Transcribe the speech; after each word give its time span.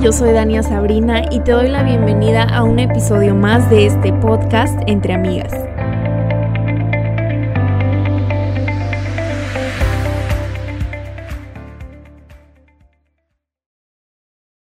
Yo 0.00 0.10
soy 0.10 0.32
Dania 0.32 0.62
Sabrina 0.62 1.22
y 1.30 1.40
te 1.40 1.52
doy 1.52 1.68
la 1.68 1.82
bienvenida 1.82 2.44
a 2.44 2.64
un 2.64 2.78
episodio 2.78 3.34
más 3.34 3.68
de 3.68 3.86
este 3.86 4.12
podcast 4.12 4.80
Entre 4.86 5.12
Amigas. 5.12 5.52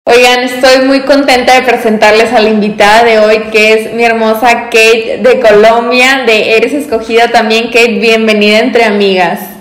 Oigan, 0.05 0.39
estoy 0.45 0.87
muy 0.87 1.01
contenta 1.01 1.53
de 1.53 1.63
presentarles 1.63 2.31
a 2.31 2.39
la 2.39 2.49
invitada 2.49 3.03
de 3.03 3.19
hoy, 3.19 3.39
que 3.51 3.73
es 3.73 3.93
mi 3.93 4.05
hermosa 4.05 4.69
Kate 4.69 5.19
de 5.21 5.39
Colombia, 5.41 6.23
de 6.25 6.55
Eres 6.55 6.73
Escogida 6.73 7.27
también. 7.27 7.67
Kate, 7.67 7.99
bienvenida 7.99 8.59
entre 8.59 8.85
amigas. 8.85 9.58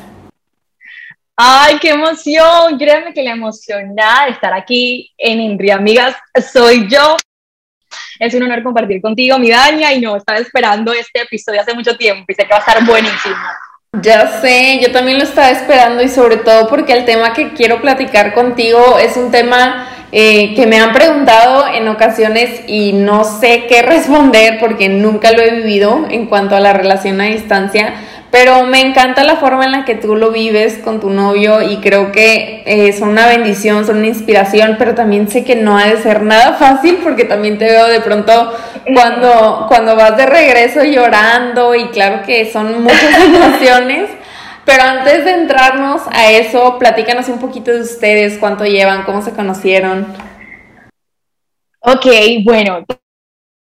Ay, 1.41 1.79
qué 1.79 1.91
emoción. 1.91 2.77
Créanme 2.77 3.15
que 3.15 3.23
la 3.23 3.31
emocionada 3.31 4.25
de 4.25 4.33
estar 4.33 4.53
aquí 4.53 5.13
en 5.17 5.39
Entre 5.39 5.71
Amigas 5.71 6.17
soy 6.53 6.89
yo. 6.89 7.17
Es 8.19 8.35
un 8.35 8.43
honor 8.43 8.65
compartir 8.65 9.01
contigo, 9.01 9.39
mi 9.39 9.49
Daña, 9.49 9.93
y 9.93 10.01
no, 10.01 10.17
estaba 10.17 10.41
esperando 10.41 10.93
este 10.93 11.21
episodio 11.21 11.61
hace 11.61 11.75
mucho 11.75 11.97
tiempo 11.97 12.25
y 12.27 12.35
sé 12.35 12.43
que 12.43 12.51
va 12.51 12.57
a 12.57 12.59
estar 12.59 12.85
buenísimo. 12.85 13.37
Ya 14.03 14.41
sé, 14.41 14.81
yo 14.83 14.91
también 14.91 15.19
lo 15.19 15.25
estaba 15.25 15.51
esperando 15.51 16.03
y 16.03 16.09
sobre 16.09 16.39
todo 16.39 16.67
porque 16.67 16.93
el 16.93 17.05
tema 17.05 17.33
que 17.33 17.53
quiero 17.53 17.81
platicar 17.81 18.35
contigo 18.35 18.99
es 18.99 19.17
un 19.17 19.31
tema 19.31 19.89
eh, 20.11 20.55
que 20.57 20.67
me 20.67 20.81
han 20.81 20.93
preguntado 20.93 21.69
en 21.69 21.87
ocasiones 21.87 22.63
y 22.67 22.93
no 22.95 23.23
sé 23.23 23.67
qué 23.69 23.83
responder 23.87 24.59
porque 24.59 24.89
nunca 24.89 25.31
lo 25.31 25.41
he 25.41 25.53
vivido 25.53 26.05
en 26.11 26.27
cuanto 26.27 26.57
a 26.57 26.61
la 26.61 26.73
relación 26.73 27.21
a 27.21 27.27
distancia, 27.27 27.95
pero 28.31 28.65
me 28.67 28.81
encanta 28.81 29.25
la 29.25 29.37
forma 29.37 29.65
en 29.65 29.73
la 29.73 29.85
que 29.85 29.95
tú 29.95 30.15
lo 30.15 30.31
vives 30.31 30.79
con 30.79 31.01
tu 31.01 31.09
novio 31.09 31.63
y 31.63 31.79
creo 31.79 32.13
que 32.13 32.63
eh, 32.67 32.93
son 32.93 33.09
una 33.11 33.27
bendición, 33.27 33.87
son 33.87 33.99
una 33.99 34.09
inspiración, 34.09 34.77
pero 34.79 34.95
también 34.95 35.29
sé 35.29 35.45
que 35.45 35.57
no 35.57 35.79
ha 35.79 35.87
de 35.87 35.97
ser 36.03 36.23
nada 36.23 36.53
fácil 36.55 36.99
porque 37.03 37.25
también 37.25 37.57
te 37.57 37.65
veo 37.65 37.89
de 37.89 38.01
pronto 38.01 38.53
cuando, 38.95 39.65
cuando 39.69 39.97
vas 39.97 40.17
de 40.19 40.27
regreso 40.27 40.85
llorando 40.85 41.75
y 41.75 41.89
claro 41.89 42.23
que 42.27 42.51
son 42.53 42.83
muchas 42.83 43.25
emociones. 43.25 44.11
Pero 44.67 44.83
antes 44.83 45.25
de 45.25 45.31
entrarnos 45.31 46.03
a 46.11 46.31
eso, 46.31 46.79
platícanos 46.79 47.31
un 47.31 47.39
poquito 47.39 47.73
de 47.73 47.81
ustedes, 47.81 48.37
cuánto 48.37 48.67
llevan, 48.67 49.05
cómo 49.05 49.23
se 49.23 49.33
conocieron. 49.33 50.07
Ok, 51.81 52.07
bueno, 52.45 52.85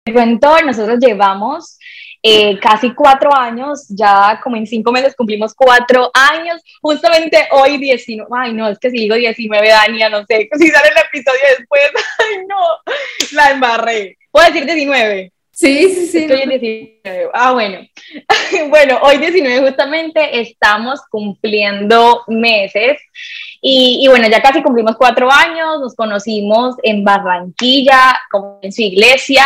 te 0.04 0.14
cuento, 0.14 0.56
nosotros 0.64 1.00
llevamos 1.00 1.80
eh, 2.26 2.58
casi 2.58 2.94
cuatro 2.94 3.36
años, 3.36 3.86
ya 3.90 4.40
como 4.42 4.56
en 4.56 4.66
cinco 4.66 4.94
meses 4.94 5.14
cumplimos 5.14 5.54
cuatro 5.54 6.10
años, 6.14 6.62
justamente 6.82 7.50
hoy 7.52 7.78
19, 7.78 8.30
ay 8.34 8.54
no, 8.54 8.70
es 8.70 8.80
que 8.80 8.90
si 8.90 8.98
digo 8.98 9.16
19 9.16 9.72
años, 9.74 10.10
no 10.10 10.26
sé, 10.26 10.48
si 10.58 10.70
sale 10.70 10.88
el 10.88 11.06
episodio 11.06 11.42
después, 11.58 11.82
ay 12.20 12.46
no, 12.48 12.56
la 13.34 13.52
embarré, 13.52 14.18
puedo 14.32 14.48
decir 14.48 14.66
19. 14.66 15.34
Sí, 15.56 15.94
sí, 15.94 16.08
sí. 16.08 16.18
Estoy 16.18 16.42
en 16.42 16.50
19. 16.50 17.30
Ah, 17.32 17.54
bueno. 17.54 17.78
bueno, 18.70 18.98
hoy 19.04 19.18
19 19.18 19.70
justamente 19.70 20.42
estamos 20.42 21.02
cumpliendo 21.12 22.24
meses 22.28 23.00
y, 23.62 24.00
y, 24.02 24.08
bueno, 24.08 24.28
ya 24.28 24.42
casi 24.42 24.64
cumplimos 24.64 24.98
cuatro 24.98 25.32
años, 25.32 25.80
nos 25.80 25.96
conocimos 25.96 26.76
en 26.82 27.04
Barranquilla, 27.04 28.20
como 28.30 28.60
en 28.64 28.74
su 28.74 28.82
iglesia, 28.82 29.46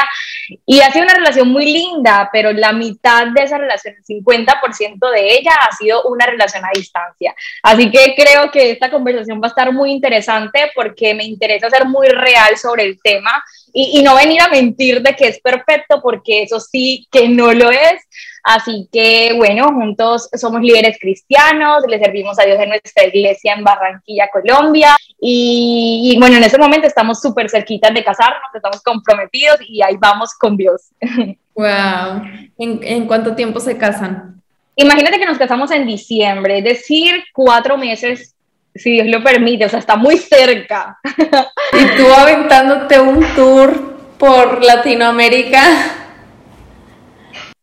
y 0.66 0.80
ha 0.80 0.92
sido 0.92 1.06
una 1.06 1.14
relación 1.14 1.50
muy 1.50 1.66
linda, 1.66 2.30
pero 2.32 2.52
la 2.52 2.72
mitad 2.72 3.28
de 3.28 3.44
esa 3.44 3.58
relación, 3.58 3.94
el 3.96 4.04
50% 4.04 5.12
de 5.12 5.36
ella 5.36 5.52
ha 5.60 5.76
sido 5.76 6.04
una 6.06 6.26
relación 6.26 6.64
a 6.66 6.70
distancia. 6.74 7.36
Así 7.62 7.92
que 7.92 8.16
creo 8.16 8.50
que 8.50 8.72
esta 8.72 8.90
conversación 8.90 9.40
va 9.42 9.48
a 9.48 9.50
estar 9.50 9.72
muy 9.74 9.92
interesante 9.92 10.72
porque 10.74 11.14
me 11.14 11.26
interesa 11.26 11.70
ser 11.70 11.86
muy 11.86 12.08
real 12.08 12.58
sobre 12.58 12.86
el 12.86 13.00
tema 13.02 13.44
y, 13.80 14.00
y 14.00 14.02
no 14.02 14.16
venir 14.16 14.42
a 14.42 14.48
mentir 14.48 15.04
de 15.04 15.16
que 15.16 15.28
es 15.28 15.40
perfecto, 15.40 16.02
porque 16.02 16.42
eso 16.42 16.60
sí 16.60 17.08
que 17.12 17.30
no 17.30 17.54
lo 17.54 17.70
es. 17.70 18.02
Así 18.44 18.90
que 18.92 19.34
bueno, 19.36 19.68
juntos 19.68 20.30
somos 20.34 20.62
líderes 20.62 20.98
cristianos, 21.00 21.84
le 21.88 22.00
servimos 22.00 22.40
a 22.40 22.46
Dios 22.46 22.60
en 22.60 22.70
nuestra 22.70 23.06
iglesia 23.06 23.54
en 23.54 23.64
Barranquilla, 23.64 24.30
Colombia. 24.34 24.96
Y, 25.22 26.12
y 26.12 26.20
bueno, 26.20 26.38
en 26.38 26.44
ese 26.46 26.58
momento 26.58 26.88
estamos 26.88 27.22
súper 27.22 27.52
cerquitas 27.52 27.94
de 27.94 28.04
casarnos, 28.04 28.50
estamos 28.52 28.82
comprometidos 28.82 29.60
y 29.68 29.84
ahí 29.84 29.96
vamos 30.00 30.34
con 30.34 30.58
Dios. 30.58 30.90
Wow. 31.58 32.22
¿En, 32.60 32.80
¿En 32.84 33.08
cuánto 33.08 33.34
tiempo 33.34 33.60
se 33.60 33.76
casan? 33.80 34.40
Imagínate 34.76 35.18
que 35.18 35.26
nos 35.26 35.40
casamos 35.40 35.72
en 35.72 35.88
diciembre, 35.88 36.60
es 36.60 36.64
decir, 36.64 37.24
cuatro 37.34 37.80
meses 37.80 38.36
si 38.78 38.92
Dios 38.92 39.08
lo 39.08 39.24
permite, 39.24 39.66
o 39.66 39.70
sea, 39.70 39.80
está 39.80 39.96
muy 39.96 40.18
cerca. 40.18 41.00
Y 41.74 41.98
tú 41.98 42.08
aventándote 42.14 43.00
un 43.00 43.24
tour 43.36 43.98
por 44.18 44.64
Latinoamérica. 44.64 45.64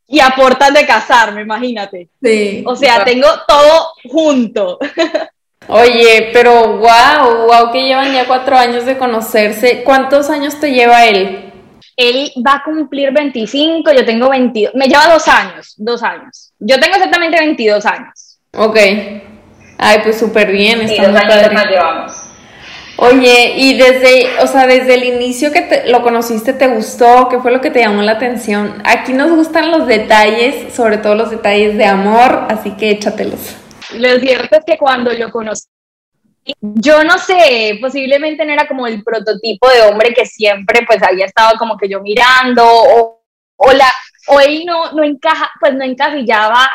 Y 0.06 0.20
aportan 0.20 0.75
de 0.75 0.86
casarme, 0.86 1.42
imagínate. 1.42 2.08
Sí. 2.22 2.62
O 2.66 2.76
sea, 2.76 3.04
tengo 3.04 3.26
todo 3.48 3.88
junto. 4.08 4.78
Oye, 5.69 6.30
pero 6.32 6.76
wow, 6.76 7.46
wow, 7.46 7.72
que 7.72 7.82
llevan 7.82 8.12
ya 8.12 8.26
cuatro 8.26 8.56
años 8.56 8.84
de 8.84 8.98
conocerse. 8.98 9.82
¿Cuántos 9.82 10.28
años 10.28 10.60
te 10.60 10.72
lleva 10.72 11.06
él? 11.06 11.52
Él 11.96 12.32
va 12.46 12.56
a 12.56 12.64
cumplir 12.64 13.12
25, 13.12 13.91
yo 13.92 14.04
tengo 14.04 14.28
22. 14.28 14.75
Me 14.75 14.86
lleva 14.86 15.08
dos 15.08 15.26
años, 15.28 15.75
dos 15.76 16.02
años. 16.02 16.52
Yo 16.58 16.78
tengo 16.78 16.96
exactamente 16.96 17.38
22 17.38 17.86
años. 17.86 18.38
Ok. 18.56 18.78
Ay, 19.79 19.99
pues 20.03 20.19
súper 20.19 20.51
bien, 20.53 20.81
está 20.81 21.03
dos 21.05 21.12
muy 21.12 21.21
años 21.21 21.35
padre. 21.35 21.55
más 21.55 21.67
llevamos. 21.67 22.12
Oye, 22.97 23.55
y 23.57 23.77
desde, 23.77 24.39
o 24.41 24.47
sea, 24.47 24.67
desde 24.69 24.95
el 24.95 25.03
inicio 25.05 25.51
que 25.53 25.62
te- 25.62 25.89
lo 25.91 26.03
conociste, 26.03 26.53
¿te 26.53 26.69
gustó? 26.69 27.29
¿Qué 27.29 27.41
fue 27.41 27.51
lo 27.51 27.61
que 27.61 27.71
te 27.71 27.81
llamó 27.81 28.03
la 28.03 28.12
atención? 28.12 28.81
Aquí 28.85 29.12
nos 29.12 29.31
gustan 29.33 29.73
los 29.73 29.87
detalles, 29.89 30.73
sobre 30.73 30.99
todo 30.99 31.17
los 31.17 31.31
detalles 31.31 31.77
de 31.77 31.87
amor, 31.87 32.47
así 32.49 32.71
que 32.73 32.91
échatelos. 32.91 33.57
Lo 33.99 34.19
cierto 34.21 34.57
es 34.59 34.65
que 34.65 34.79
cuando 34.79 35.12
lo 35.12 35.31
conocí, 35.33 35.65
yo 36.61 37.03
no 37.03 37.19
sé, 37.19 37.79
posiblemente 37.81 38.45
no 38.45 38.53
era 38.53 38.69
como 38.69 38.87
el 38.87 39.03
prototipo 39.03 39.69
de 39.71 39.83
hombre 39.83 40.15
que 40.15 40.25
siempre 40.27 40.81
pues 40.87 41.03
había 41.03 41.27
estado 41.27 41.59
como 41.59 41.77
que 41.77 41.89
yo 41.89 42.01
mirando 42.01 42.65
o, 42.65 43.23
o, 43.56 43.73
la, 43.73 43.91
o 44.29 44.41
él 44.41 44.65
no, 44.67 44.93
no 44.93 45.03
encaja, 45.03 45.51
pues 45.59 45.75
no 45.75 45.85
encasillaba 45.85 46.71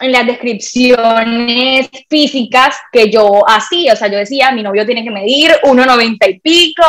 en 0.00 0.12
las 0.12 0.26
descripciones 0.26 1.88
físicas 2.08 2.76
que 2.92 3.10
yo 3.10 3.42
hacía, 3.48 3.94
o 3.94 3.96
sea, 3.96 4.08
yo 4.08 4.18
decía, 4.18 4.52
mi 4.52 4.62
novio 4.62 4.84
tiene 4.84 5.02
que 5.02 5.10
medir 5.10 5.52
1,90 5.62 6.16
y 6.28 6.40
pico, 6.40 6.84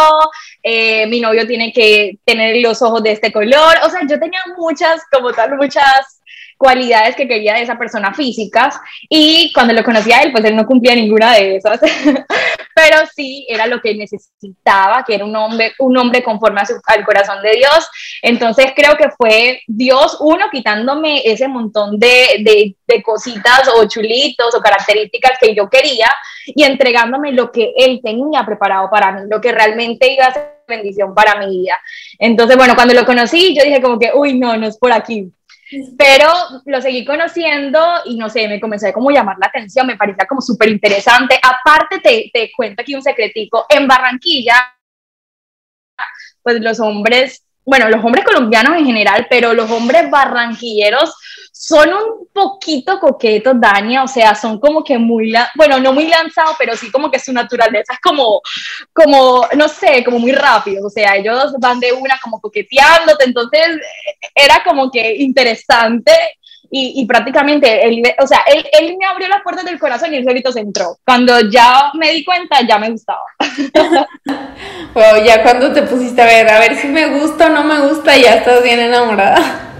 eh, 0.62 1.08
mi 1.08 1.22
novio 1.22 1.48
tiene 1.48 1.72
que 1.72 2.18
tener 2.26 2.58
los 2.58 2.82
ojos 2.82 3.02
de 3.04 3.14
este 3.14 3.32
color, 3.32 3.76
o 3.84 3.90
sea, 3.90 4.02
yo 4.08 4.20
tenía 4.20 4.42
muchas, 4.58 5.02
como 5.12 5.32
tal, 5.32 5.56
muchas 5.56 6.17
cualidades 6.58 7.16
que 7.16 7.28
quería 7.28 7.54
de 7.54 7.62
esa 7.62 7.78
persona 7.78 8.14
físicas 8.14 8.80
y 9.10 9.52
cuando 9.54 9.74
lo 9.74 9.84
conocí 9.84 10.12
a 10.12 10.22
él, 10.22 10.32
pues 10.32 10.44
él 10.46 10.56
no 10.56 10.66
cumplía 10.66 10.96
ninguna 10.96 11.34
de 11.34 11.58
esas, 11.58 11.80
pero 12.76 12.98
sí 13.16 13.46
era 13.50 13.68
lo 13.68 13.82
que 13.82 13.96
necesitaba, 13.96 15.04
que 15.06 15.16
era 15.16 15.26
un 15.26 15.36
hombre, 15.36 15.74
un 15.80 15.98
hombre 15.98 16.24
conforme 16.24 16.62
a 16.62 16.66
su- 16.66 16.80
al 16.86 17.04
corazón 17.06 17.42
de 17.42 17.52
Dios. 17.52 17.88
Entonces 18.22 18.68
creo 18.76 18.96
que 18.98 19.10
fue 19.12 19.62
Dios, 19.68 20.18
uno, 20.20 20.46
quitándome 20.52 21.22
ese 21.26 21.48
montón 21.48 22.00
de, 22.00 22.38
de, 22.44 22.76
de 22.88 23.04
cositas 23.04 23.68
o 23.76 23.88
chulitos 23.88 24.54
o 24.56 24.62
características 24.62 25.34
que 25.40 25.56
yo 25.56 25.70
quería 25.70 26.10
y 26.46 26.64
entregándome 26.64 27.32
lo 27.32 27.52
que 27.52 27.74
él 27.78 28.00
tenía 28.04 28.46
preparado 28.46 28.90
para 28.90 29.12
mí, 29.12 29.22
lo 29.30 29.42
que 29.42 29.52
realmente 29.52 30.12
iba 30.14 30.26
a 30.26 30.34
ser 30.34 30.58
bendición 30.68 31.16
para 31.16 31.36
mi 31.40 31.48
vida. 31.62 31.80
Entonces, 32.20 32.58
bueno, 32.58 32.76
cuando 32.76 32.94
lo 32.94 33.06
conocí, 33.06 33.56
yo 33.58 33.64
dije 33.64 33.82
como 33.82 33.98
que, 33.98 34.12
uy, 34.14 34.38
no, 34.38 34.56
no 34.58 34.68
es 34.68 34.78
por 34.78 34.92
aquí. 34.92 35.32
Pero 35.98 36.28
lo 36.66 36.82
seguí 36.82 37.04
conociendo 37.06 37.80
y 38.06 38.18
no 38.18 38.30
sé, 38.30 38.48
me 38.48 38.60
comencé 38.60 38.90
a 38.90 38.94
llamar 38.94 39.38
la 39.40 39.48
atención, 39.48 39.88
me 39.88 39.98
parecía 39.98 40.26
como 40.26 40.42
súper 40.42 40.70
interesante. 40.70 41.40
Aparte, 41.42 42.00
te, 42.00 42.30
te 42.34 42.52
cuento 42.56 42.82
aquí 42.82 42.96
un 42.96 43.02
secretico, 43.04 43.66
en 43.70 43.88
Barranquilla, 43.88 44.74
pues 46.42 46.62
los 46.62 46.80
hombres, 46.80 47.47
bueno, 47.68 47.90
los 47.90 48.04
hombres 48.04 48.24
colombianos 48.24 48.78
en 48.78 48.86
general, 48.86 49.28
pero 49.30 49.54
los 49.54 49.70
hombres 49.70 50.10
barranquilleros 50.10 51.14
son 51.52 51.90
un 51.90 52.28
poquito 52.32 52.98
coquetos, 52.98 53.60
Dania, 53.60 54.04
o 54.04 54.08
sea, 54.08 54.34
son 54.36 54.58
como 54.58 54.86
que 54.86 54.98
muy, 54.98 55.34
bueno, 55.54 55.78
no 55.78 55.92
muy 55.92 56.08
lanzados, 56.08 56.56
pero 56.58 56.78
sí 56.78 56.90
como 56.90 57.12
que 57.12 57.20
su 57.20 57.34
naturaleza 57.34 57.92
es 57.92 58.00
como, 58.00 58.42
como, 58.94 59.46
no 59.58 59.68
sé, 59.68 60.02
como 60.06 60.18
muy 60.18 60.32
rápido, 60.32 60.88
o 60.88 60.90
sea, 60.90 61.18
ellos 61.18 61.56
van 61.60 61.82
de 61.82 61.92
una 61.92 62.18
como 62.24 62.40
coqueteándote, 62.40 63.26
entonces 63.26 63.68
eh, 63.68 64.30
era 64.34 64.64
como 64.64 64.90
que 64.90 65.18
interesante 65.18 66.14
y, 66.70 67.02
y 67.02 67.06
prácticamente, 67.06 67.86
él, 67.86 68.02
o 68.20 68.28
sea, 68.28 68.40
él, 68.54 68.66
él 68.80 68.96
me 68.98 69.06
abrió 69.06 69.28
las 69.28 69.42
puertas 69.44 69.66
del 69.66 69.80
corazón 69.80 70.14
y 70.14 70.18
él 70.18 70.24
solito 70.24 70.52
se 70.52 70.60
entró. 70.60 70.98
Cuando 71.06 71.40
ya 71.50 71.92
me 71.94 72.12
di 72.12 72.24
cuenta, 72.24 72.60
ya 72.68 72.78
me 72.78 72.90
gustaba. 72.92 73.24
O 74.94 75.24
ya 75.24 75.44
cuando 75.44 75.72
te 75.72 75.84
pusiste 75.84 76.20
a 76.22 76.26
ver, 76.26 76.50
a 76.50 76.60
ver 76.60 76.76
si 76.76 76.88
me 76.88 77.20
gusta 77.20 77.48
o 77.48 77.50
no 77.50 77.64
me 77.64 77.88
gusta, 77.88 78.18
ya 78.18 78.36
estás 78.36 78.64
bien 78.64 78.80
enamorada. 78.80 79.80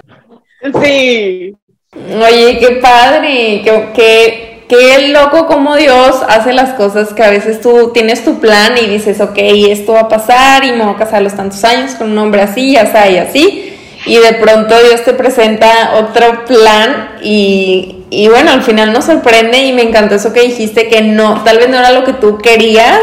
Sí. 0.84 1.56
Oye, 1.94 2.60
qué 2.60 2.80
padre, 2.82 3.62
qué, 3.64 3.90
qué 3.96 4.48
qué 4.68 5.08
loco 5.10 5.48
como 5.48 5.76
Dios 5.76 6.22
hace 6.28 6.54
las 6.54 6.74
cosas 6.74 7.14
que 7.14 7.24
a 7.24 7.30
veces 7.30 7.62
tú 7.62 7.92
tienes 7.94 8.24
tu 8.24 8.40
plan 8.40 8.74
y 8.78 8.88
dices, 8.88 9.22
ok, 9.22 9.38
esto 9.38 9.94
va 9.94 10.02
a 10.02 10.10
pasar 10.10 10.64
y 10.66 10.72
me 10.72 10.84
voy 10.84 10.96
a 10.96 10.98
casar 10.98 11.16
a 11.16 11.22
los 11.22 11.36
tantos 11.36 11.64
años 11.64 11.96
con 11.96 12.12
un 12.12 12.18
hombre 12.18 12.42
así, 12.42 12.74
ya 12.74 13.10
y 13.10 13.18
así. 13.18 13.67
Y 14.08 14.20
de 14.20 14.36
pronto 14.36 14.74
Dios 14.82 15.04
te 15.04 15.14
presenta 15.14 15.96
otro 15.96 16.46
plan 16.46 17.18
y, 17.22 18.06
y 18.10 18.30
bueno, 18.30 18.52
al 18.52 18.64
final 18.64 18.94
nos 18.94 19.04
sorprende 19.04 19.60
y 19.60 19.74
me 19.74 19.82
encantó 19.82 20.16
eso 20.16 20.32
que 20.32 20.44
dijiste, 20.44 20.88
que 20.88 21.02
no, 21.02 21.44
tal 21.44 21.58
vez 21.58 21.68
no 21.68 21.78
era 21.78 21.92
lo 21.92 22.06
que 22.06 22.14
tú 22.14 22.38
querías 22.38 23.02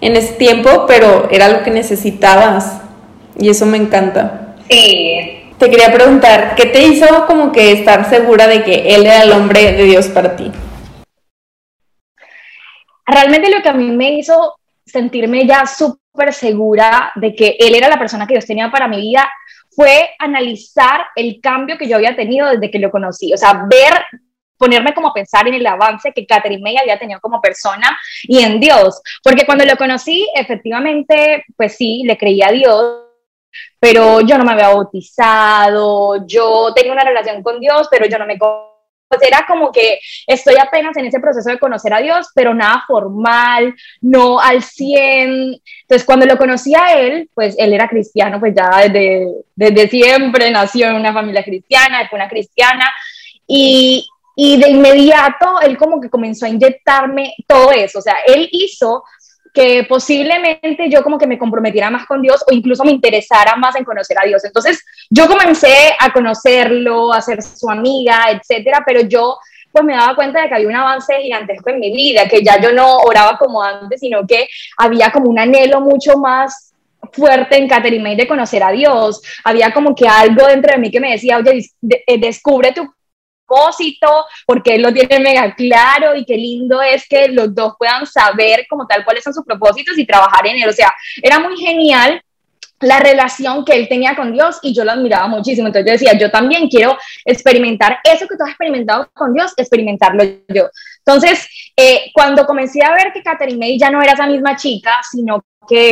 en 0.00 0.16
ese 0.16 0.32
tiempo, 0.34 0.84
pero 0.88 1.28
era 1.30 1.48
lo 1.48 1.62
que 1.62 1.70
necesitabas. 1.70 2.80
Y 3.38 3.50
eso 3.50 3.66
me 3.66 3.76
encanta. 3.76 4.56
Sí, 4.68 5.44
te 5.58 5.70
quería 5.70 5.92
preguntar, 5.92 6.56
¿qué 6.56 6.66
te 6.66 6.82
hizo 6.82 7.24
como 7.26 7.52
que 7.52 7.70
estar 7.70 8.10
segura 8.10 8.48
de 8.48 8.64
que 8.64 8.96
él 8.96 9.06
era 9.06 9.22
el 9.22 9.30
hombre 9.30 9.72
de 9.72 9.84
Dios 9.84 10.08
para 10.08 10.34
ti? 10.34 10.50
Realmente 13.06 13.48
lo 13.48 13.62
que 13.62 13.68
a 13.68 13.74
mí 13.74 13.92
me 13.92 14.14
hizo 14.14 14.56
sentirme 14.84 15.46
ya 15.46 15.66
súper 15.66 16.32
segura 16.32 17.12
de 17.14 17.32
que 17.32 17.56
él 17.60 17.76
era 17.76 17.88
la 17.88 17.98
persona 17.98 18.26
que 18.26 18.34
Dios 18.34 18.46
tenía 18.46 18.72
para 18.72 18.88
mi 18.88 19.00
vida 19.00 19.30
fue 19.74 20.10
analizar 20.18 21.06
el 21.16 21.40
cambio 21.40 21.78
que 21.78 21.88
yo 21.88 21.96
había 21.96 22.16
tenido 22.16 22.48
desde 22.48 22.70
que 22.70 22.78
lo 22.78 22.90
conocí, 22.90 23.32
o 23.32 23.36
sea, 23.36 23.66
ver 23.68 24.04
ponerme 24.62 24.94
como 24.94 25.08
a 25.08 25.14
pensar 25.14 25.48
en 25.48 25.54
el 25.54 25.66
avance 25.66 26.12
que 26.12 26.24
Catherine 26.24 26.62
May 26.62 26.76
había 26.76 26.96
tenido 26.96 27.20
como 27.20 27.40
persona 27.40 27.98
y 28.22 28.38
en 28.38 28.60
Dios, 28.60 29.02
porque 29.22 29.44
cuando 29.44 29.64
lo 29.64 29.76
conocí, 29.76 30.28
efectivamente, 30.36 31.44
pues 31.56 31.76
sí, 31.76 32.04
le 32.06 32.16
creía 32.16 32.48
a 32.48 32.52
Dios, 32.52 33.02
pero 33.80 34.20
yo 34.20 34.38
no 34.38 34.44
me 34.44 34.52
había 34.52 34.68
bautizado, 34.68 36.24
yo 36.26 36.72
tenía 36.74 36.92
una 36.92 37.04
relación 37.04 37.42
con 37.42 37.58
Dios, 37.58 37.88
pero 37.90 38.06
yo 38.06 38.18
no 38.18 38.26
me 38.26 38.38
pues 39.12 39.28
era 39.28 39.44
como 39.46 39.70
que 39.70 39.98
estoy 40.26 40.54
apenas 40.56 40.96
en 40.96 41.04
ese 41.04 41.20
proceso 41.20 41.50
de 41.50 41.58
conocer 41.58 41.92
a 41.92 42.00
Dios, 42.00 42.28
pero 42.34 42.54
nada 42.54 42.82
formal, 42.86 43.74
no 44.00 44.40
al 44.40 44.62
100. 44.62 45.60
Entonces, 45.82 46.06
cuando 46.06 46.24
lo 46.24 46.38
conocí 46.38 46.74
a 46.74 46.98
él, 46.98 47.28
pues 47.34 47.54
él 47.58 47.74
era 47.74 47.88
cristiano, 47.88 48.40
pues 48.40 48.54
ya 48.56 48.88
desde, 48.88 49.26
desde 49.54 49.88
siempre 49.88 50.50
nació 50.50 50.88
en 50.88 50.94
una 50.94 51.12
familia 51.12 51.44
cristiana, 51.44 52.08
fue 52.08 52.18
una 52.18 52.28
cristiana, 52.28 52.90
y, 53.46 54.08
y 54.34 54.58
de 54.58 54.70
inmediato 54.70 55.60
él 55.60 55.76
como 55.76 56.00
que 56.00 56.08
comenzó 56.08 56.46
a 56.46 56.48
inyectarme 56.48 57.34
todo 57.46 57.70
eso, 57.70 57.98
o 57.98 58.02
sea, 58.02 58.16
él 58.26 58.48
hizo 58.50 59.04
que 59.52 59.84
posiblemente 59.84 60.88
yo 60.88 61.02
como 61.02 61.18
que 61.18 61.26
me 61.26 61.38
comprometiera 61.38 61.90
más 61.90 62.06
con 62.06 62.22
Dios 62.22 62.42
o 62.48 62.54
incluso 62.54 62.84
me 62.84 62.92
interesara 62.92 63.56
más 63.56 63.76
en 63.76 63.84
conocer 63.84 64.16
a 64.18 64.26
Dios. 64.26 64.44
Entonces 64.44 64.84
yo 65.10 65.26
comencé 65.28 65.94
a 65.98 66.12
conocerlo, 66.12 67.12
a 67.12 67.20
ser 67.20 67.42
su 67.42 67.68
amiga, 67.68 68.24
etcétera, 68.30 68.82
pero 68.86 69.02
yo 69.02 69.36
pues 69.70 69.84
me 69.84 69.94
daba 69.94 70.14
cuenta 70.14 70.42
de 70.42 70.48
que 70.48 70.54
había 70.54 70.68
un 70.68 70.76
avance 70.76 71.14
gigantesco 71.20 71.70
en 71.70 71.80
mi 71.80 71.90
vida, 71.92 72.28
que 72.28 72.42
ya 72.42 72.60
yo 72.60 72.72
no 72.72 72.98
oraba 72.98 73.38
como 73.38 73.62
antes, 73.62 74.00
sino 74.00 74.26
que 74.26 74.46
había 74.76 75.10
como 75.10 75.30
un 75.30 75.38
anhelo 75.38 75.80
mucho 75.80 76.18
más 76.18 76.72
fuerte 77.10 77.56
en 77.56 77.68
Catherine 77.68 78.02
May 78.02 78.16
de 78.16 78.28
conocer 78.28 78.62
a 78.62 78.70
Dios. 78.70 79.22
Había 79.44 79.72
como 79.72 79.94
que 79.94 80.06
algo 80.06 80.46
dentro 80.46 80.72
de 80.72 80.78
mí 80.78 80.90
que 80.90 81.00
me 81.00 81.12
decía, 81.12 81.38
oye, 81.38 81.64
eh, 82.06 82.18
descubre 82.18 82.72
tu 82.72 82.92
propósito, 83.46 84.24
porque 84.46 84.76
él 84.76 84.82
lo 84.82 84.92
tiene 84.92 85.20
mega 85.20 85.54
claro 85.54 86.16
y 86.16 86.24
qué 86.24 86.36
lindo 86.36 86.80
es 86.80 87.06
que 87.08 87.28
los 87.28 87.54
dos 87.54 87.74
puedan 87.78 88.06
saber 88.06 88.66
como 88.68 88.86
tal 88.86 89.04
cuáles 89.04 89.24
son 89.24 89.34
sus 89.34 89.44
propósitos 89.44 89.96
y 89.98 90.06
trabajar 90.06 90.46
en 90.46 90.62
él. 90.62 90.68
O 90.68 90.72
sea, 90.72 90.92
era 91.22 91.38
muy 91.38 91.56
genial 91.56 92.22
la 92.80 92.98
relación 92.98 93.64
que 93.64 93.74
él 93.74 93.88
tenía 93.88 94.16
con 94.16 94.32
Dios 94.32 94.58
y 94.62 94.74
yo 94.74 94.84
lo 94.84 94.92
admiraba 94.92 95.28
muchísimo. 95.28 95.68
Entonces 95.68 95.86
yo 95.86 95.92
decía, 95.92 96.18
yo 96.18 96.30
también 96.30 96.68
quiero 96.68 96.96
experimentar 97.24 97.98
eso 98.02 98.26
que 98.26 98.36
tú 98.36 98.42
has 98.42 98.50
experimentado 98.50 99.08
con 99.14 99.32
Dios, 99.32 99.52
experimentarlo 99.56 100.24
yo. 100.48 100.68
Entonces, 100.98 101.48
eh, 101.76 102.10
cuando 102.12 102.44
comencé 102.44 102.84
a 102.84 102.92
ver 102.92 103.12
que 103.12 103.22
Catherine 103.22 103.58
May 103.58 103.78
ya 103.78 103.90
no 103.90 104.02
era 104.02 104.12
esa 104.12 104.26
misma 104.26 104.56
chica, 104.56 105.00
sino 105.08 105.44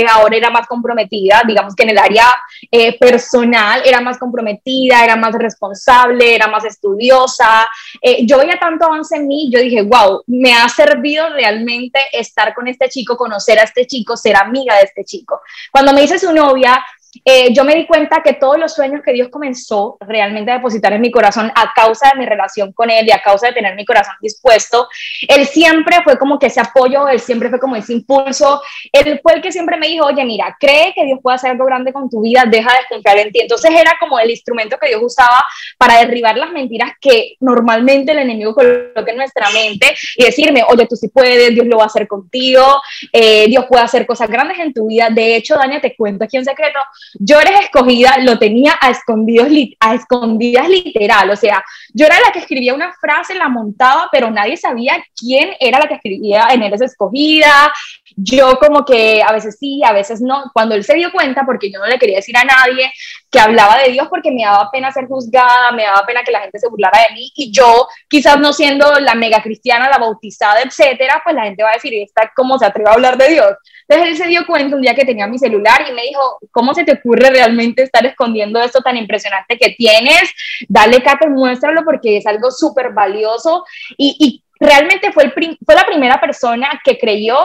ahora 0.09 0.37
era 0.37 0.51
más 0.51 0.67
comprometida, 0.67 1.43
digamos 1.47 1.75
que 1.75 1.83
en 1.85 1.91
el 1.91 1.99
área 1.99 2.27
eh, 2.71 2.99
personal 2.99 3.83
era 3.85 4.01
más 4.01 4.19
comprometida, 4.19 5.05
era 5.05 5.17
más 5.17 5.35
responsable, 5.35 6.35
era 6.35 6.49
más 6.49 6.65
estudiosa. 6.65 7.69
Eh, 8.01 8.25
yo 8.27 8.39
veía 8.39 8.59
tanto 8.59 8.87
avance 8.87 9.17
en 9.17 9.27
mí, 9.27 9.51
yo 9.53 9.61
dije, 9.61 9.83
wow, 9.83 10.23
me 10.27 10.55
ha 10.55 10.69
servido 10.69 11.29
realmente 11.31 12.01
estar 12.13 12.55
con 12.55 12.69
este 12.69 12.89
chico, 12.89 13.17
conocer 13.17 13.59
a 13.59 13.65
este 13.65 13.87
chico, 13.87 14.17
ser 14.17 14.37
amiga 14.37 14.77
de 14.77 14.83
este 14.83 15.05
chico. 15.05 15.41
Cuando 15.71 15.93
me 15.93 16.03
hice 16.03 16.19
su 16.19 16.33
novia, 16.33 16.85
eh, 17.25 17.53
yo 17.53 17.65
me 17.65 17.75
di 17.75 17.87
cuenta 17.87 18.23
que 18.23 18.35
todos 18.35 18.59
los 18.59 18.75
sueños 18.75 19.03
que 19.05 19.13
Dios 19.13 19.29
comenzó 19.29 19.97
realmente 20.01 20.51
a 20.51 20.55
depositar 20.55 20.93
en 20.93 21.01
mi 21.01 21.11
corazón 21.11 21.51
a 21.55 21.73
causa 21.75 22.11
de 22.13 22.21
mi 22.21 22.27
relación 22.27 22.73
con 22.73 22.89
Él 22.91 23.07
y 23.07 23.11
a 23.11 23.21
causa 23.21 23.49
de 23.49 23.53
tener 23.53 23.75
mi 23.75 23.85
corazón 23.85 24.15
dispuesto, 24.21 24.89
Él 25.29 25.47
siempre 25.47 25.97
fue 26.05 26.19
como 26.19 26.39
que 26.39 26.47
ese 26.47 26.61
apoyo, 26.61 27.09
Él 27.09 27.21
siempre 27.21 27.49
fue 27.49 27.59
como 27.59 27.77
ese 27.77 27.93
impulso, 27.93 28.63
Él 28.93 29.19
fue 29.23 29.35
el 29.35 29.43
que 29.43 29.51
siempre 29.51 29.77
me 29.77 29.89
dijo, 29.89 30.07
oye, 30.07 30.25
mira, 30.25 30.57
cree 30.59 30.93
que 30.95 31.05
Dios 31.05 31.19
puede 31.23 31.37
hacer 31.37 31.51
algo 31.51 31.65
grande 31.65 31.93
con 31.93 32.09
tu 32.09 32.23
vida, 32.23 32.45
deja 32.47 32.73
de 32.73 32.81
confiar 32.89 33.19
en 33.19 33.33
ti. 33.33 33.41
Entonces 33.41 33.71
era 33.73 33.97
como 33.99 34.19
el 34.19 34.31
instrumento 34.31 34.79
que 34.79 34.89
Dios 34.89 35.03
usaba 35.03 35.45
para 35.79 35.99
derribar 35.99 36.37
las 36.37 36.53
mentiras 36.53 36.93
que 37.01 37.37
normalmente 37.41 38.13
el 38.13 38.19
enemigo 38.19 38.55
coloca 38.55 39.11
en 39.11 39.17
nuestra 39.17 39.51
mente 39.51 39.95
y 40.17 40.25
decirme, 40.25 40.65
oye, 40.69 40.87
tú 40.87 40.97
sí 40.97 41.09
puedes, 41.09 41.53
Dios 41.55 41.67
lo 41.67 41.79
va 41.79 41.85
a 41.85 41.87
hacer 41.87 42.07
contigo, 42.07 42.81
eh, 43.13 43.47
Dios 43.49 43.67
puede 43.69 43.83
hacer 43.83 44.07
cosas 44.07 44.29
grandes 44.29 44.59
en 44.59 44.73
tu 44.73 44.87
vida. 44.87 45.09
De 45.11 45.37
hecho, 45.37 45.57
Dania, 45.57 45.81
te 45.81 45.97
cuento 45.97 46.25
aquí 46.25 46.37
en 46.37 46.45
secreto, 46.45 46.79
yo 47.15 47.41
eres 47.41 47.61
escogida, 47.61 48.19
lo 48.19 48.39
tenía 48.39 48.79
a, 48.81 48.91
escondidos, 48.91 49.49
a 49.81 49.95
escondidas 49.95 50.69
literal, 50.69 51.31
o 51.31 51.37
sea, 51.37 51.63
yo 51.93 52.07
era 52.07 52.17
la 52.25 52.33
que 52.33 52.41
escribía 52.41 52.75
una 52.75 52.93
frase, 52.93 53.35
la 53.35 53.49
montaba, 53.49 54.09
pero 54.13 54.31
nadie 54.31 54.57
sabía 54.57 55.03
quién 55.19 55.51
era 55.59 55.79
la 55.79 55.89
que 55.89 55.95
escribía 55.95 56.49
en 56.51 56.63
Eres 56.63 56.81
escogida, 56.81 57.73
yo 58.17 58.59
como 58.59 58.85
que 58.85 59.23
a 59.23 59.33
veces 59.33 59.57
sí, 59.59 59.83
a 59.85 59.93
veces 59.93 60.21
no, 60.21 60.45
cuando 60.53 60.75
él 60.75 60.85
se 60.85 60.95
dio 60.95 61.13
cuenta, 61.13 61.45
porque 61.45 61.71
yo 61.71 61.79
no 61.79 61.87
le 61.87 61.99
quería 61.99 62.17
decir 62.17 62.37
a 62.37 62.45
nadie 62.45 62.93
que 63.31 63.39
hablaba 63.39 63.79
de 63.79 63.93
Dios 63.93 64.09
porque 64.09 64.33
me 64.33 64.43
daba 64.43 64.71
pena 64.71 64.91
ser 64.91 65.07
juzgada, 65.07 65.71
me 65.73 65.85
daba 65.85 66.05
pena 66.05 66.23
que 66.23 66.33
la 66.33 66.41
gente 66.41 66.59
se 66.59 66.69
burlara 66.69 66.99
de 67.09 67.15
mí 67.15 67.31
y 67.37 67.53
yo 67.53 67.87
quizás 68.09 68.39
no 68.39 68.53
siendo 68.53 68.93
la 69.01 69.15
mega 69.15 69.43
cristiana, 69.43 69.89
la 69.89 69.99
bautizada, 69.99 70.63
etcétera, 70.63 71.21
pues 71.23 71.37
la 71.37 71.45
gente 71.45 71.63
va 71.63 71.71
a 71.71 71.75
decir, 71.75 71.95
¿esta 71.95 72.33
cómo 72.35 72.59
se 72.59 72.67
atreve 72.67 72.91
a 72.91 72.95
hablar 72.95 73.17
de 73.17 73.29
Dios? 73.29 73.53
Entonces 73.89 74.13
él 74.13 74.17
se 74.17 74.29
dio 74.29 74.47
cuenta 74.47 74.77
un 74.77 74.83
día 74.83 74.95
que 74.95 75.05
tenía 75.05 75.27
mi 75.27 75.39
celular 75.39 75.85
y 75.89 75.93
me 75.93 76.03
dijo, 76.03 76.39
¿cómo 76.51 76.75
se 76.75 76.85
te 76.85 76.93
ocurre 76.93 77.31
realmente 77.31 77.83
estar 77.83 78.05
escondiendo 78.05 78.61
esto 78.61 78.81
tan 78.81 78.97
impresionante 78.97 79.59
que 79.59 79.71
tienes? 79.71 80.31
Dale, 80.69 81.03
Kate, 81.03 81.29
muéstralo 81.29 81.85
porque 81.85 82.17
es 82.17 82.27
algo 82.27 82.51
súper 82.51 82.93
valioso. 82.93 83.65
Y, 83.97 84.17
y, 84.19 84.45
realmente 84.61 85.11
fue, 85.11 85.25
el 85.25 85.33
fue 85.65 85.75
la 85.75 85.87
primera 85.87 86.21
persona 86.21 86.81
que 86.85 86.99
creyó 86.99 87.39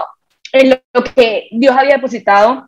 en 0.52 0.70
lo 0.94 1.04
que 1.04 1.48
Dios 1.52 1.76
había 1.76 1.96
depositado 1.96 2.68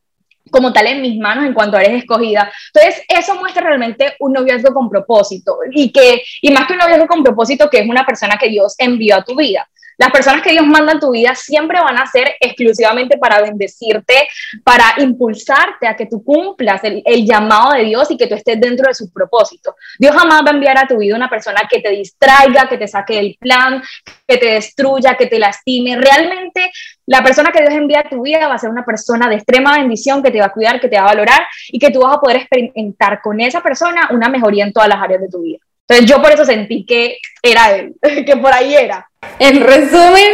como 0.50 0.72
tal 0.72 0.88
en 0.88 1.02
mis 1.02 1.18
manos 1.20 1.46
en 1.46 1.54
cuanto 1.54 1.78
eres 1.78 2.04
escogida. 2.04 2.52
Entonces, 2.74 3.04
eso 3.08 3.36
muestra 3.36 3.64
realmente 3.64 4.16
un 4.20 4.34
noviazgo 4.34 4.74
con 4.74 4.90
propósito 4.90 5.58
y 5.72 5.92
que, 5.92 6.24
y 6.42 6.52
más 6.52 6.68
que 6.68 6.74
un 6.74 6.80
noviazgo 6.80 7.08
con 7.08 7.24
propósito, 7.24 7.70
que 7.70 7.80
es 7.80 7.90
una 7.90 8.06
persona 8.06 8.38
que 8.40 8.50
Dios 8.50 8.76
envió 8.78 9.18
a 9.18 9.24
tu 9.24 9.36
vida. 9.36 9.68
Las 9.98 10.12
personas 10.12 10.42
que 10.42 10.52
Dios 10.52 10.66
manda 10.66 10.94
en 10.94 11.00
tu 11.00 11.12
vida 11.12 11.34
siempre 11.34 11.80
van 11.80 11.98
a 11.98 12.06
ser 12.06 12.36
exclusivamente 12.40 13.18
para 13.18 13.42
bendecirte, 13.42 14.28
para 14.64 14.96
impulsarte 14.98 15.88
a 15.88 15.96
que 15.96 16.06
tú 16.06 16.24
cumplas 16.24 16.82
el, 16.84 17.26
llamado 17.26 17.74
de 17.74 17.84
Dios 17.84 18.10
y 18.12 18.18
que 18.18 18.28
tú 18.28 18.36
estés 18.36 18.60
dentro 18.60 18.88
de 18.88 18.94
su 18.94 19.12
propósito. 19.12 19.76
Dios 19.98 20.16
jamás 20.16 20.44
va 20.46 20.52
a 20.52 20.54
enviar 20.54 20.78
a 20.78 20.88
tu 20.88 20.98
vida 20.98 21.16
una 21.16 21.30
persona 21.30 21.62
que 21.70 21.82
te 21.82 21.90
distraiga, 21.90 22.70
que 22.70 22.78
te 22.78 22.88
saque 22.88 23.16
del 23.16 23.38
plan, 23.40 23.82
que 24.28 24.38
te 24.38 24.54
destruya, 24.54 25.16
que 25.16 25.26
te 25.26 25.40
lastime. 25.40 25.98
Realmente 25.98 26.72
la 27.08 27.24
persona 27.24 27.52
que 27.52 27.62
Dios 27.62 27.74
envía 27.74 28.02
a 28.02 28.10
tu 28.10 28.22
vida 28.22 28.48
va 28.48 28.56
a 28.56 28.60
ser 28.60 28.70
una 28.70 28.86
persona 28.86 29.28
de 29.28 29.36
extrema 29.36 29.78
bendición 29.78 30.22
que 30.22 30.30
te 30.30 30.40
va 30.40 30.48
a 30.48 30.54
cuidar, 30.54 30.80
que 30.80 30.90
te 30.90 30.98
va 30.98 31.04
a 31.04 31.16
valorar 31.16 31.48
y 31.70 31.80
que 31.80 31.90
tú 31.90 32.02
vas 32.02 32.18
a 32.18 32.20
poder 32.20 32.38
experimentar 32.38 33.22
con 33.22 33.40
esa 33.42 33.62
persona 33.62 34.10
una 34.12 34.30
mejoría 34.30 34.64
en 34.64 34.74
todas 34.74 34.90
las 34.90 35.02
áreas 35.02 35.22
de 35.22 35.30
tu 35.30 35.42
vida. 35.42 35.60
Entonces 35.88 36.10
yo 36.10 36.22
por 36.22 36.32
eso 36.32 36.44
sentí 36.44 36.86
que 36.86 37.18
era 37.42 37.72
él, 37.72 37.96
que 38.26 38.38
por 38.38 38.54
ahí 38.54 38.76
era. 38.76 39.08
En 39.40 39.62
resumen, 39.62 40.32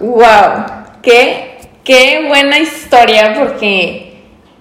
wow, 0.00 0.64
qué, 1.02 1.58
qué 1.84 2.24
buena 2.28 2.58
historia 2.58 3.34
porque 3.38 4.06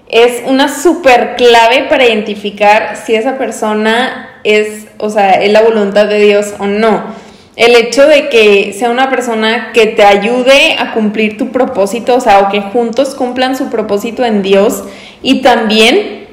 es 0.08 0.44
una 0.46 0.70
súper 0.70 1.36
clave 1.36 1.86
para 1.90 2.06
identificar 2.06 2.96
si 2.96 3.16
esa 3.16 3.38
persona 3.38 4.40
es, 4.44 4.88
o 4.98 5.10
sea, 5.10 5.32
es 5.32 5.52
la 5.52 5.62
voluntad 5.62 6.08
de 6.08 6.20
Dios 6.20 6.54
o 6.60 6.68
no. 6.68 7.04
El 7.56 7.76
hecho 7.76 8.06
de 8.06 8.30
que 8.30 8.74
sea 8.78 8.90
una 8.90 9.10
persona 9.10 9.72
que 9.74 9.88
te 9.88 10.04
ayude 10.04 10.76
a 10.78 10.94
cumplir 10.94 11.38
tu 11.38 11.52
propósito, 11.52 12.16
o 12.16 12.22
sea, 12.22 12.40
o 12.40 12.50
que 12.50 12.62
juntos 12.62 13.16
cumplan 13.16 13.56
su 13.56 13.70
propósito 13.70 14.26
en 14.26 14.42
Dios 14.42 14.84
y 15.22 15.42
también 15.42 16.25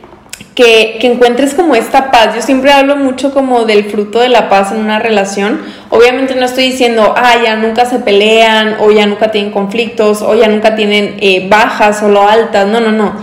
que, 0.54 0.98
encuentres 1.02 1.54
como 1.54 1.74
esta 1.74 2.10
paz. 2.10 2.34
Yo 2.34 2.42
siempre 2.42 2.72
hablo 2.72 2.96
mucho 2.96 3.32
como 3.32 3.64
del 3.64 3.84
fruto 3.84 4.20
de 4.20 4.28
la 4.28 4.48
paz 4.48 4.72
en 4.72 4.78
una 4.78 4.98
relación. 4.98 5.60
Obviamente 5.90 6.34
no 6.34 6.44
estoy 6.44 6.64
diciendo, 6.64 7.14
ah, 7.16 7.34
ya 7.42 7.56
nunca 7.56 7.86
se 7.86 7.98
pelean, 7.98 8.76
o 8.80 8.90
ya 8.90 9.06
nunca 9.06 9.30
tienen 9.30 9.52
conflictos, 9.52 10.22
o 10.22 10.34
ya 10.34 10.48
nunca 10.48 10.74
tienen 10.74 11.16
eh, 11.20 11.46
bajas 11.48 12.02
o 12.02 12.08
lo 12.08 12.28
altas. 12.28 12.66
No, 12.66 12.80
no, 12.80 12.92
no. 12.92 13.14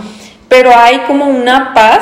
Pero 0.48 0.74
hay 0.74 0.98
como 1.06 1.26
una 1.26 1.74
paz 1.74 2.00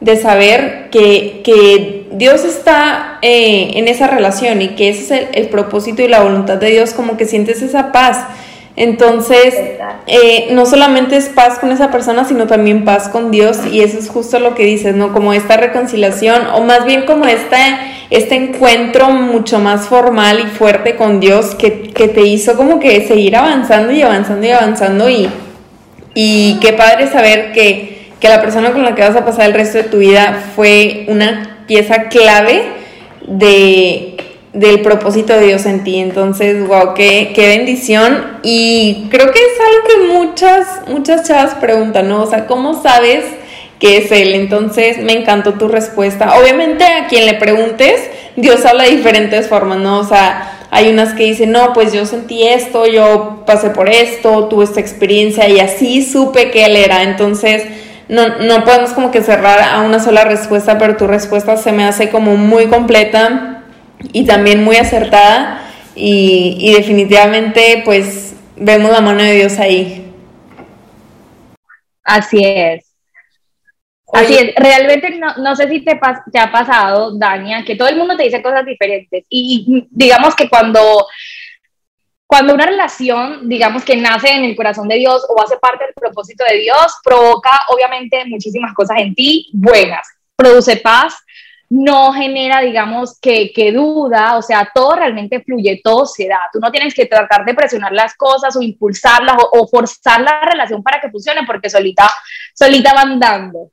de 0.00 0.16
saber 0.16 0.88
que, 0.90 1.42
que 1.44 2.08
Dios 2.12 2.44
está 2.44 3.18
eh, 3.22 3.72
en 3.74 3.88
esa 3.88 4.06
relación 4.06 4.62
y 4.62 4.68
que 4.70 4.88
ese 4.88 5.14
es 5.14 5.28
el, 5.32 5.48
propósito 5.48 6.02
y 6.02 6.08
la 6.08 6.22
voluntad 6.22 6.56
de 6.56 6.70
Dios, 6.70 6.92
como 6.92 7.16
que 7.16 7.26
sientes 7.26 7.62
esa 7.62 7.92
paz. 7.92 8.24
Entonces, 8.76 9.54
eh, 10.06 10.48
no 10.52 10.64
solamente 10.64 11.16
es 11.16 11.28
paz 11.28 11.58
con 11.58 11.72
esa 11.72 11.90
persona, 11.90 12.24
sino 12.24 12.46
también 12.46 12.84
paz 12.84 13.08
con 13.08 13.30
Dios 13.30 13.58
y 13.70 13.82
eso 13.82 13.98
es 13.98 14.08
justo 14.08 14.38
lo 14.38 14.54
que 14.54 14.64
dices, 14.64 14.94
¿no? 14.94 15.12
Como 15.12 15.32
esta 15.32 15.56
reconciliación 15.56 16.46
o 16.54 16.62
más 16.62 16.84
bien 16.84 17.04
como 17.04 17.26
este, 17.26 17.56
este 18.10 18.36
encuentro 18.36 19.10
mucho 19.10 19.58
más 19.58 19.86
formal 19.86 20.40
y 20.40 20.46
fuerte 20.46 20.96
con 20.96 21.20
Dios 21.20 21.54
que, 21.56 21.90
que 21.90 22.08
te 22.08 22.22
hizo 22.22 22.56
como 22.56 22.80
que 22.80 23.06
seguir 23.06 23.36
avanzando 23.36 23.92
y 23.92 24.02
avanzando 24.02 24.46
y 24.46 24.50
avanzando 24.50 25.10
y, 25.10 25.28
y 26.14 26.58
qué 26.60 26.72
padre 26.72 27.08
saber 27.08 27.52
que 27.52 28.00
que 28.20 28.28
la 28.28 28.40
persona 28.40 28.72
con 28.72 28.82
la 28.82 28.94
que 28.94 29.02
vas 29.02 29.16
a 29.16 29.24
pasar 29.24 29.46
el 29.46 29.54
resto 29.54 29.78
de 29.78 29.84
tu 29.84 29.98
vida 29.98 30.44
fue 30.54 31.06
una 31.08 31.64
pieza 31.66 32.08
clave 32.08 32.64
de, 33.26 34.09
del 34.52 34.80
propósito 34.80 35.34
de 35.34 35.46
Dios 35.46 35.66
en 35.66 35.84
ti. 35.84 35.98
Entonces, 35.98 36.66
wow, 36.66 36.94
qué, 36.94 37.32
qué 37.34 37.48
bendición. 37.48 38.38
Y 38.42 39.06
creo 39.10 39.30
que 39.30 39.38
es 39.38 39.60
algo 39.60 39.88
que 39.88 40.14
muchas, 40.14 40.66
muchas 40.88 41.26
chavas 41.26 41.54
preguntan, 41.56 42.08
¿no? 42.08 42.22
O 42.22 42.26
sea, 42.26 42.46
¿cómo 42.46 42.82
sabes 42.82 43.24
que 43.78 43.98
es 43.98 44.12
Él? 44.12 44.34
Entonces, 44.34 44.98
me 44.98 45.12
encantó 45.12 45.54
tu 45.54 45.68
respuesta. 45.68 46.38
Obviamente, 46.38 46.84
a 46.84 47.06
quien 47.06 47.26
le 47.26 47.34
preguntes, 47.34 48.10
Dios 48.36 48.64
habla 48.64 48.84
de 48.84 48.96
diferentes 48.96 49.48
formas, 49.48 49.78
¿no? 49.78 50.00
O 50.00 50.04
sea, 50.04 50.66
hay 50.70 50.88
unas 50.88 51.14
que 51.14 51.24
dicen, 51.24 51.52
no, 51.52 51.72
pues 51.72 51.92
yo 51.92 52.04
sentí 52.06 52.42
esto, 52.42 52.86
yo 52.86 53.42
pasé 53.46 53.70
por 53.70 53.88
esto, 53.88 54.46
tuve 54.46 54.64
esta 54.64 54.80
experiencia 54.80 55.48
y 55.48 55.60
así 55.60 56.02
supe 56.02 56.50
que 56.50 56.64
Él 56.64 56.76
era. 56.76 57.04
Entonces, 57.04 57.64
no, 58.08 58.38
no 58.40 58.64
podemos 58.64 58.90
como 58.90 59.12
que 59.12 59.22
cerrar 59.22 59.60
a 59.60 59.82
una 59.82 60.00
sola 60.00 60.24
respuesta, 60.24 60.76
pero 60.78 60.96
tu 60.96 61.06
respuesta 61.06 61.56
se 61.56 61.70
me 61.70 61.84
hace 61.84 62.10
como 62.10 62.36
muy 62.36 62.66
completa 62.66 63.49
y 64.12 64.24
también 64.24 64.64
muy 64.64 64.76
acertada 64.76 65.62
y, 65.94 66.56
y 66.60 66.74
definitivamente 66.74 67.82
pues 67.84 68.34
vemos 68.56 68.90
la 68.90 69.00
mano 69.00 69.22
de 69.22 69.32
Dios 69.32 69.58
ahí. 69.58 70.12
Así 72.02 72.42
es. 72.44 72.90
Así 74.12 74.36
es, 74.36 74.54
realmente 74.56 75.10
no, 75.10 75.36
no 75.36 75.54
sé 75.54 75.68
si 75.68 75.84
te, 75.84 75.98
te, 76.32 76.38
ha 76.38 76.50
pasado, 76.50 77.16
Dania, 77.16 77.64
que 77.64 77.76
todo 77.76 77.88
el 77.88 77.96
mundo 77.96 78.16
te 78.16 78.24
dice 78.24 78.42
cosas 78.42 78.66
diferentes 78.66 79.24
y 79.28 79.86
digamos 79.90 80.34
que 80.34 80.48
cuando 80.48 81.06
cuando 82.26 82.54
una 82.54 82.64
relación, 82.64 83.48
digamos 83.48 83.84
que 83.84 83.96
nace 83.96 84.30
en 84.30 84.44
el 84.44 84.54
corazón 84.54 84.86
de 84.86 84.96
Dios 84.96 85.26
o 85.28 85.42
hace 85.42 85.56
parte 85.56 85.84
del 85.84 85.94
propósito 85.94 86.44
de 86.48 86.58
Dios, 86.58 86.94
provoca 87.02 87.50
obviamente 87.68 88.24
muchísimas 88.26 88.72
cosas 88.72 88.98
en 89.00 89.16
ti 89.16 89.50
buenas, 89.52 90.06
produce 90.36 90.76
paz, 90.76 91.16
no 91.70 92.12
genera, 92.12 92.60
digamos, 92.60 93.16
que, 93.20 93.52
que, 93.52 93.70
duda, 93.70 94.36
o 94.36 94.42
sea, 94.42 94.68
todo 94.74 94.96
realmente 94.96 95.40
fluye, 95.40 95.80
todo 95.82 96.04
se 96.04 96.26
da. 96.26 96.40
Tú 96.52 96.58
no 96.58 96.72
tienes 96.72 96.92
que 96.92 97.06
tratar 97.06 97.44
de 97.44 97.54
presionar 97.54 97.92
las 97.92 98.16
cosas 98.16 98.56
o 98.56 98.60
impulsarlas 98.60 99.36
o, 99.52 99.68
forzar 99.68 100.20
la 100.20 100.40
relación 100.40 100.82
para 100.82 101.00
que 101.00 101.10
funcione, 101.10 101.42
porque 101.46 101.70
solita, 101.70 102.10
solita 102.54 102.92
van 102.92 103.20
dando. 103.20 103.70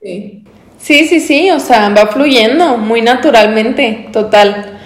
Sí. 0.00 0.42
sí, 0.78 1.06
sí, 1.06 1.20
sí, 1.20 1.50
o 1.50 1.60
sea, 1.60 1.90
va 1.90 2.06
fluyendo 2.06 2.78
muy 2.78 3.02
naturalmente, 3.02 4.08
total. 4.10 4.80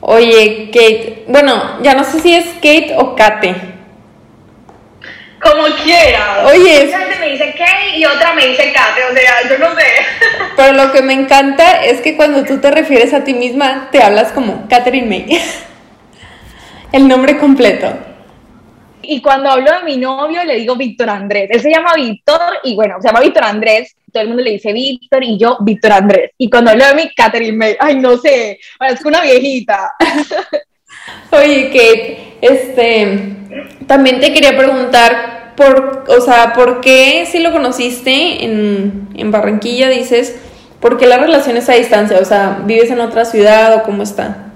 Oye, 0.00 0.70
Kate, 0.72 1.24
bueno, 1.28 1.82
ya 1.82 1.94
no 1.94 2.04
sé 2.04 2.20
si 2.20 2.32
es 2.32 2.46
Kate 2.54 2.94
o 2.96 3.16
Kate. 3.16 3.71
Como 5.42 5.64
quiera. 5.82 6.46
Oye. 6.46 6.86
Mucha 6.86 6.98
gente 7.00 7.18
me 7.18 7.30
dice 7.30 7.54
Kate 7.58 7.96
y 7.96 8.04
otra 8.04 8.32
me 8.34 8.46
dice 8.46 8.72
Kate, 8.72 9.02
o 9.10 9.14
sea, 9.14 9.48
yo 9.48 9.58
no 9.58 9.74
sé. 9.74 9.86
Pero 10.56 10.72
lo 10.72 10.92
que 10.92 11.02
me 11.02 11.14
encanta 11.14 11.84
es 11.84 12.00
que 12.00 12.16
cuando 12.16 12.44
tú 12.44 12.60
te 12.60 12.70
refieres 12.70 13.12
a 13.12 13.24
ti 13.24 13.34
misma, 13.34 13.88
te 13.90 14.02
hablas 14.02 14.30
como 14.32 14.68
Catherine 14.68 15.08
May. 15.08 15.40
El 16.92 17.08
nombre 17.08 17.38
completo. 17.38 17.92
Y 19.02 19.20
cuando 19.20 19.50
hablo 19.50 19.72
de 19.78 19.82
mi 19.84 19.96
novio, 19.96 20.44
le 20.44 20.56
digo 20.56 20.76
Víctor 20.76 21.10
Andrés. 21.10 21.48
Él 21.50 21.60
se 21.60 21.70
llama 21.70 21.94
Víctor 21.94 22.58
y 22.62 22.76
bueno, 22.76 22.96
se 23.00 23.08
llama 23.08 23.20
Víctor 23.20 23.44
Andrés. 23.44 23.96
Todo 24.12 24.22
el 24.22 24.28
mundo 24.28 24.44
le 24.44 24.52
dice 24.52 24.72
Víctor 24.72 25.24
y 25.24 25.38
yo 25.38 25.56
Víctor 25.60 25.92
Andrés. 25.92 26.30
Y 26.38 26.48
cuando 26.48 26.70
hablo 26.70 26.86
de 26.86 26.94
mi 26.94 27.14
Catherine 27.14 27.56
May, 27.56 27.76
ay, 27.80 27.96
no 27.96 28.16
sé, 28.16 28.60
es 28.80 29.04
una 29.04 29.22
viejita. 29.22 29.92
Oye, 31.32 31.68
Kate, 31.68 32.31
este, 32.42 33.36
también 33.86 34.20
te 34.20 34.34
quería 34.34 34.56
preguntar, 34.56 35.52
por, 35.56 36.04
o 36.08 36.20
sea, 36.20 36.52
¿por 36.52 36.80
qué 36.80 37.24
si 37.30 37.38
lo 37.38 37.52
conociste 37.52 38.44
en, 38.44 39.08
en 39.14 39.30
Barranquilla, 39.30 39.88
dices, 39.88 40.36
¿por 40.80 40.98
qué 40.98 41.06
la 41.06 41.18
relación 41.18 41.56
es 41.56 41.68
a 41.68 41.74
distancia? 41.74 42.18
O 42.18 42.24
sea, 42.24 42.58
¿vives 42.64 42.90
en 42.90 43.00
otra 43.00 43.24
ciudad 43.24 43.76
o 43.76 43.82
cómo 43.84 44.02
está? 44.02 44.48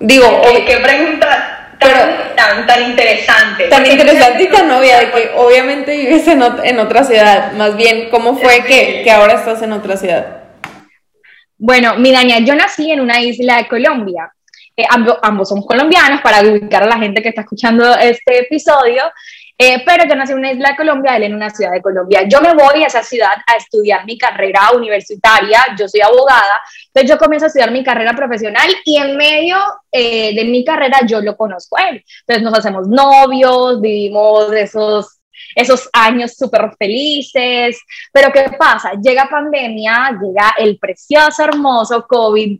Digo, 0.00 0.42
¿qué, 0.42 0.64
¿qué 0.64 0.76
pregunta? 0.78 1.76
Tan, 1.78 2.34
tan, 2.34 2.66
tan, 2.66 2.90
interesante. 2.90 3.68
Tan 3.68 3.86
interesante 3.86 4.42
y 4.42 4.48
tan 4.48 4.70
obvia 4.72 4.98
de 4.98 5.10
que 5.12 5.30
obviamente 5.36 5.96
vives 5.96 6.26
en, 6.26 6.42
en 6.64 6.78
otra 6.80 7.04
ciudad. 7.04 7.52
Más 7.52 7.76
bien, 7.76 8.08
¿cómo 8.10 8.36
fue 8.36 8.64
que, 8.64 9.02
que, 9.04 9.10
ahora 9.10 9.34
estás 9.34 9.62
en 9.62 9.72
otra 9.72 9.96
ciudad? 9.96 10.42
Bueno, 11.58 11.96
mi 11.96 12.10
Dania, 12.10 12.40
yo 12.40 12.54
nací 12.54 12.90
en 12.90 13.00
una 13.00 13.20
isla 13.20 13.58
de 13.58 13.68
Colombia. 13.68 14.32
Ambos, 14.90 15.18
ambos 15.22 15.48
somos 15.48 15.66
colombianos, 15.66 16.20
para 16.20 16.40
ubicar 16.40 16.82
a 16.82 16.86
la 16.86 16.98
gente 16.98 17.22
que 17.22 17.30
está 17.30 17.42
escuchando 17.42 17.96
este 17.96 18.40
episodio. 18.40 19.02
Eh, 19.58 19.82
pero 19.86 20.04
yo 20.06 20.14
nací 20.14 20.32
en 20.32 20.38
una 20.38 20.52
isla 20.52 20.70
de 20.70 20.76
Colombia, 20.76 21.16
él 21.16 21.22
en 21.22 21.34
una 21.34 21.48
ciudad 21.48 21.72
de 21.72 21.80
Colombia. 21.80 22.28
Yo 22.28 22.42
me 22.42 22.52
voy 22.52 22.82
a 22.82 22.88
esa 22.88 23.02
ciudad 23.02 23.32
a 23.46 23.56
estudiar 23.56 24.04
mi 24.04 24.18
carrera 24.18 24.60
universitaria, 24.74 25.58
yo 25.78 25.88
soy 25.88 26.02
abogada, 26.02 26.60
entonces 26.88 27.10
yo 27.10 27.16
comienzo 27.16 27.46
a 27.46 27.48
estudiar 27.48 27.70
mi 27.70 27.82
carrera 27.82 28.14
profesional 28.14 28.68
y 28.84 28.98
en 28.98 29.16
medio 29.16 29.56
eh, 29.90 30.34
de 30.34 30.44
mi 30.44 30.62
carrera 30.62 30.98
yo 31.06 31.22
lo 31.22 31.38
conozco 31.38 31.78
a 31.78 31.88
él. 31.88 32.04
Entonces 32.20 32.42
nos 32.42 32.58
hacemos 32.58 32.86
novios, 32.86 33.80
vivimos 33.80 34.52
esos 34.52 35.15
esos 35.56 35.88
años 35.92 36.34
súper 36.36 36.70
felices, 36.78 37.80
pero 38.12 38.30
¿qué 38.30 38.44
pasa? 38.58 38.92
Llega 39.02 39.28
pandemia, 39.28 40.10
llega 40.22 40.54
el 40.58 40.78
precioso, 40.78 41.42
hermoso 41.42 42.06
COVID 42.06 42.58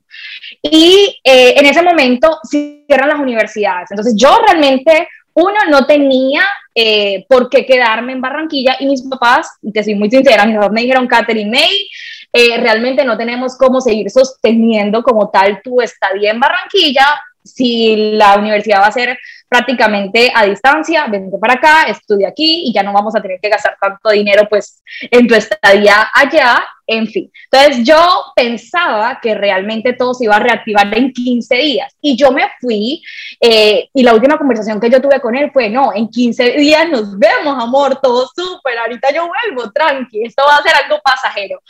y 0.63 1.21
eh, 1.23 1.55
en 1.59 1.67
ese 1.67 1.83
momento 1.83 2.39
cierran 2.49 3.11
las 3.11 3.21
universidades. 3.21 3.91
Entonces 3.91 4.15
yo 4.17 4.39
realmente 4.47 5.09
uno, 5.35 5.59
no 5.69 5.85
tenía 5.85 6.43
eh, 6.75 7.27
por 7.29 7.51
qué 7.51 7.67
quedarme 7.67 8.13
en 8.13 8.23
Barranquilla 8.23 8.77
y 8.81 8.87
mis 8.87 9.03
papás, 9.03 9.51
te 9.73 9.85
soy 9.85 9.95
muy 9.95 10.11
sincera, 10.11 10.47
mis 10.47 10.57
papás 10.57 10.73
me 10.73 10.81
dijeron, 10.81 11.07
Catherine 11.07 11.51
May, 11.51 11.89
eh, 12.33 12.57
realmente 12.57 13.05
no 13.05 13.19
tenemos 13.19 13.59
cómo 13.59 13.83
seguir 13.83 14.11
sosteniendo 14.11 15.03
como 15.03 15.29
tal 15.29 15.61
tu 15.63 15.83
estadía 15.83 16.31
en 16.31 16.41
Barranquilla 16.41 17.07
si 17.47 18.13
la 18.13 18.37
universidad 18.37 18.81
va 18.81 18.87
a 18.87 18.93
ser 18.93 19.19
prácticamente 19.49 20.33
a 20.35 20.45
distancia, 20.45 21.07
vente 21.07 21.39
para 21.39 21.55
acá, 21.55 21.85
estudia 21.85 22.29
aquí 22.29 22.65
y 22.67 22.73
ya 22.73 22.83
no 22.83 22.93
vamos 22.93 23.15
a 23.15 23.23
tener 23.23 23.39
que 23.41 23.49
gastar 23.49 23.77
tanto 23.81 24.11
dinero 24.11 24.49
pues 24.49 24.83
en 25.03 25.27
tu 25.27 25.35
estadía 25.35 26.09
allá, 26.13 26.67
en 26.87 27.07
fin. 27.07 27.31
Entonces 27.51 27.85
yo 27.85 27.97
pensaba 28.35 29.19
que 29.21 29.35
realmente 29.35 29.93
todo 29.93 30.15
se 30.15 30.25
iba 30.25 30.37
a 30.37 30.41
reactivar 30.41 30.93
en 30.97 31.13
15 31.13 31.57
días 31.57 31.97
y 32.01 32.17
yo 32.17 32.33
me 32.33 32.43
fui 32.61 33.03
eh, 33.41 33.89
y 33.95 34.03
la 34.03 34.15
última 34.15 34.37
conversación 34.37 34.81
que 34.81 34.91
yo 34.91 35.01
tuve 35.01 35.21
con 35.21 35.37
él 35.37 35.51
fue, 35.53 35.71
no, 35.71 35.93
en 35.95 36.09
15 36.09 36.53
días 36.53 36.89
nos 36.91 37.19
vemos, 37.19 37.63
amor, 37.63 38.01
todo 38.03 38.27
súper, 38.35 38.79
ahorita 38.79 39.13
yo 39.13 39.29
vuelvo, 39.29 39.71
tranqui, 39.71 40.25
esto 40.25 40.43
va 40.47 40.57
a 40.57 40.63
ser 40.63 40.73
algo 40.85 41.01
pasajero. 41.05 41.61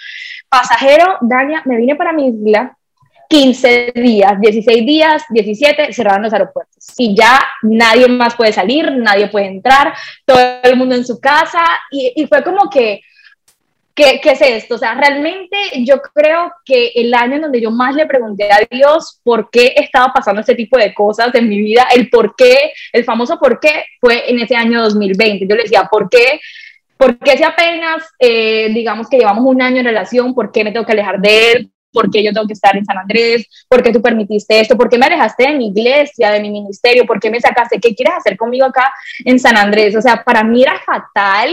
Pasajero, 0.49 1.19
Dania, 1.21 1.63
me 1.67 1.77
vine 1.77 1.97
para 1.97 2.13
mi 2.13 2.29
isla 2.29 2.76
15 3.29 3.93
días, 3.95 4.41
16 4.41 4.87
días, 4.87 5.25
17, 5.31 5.93
cerraron 5.93 6.23
los 6.23 6.33
aeropuertos. 6.33 6.85
Y 6.97 7.17
ya 7.17 7.41
nadie 7.63 8.09
más 8.09 8.35
puede 8.35 8.53
salir, 8.53 8.93
nadie 8.93 9.29
puede 9.29 9.47
entrar, 9.47 9.95
todo 10.25 10.39
el 10.63 10.77
mundo 10.77 10.95
en 10.95 11.05
su 11.05 11.21
casa. 11.21 11.65
Y, 11.91 12.13
y 12.17 12.27
fue 12.27 12.43
como 12.43 12.71
que, 12.71 13.01
¿qué, 13.95 14.21
¿qué, 14.23 14.33
es 14.33 14.41
esto? 14.43 14.77
O 14.77 14.79
sea, 14.79 14.95
realmente 14.95 15.57
yo 15.85 16.01
creo 16.15 16.53
que 16.65 16.93
el 16.95 17.13
año 17.15 17.37
en 17.37 17.43
donde 17.43 17.61
yo 17.61 17.71
más 17.71 17.95
le 17.95 18.07
pregunté 18.07 18.53
a 18.53 18.61
Dios 18.71 19.21
por 19.25 19.51
qué 19.51 19.75
estaba 19.77 20.13
pasando 20.13 20.41
este 20.41 20.55
tipo 20.55 20.79
de 20.79 20.95
cosas 20.95 21.35
en 21.35 21.49
mi 21.49 21.59
vida, 21.59 21.89
el 21.95 22.09
por 22.11 22.37
qué, 22.37 22.73
el 22.93 23.05
famoso 23.05 23.39
por 23.39 23.59
qué, 23.59 23.85
fue 24.01 24.31
en 24.31 24.39
ese 24.41 24.55
año 24.55 24.83
2020. 24.83 25.47
Yo 25.49 25.57
le 25.57 25.63
decía, 25.63 25.89
¿por 25.91 26.09
qué? 26.09 26.41
¿Por 26.97 27.19
qué 27.19 27.37
si 27.37 27.43
apenas, 27.43 28.05
eh, 28.19 28.71
digamos 28.73 29.09
que 29.09 29.19
llevamos 29.19 29.45
un 29.45 29.61
año 29.61 29.81
en 29.81 29.87
relación, 29.87 30.35
por 30.35 30.51
qué 30.51 30.65
me 30.65 30.73
tengo 30.73 30.87
que 30.87 30.93
alejar 30.93 31.21
de 31.21 31.53
él? 31.53 31.71
¿Por 31.97 32.11
qué 32.11 32.23
yo 32.23 32.31
tengo 32.31 32.47
que 32.47 32.53
estar 32.53 32.77
en 32.77 32.85
San 32.85 32.99
Andrés? 32.99 33.49
¿Por 33.71 33.83
qué 33.83 33.91
tú 33.91 34.03
permitiste 34.03 34.61
esto? 34.61 34.77
¿Por 34.77 34.91
qué 34.91 34.99
me 34.99 35.07
alejaste 35.07 35.45
de 35.45 35.55
mi 35.55 35.69
iglesia, 35.69 36.31
de 36.31 36.41
mi 36.41 36.51
ministerio? 36.51 37.07
¿Por 37.07 37.19
qué 37.19 37.31
me 37.31 37.41
sacaste? 37.41 37.81
¿Qué 37.81 37.95
quieres 37.95 38.17
hacer 38.19 38.37
conmigo 38.37 38.67
acá 38.67 38.93
en 39.25 39.39
San 39.39 39.57
Andrés? 39.57 39.97
O 39.97 40.03
sea, 40.03 40.23
para 40.23 40.45
mí 40.45 40.63
era 40.63 40.79
fatal. 40.85 41.51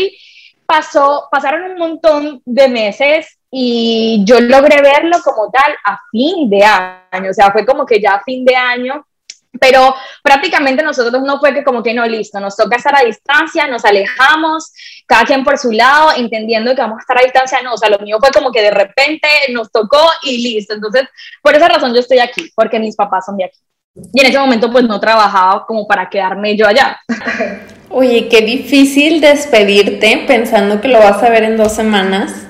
Pasó, 0.66 1.30
pasaron 1.32 1.72
un 1.72 1.78
montón 1.78 2.42
de 2.44 2.68
meses 2.68 3.40
y 3.50 4.22
yo 4.26 4.42
logré 4.42 4.82
verlo 4.82 5.18
como 5.24 5.50
tal 5.50 5.74
a 5.86 5.98
fin 6.12 6.50
de 6.50 6.66
año. 6.66 7.30
O 7.30 7.34
sea, 7.34 7.50
fue 7.54 7.66
como 7.66 7.86
que 7.86 8.02
ya 8.02 8.16
a 8.16 8.24
fin 8.24 8.44
de 8.44 8.58
año 8.58 9.06
Pero 9.60 9.96
prácticamente 10.24 10.84
nosotros 10.84 11.22
no 11.24 11.40
fue 11.40 11.54
que 11.54 11.64
como 11.64 11.84
que 11.84 11.94
no, 11.94 12.06
listo, 12.06 12.40
nos 12.40 12.56
toca 12.56 12.78
estar 12.78 12.96
a 12.96 13.06
distancia, 13.06 13.68
nos 13.68 13.86
alejamos, 13.86 14.72
cada 15.06 15.26
quien 15.26 15.44
por 15.44 15.58
su 15.58 15.72
lado, 15.72 16.12
entendiendo 16.18 16.74
que 16.74 16.82
vamos 16.82 16.98
a 16.98 17.02
estar 17.02 17.18
a 17.18 17.24
distancia, 17.24 17.62
no, 17.62 17.74
o 17.74 17.78
sea, 17.78 17.90
lo 17.90 18.00
mío 18.00 18.18
fue 18.20 18.32
como 18.32 18.52
que 18.52 18.62
de 18.62 18.72
repente 18.72 19.28
nos 19.52 19.72
tocó 19.72 20.02
y 20.24 20.42
listo. 20.42 20.74
Entonces, 20.74 21.04
por 21.42 21.56
esa 21.56 21.68
razón 21.68 21.94
yo 21.94 22.00
estoy 22.00 22.20
aquí, 22.20 22.52
porque 22.56 22.80
mis 22.80 22.96
papás 22.96 23.26
son 23.26 23.38
de 23.38 23.46
aquí. 23.46 23.60
Y 24.12 24.22
en 24.22 24.26
ese 24.26 24.40
momento 24.40 24.72
pues 24.72 24.86
no 24.86 25.00
trabajaba 25.00 25.66
como 25.68 25.88
para 25.88 26.10
quedarme 26.10 26.58
yo 26.58 26.68
allá. 26.68 27.00
Oye, 27.90 28.28
qué 28.28 28.42
difícil 28.42 29.22
despedirte 29.22 30.24
pensando 30.26 30.82
que 30.82 30.88
lo 30.88 30.98
vas 30.98 31.22
a 31.22 31.30
ver 31.30 31.44
en 31.44 31.58
dos 31.58 31.74
semanas 31.74 32.48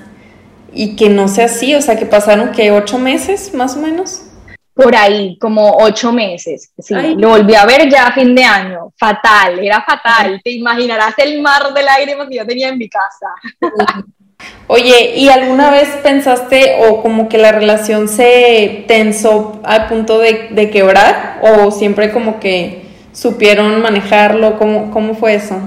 y 0.72 0.96
que 0.96 1.10
no 1.10 1.28
sea 1.28 1.44
así, 1.46 1.74
o 1.74 1.82
sea, 1.82 1.98
que 1.98 2.06
pasaron 2.06 2.52
que 2.52 2.72
ocho 2.72 2.98
meses 2.98 3.52
más 3.52 3.76
o 3.76 3.80
menos 3.80 4.22
por 4.74 4.94
ahí, 4.94 5.38
como 5.38 5.76
ocho 5.78 6.12
meses. 6.12 6.72
Sí, 6.78 6.94
lo 7.16 7.30
volví 7.30 7.54
a 7.54 7.64
ver 7.64 7.88
ya 7.88 8.08
a 8.08 8.12
fin 8.12 8.34
de 8.34 8.42
año. 8.42 8.92
Fatal, 8.98 9.60
era 9.60 9.82
fatal. 9.82 10.40
Te 10.42 10.50
imaginarás 10.50 11.14
el 11.18 11.40
mar 11.40 11.72
de 11.72 11.82
lágrimas 11.82 12.28
que 12.28 12.36
yo 12.36 12.46
tenía 12.46 12.68
en 12.68 12.78
mi 12.78 12.88
casa. 12.88 13.28
Oye, 14.66 15.14
¿y 15.16 15.28
alguna 15.28 15.70
vez 15.70 15.88
pensaste 16.02 16.80
o 16.86 17.02
como 17.02 17.28
que 17.28 17.38
la 17.38 17.52
relación 17.52 18.08
se 18.08 18.84
tensó 18.88 19.60
al 19.62 19.86
punto 19.86 20.18
de, 20.18 20.48
de 20.50 20.70
quebrar? 20.70 21.38
¿O 21.42 21.70
siempre 21.70 22.12
como 22.12 22.40
que 22.40 22.82
supieron 23.12 23.80
manejarlo? 23.80 24.58
¿Cómo, 24.58 24.90
cómo 24.90 25.14
fue 25.14 25.34
eso? 25.34 25.60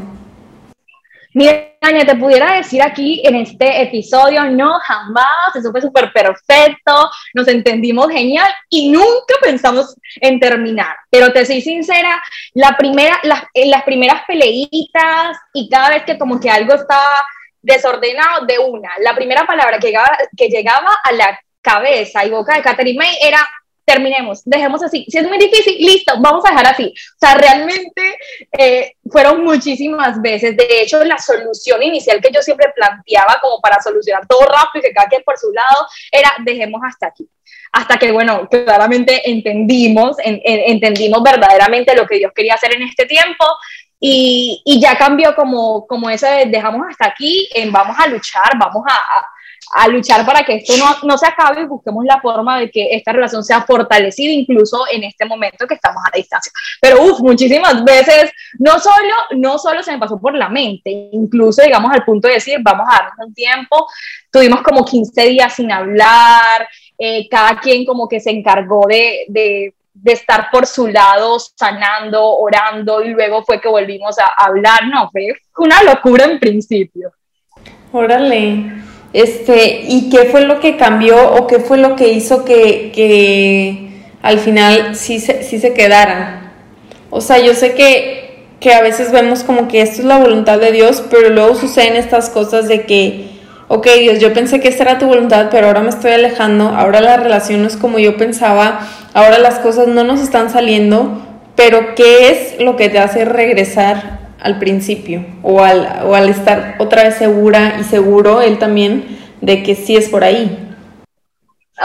Mira, 1.34 1.67
te 1.80 2.16
pudiera 2.16 2.54
decir 2.54 2.82
aquí 2.82 3.22
en 3.26 3.36
este 3.36 3.82
episodio, 3.82 4.44
no, 4.46 4.80
jamás, 4.80 5.56
eso 5.56 5.72
fue 5.72 5.82
súper 5.82 6.12
perfecto, 6.12 7.10
nos 7.34 7.48
entendimos 7.48 8.10
genial 8.10 8.50
y 8.70 8.90
nunca 8.90 9.36
pensamos 9.42 9.96
en 10.16 10.40
terminar. 10.40 10.96
Pero 11.10 11.32
te 11.32 11.46
soy 11.46 11.62
sincera, 11.62 12.22
la 12.54 12.76
primera, 12.78 13.20
las, 13.24 13.44
las 13.54 13.84
primeras 13.84 14.24
peleitas 14.28 15.38
y 15.54 15.70
cada 15.70 15.90
vez 15.90 16.04
que 16.04 16.18
como 16.18 16.40
que 16.40 16.50
algo 16.50 16.74
estaba 16.74 17.24
desordenado 17.62 18.46
de 18.46 18.60
una, 18.60 18.90
la 19.00 19.16
primera 19.16 19.46
palabra 19.46 19.80
que 19.80 19.88
llegaba, 19.88 20.18
que 20.36 20.48
llegaba 20.48 20.98
a 21.04 21.12
la 21.12 21.40
cabeza 21.62 22.26
y 22.26 22.30
boca 22.30 22.56
de 22.56 22.62
Catherine 22.62 22.98
May 22.98 23.18
era 23.22 23.46
terminemos, 23.88 24.42
dejemos 24.44 24.84
así. 24.84 25.06
Si 25.08 25.18
es 25.18 25.26
muy 25.26 25.38
difícil, 25.38 25.78
listo, 25.80 26.14
vamos 26.20 26.44
a 26.46 26.50
dejar 26.50 26.68
así. 26.68 26.94
O 26.94 27.18
sea, 27.18 27.36
realmente 27.36 28.18
eh, 28.52 28.96
fueron 29.10 29.46
muchísimas 29.46 30.22
veces. 30.22 30.58
De 30.58 30.82
hecho, 30.82 31.02
la 31.06 31.18
solución 31.18 31.82
inicial 31.82 32.20
que 32.22 32.30
yo 32.34 32.42
siempre 32.42 32.68
planteaba 32.76 33.40
como 33.42 33.62
para 33.62 33.82
solucionar 33.82 34.28
todo 34.28 34.42
rápido 34.42 34.80
y 34.80 34.82
que 34.82 34.94
cada 34.94 35.08
quien 35.08 35.24
por 35.24 35.38
su 35.38 35.54
lado 35.54 35.88
era 36.12 36.34
dejemos 36.44 36.82
hasta 36.86 37.08
aquí. 37.08 37.30
Hasta 37.72 37.98
que, 37.98 38.12
bueno, 38.12 38.50
claramente 38.50 39.30
entendimos, 39.30 40.18
entendimos 40.20 41.24
verdaderamente 41.24 41.96
lo 41.96 42.06
que 42.06 42.18
Dios 42.18 42.34
quería 42.36 42.56
hacer 42.56 42.76
en 42.76 42.84
este 42.84 43.06
tiempo 43.06 43.46
y, 44.02 44.62
y, 44.66 44.82
ya 44.82 44.98
cambió 44.98 45.34
como, 45.34 45.88
como 45.88 46.10
eso 46.10 46.28
de 46.28 46.46
dejamos 46.46 46.86
hasta 46.90 47.08
aquí, 47.08 47.48
en 47.56 47.72
vamos 47.72 47.98
a 47.98 48.08
luchar, 48.08 48.52
vamos 48.58 48.84
a, 48.88 48.94
a 48.94 49.28
luchar 49.88 50.26
para 50.26 50.44
que 50.44 50.56
esto 50.56 50.74
no, 50.78 50.96
no, 51.04 51.18
se 51.18 51.28
acabe 51.28 51.62
y 51.62 51.66
busquemos 51.66 52.06
la 52.06 52.22
forma 52.22 52.60
de 52.60 52.72
que 52.72 52.96
esta 52.96 53.12
relación 53.12 53.44
sea 53.44 53.62
fortalecida 53.62 54.32
incluso 54.32 54.86
en 54.92 55.04
este 55.04 55.26
momento 55.26 55.68
que 55.68 55.76
estamos 55.76 56.02
a 56.06 56.16
distancia. 56.16 56.52
Pero 56.82 57.04
uff, 57.04 57.20
muchísimas 57.20 57.84
veces 57.84 58.32
no 58.60 58.80
solo, 58.80 59.14
no 59.36 59.58
solo 59.58 59.84
se 59.84 59.92
me 59.92 60.00
pasó 60.00 60.20
por 60.20 60.36
la 60.36 60.50
mente, 60.50 61.10
incluso 61.12 61.62
digamos 61.62 61.92
al 61.92 62.06
punto 62.06 62.28
de 62.28 62.36
decir, 62.36 62.58
vamos 62.62 62.88
a 62.90 63.04
darnos 63.04 63.28
un 63.28 63.34
tiempo, 63.34 63.88
tuvimos 64.32 64.62
como 64.62 64.86
15 64.86 65.22
días 65.24 65.54
sin 65.54 65.72
hablar, 65.72 66.68
eh, 66.98 67.28
cada 67.30 67.60
quien 67.60 67.86
como 67.86 68.08
que 68.08 68.20
se 68.20 68.32
encargó 68.32 68.86
de, 68.88 69.26
de, 69.28 69.74
de 69.94 70.14
estar 70.14 70.50
por 70.52 70.66
su 70.66 70.88
lado 70.88 71.38
sanando, 71.40 72.38
orando 72.38 73.04
y 73.04 73.10
luego 73.10 73.44
fue 73.44 73.60
que 73.60 73.68
volvimos 73.68 74.18
a 74.20 74.46
hablar, 74.46 74.88
no, 74.88 75.10
fue 75.12 75.28
una 75.58 75.84
locura 75.84 76.26
en 76.26 76.40
principio. 76.40 77.12
Órale. 77.92 78.97
Este, 79.14 79.86
¿y 79.88 80.10
qué 80.10 80.26
fue 80.26 80.42
lo 80.42 80.60
que 80.60 80.78
cambió 80.78 81.34
o 81.34 81.48
qué 81.48 81.60
fue 81.60 81.78
lo 81.78 81.96
que 81.96 82.10
hizo 82.10 82.44
que, 82.44 82.92
que 82.94 83.90
al 84.22 84.40
final 84.40 84.96
sí 84.96 85.20
se, 85.20 85.44
sí 85.44 85.60
se 85.60 85.74
quedaran? 85.74 86.52
O 87.10 87.22
sea, 87.22 87.40
yo 87.40 87.54
sé 87.54 87.74
que, 87.74 88.46
que 88.60 88.74
a 88.74 88.82
veces 88.82 89.12
vemos 89.12 89.44
como 89.44 89.68
que 89.68 89.82
esto 89.82 90.02
es 90.02 90.06
la 90.06 90.18
voluntad 90.18 90.60
de 90.60 90.72
Dios, 90.72 91.04
pero 91.10 91.30
luego 91.30 91.56
suceden 91.56 91.96
estas 91.96 92.30
cosas 92.30 92.68
de 92.68 92.86
que, 92.86 93.30
ok, 93.70 93.88
Dios, 94.00 94.20
yo 94.20 94.34
pensé 94.34 94.60
que 94.60 94.68
esta 94.68 94.84
era 94.84 94.98
tu 95.00 95.08
voluntad, 95.08 95.48
pero 95.50 95.68
ahora 95.68 95.82
me 95.82 95.90
estoy 95.90 96.12
alejando, 96.12 96.68
ahora 96.70 97.00
la 97.00 97.18
relación 97.18 97.62
no 97.62 97.68
es 97.68 97.78
como 97.78 98.00
yo 98.00 98.18
pensaba, 98.18 98.88
ahora 99.14 99.40
las 99.40 99.60
cosas 99.60 99.88
no 99.88 100.04
nos 100.04 100.20
están 100.20 100.50
saliendo, 100.50 101.22
pero 101.56 101.96
¿qué 101.96 102.30
es 102.30 102.62
lo 102.62 102.76
que 102.76 102.90
te 102.90 103.00
hace 103.00 103.26
regresar 103.26 104.27
al 104.42 104.60
principio 104.60 105.26
o 105.42 105.64
al, 105.64 106.06
o 106.06 106.16
al 106.16 106.30
estar 106.30 106.76
otra 106.80 107.04
vez 107.04 107.16
segura 107.16 107.78
y 107.80 107.84
seguro 107.84 108.42
él 108.42 108.58
también 108.58 109.18
de 109.42 109.64
que 109.64 109.76
sí 109.76 109.96
es 109.96 110.10
por 110.10 110.24
ahí. 110.24 110.76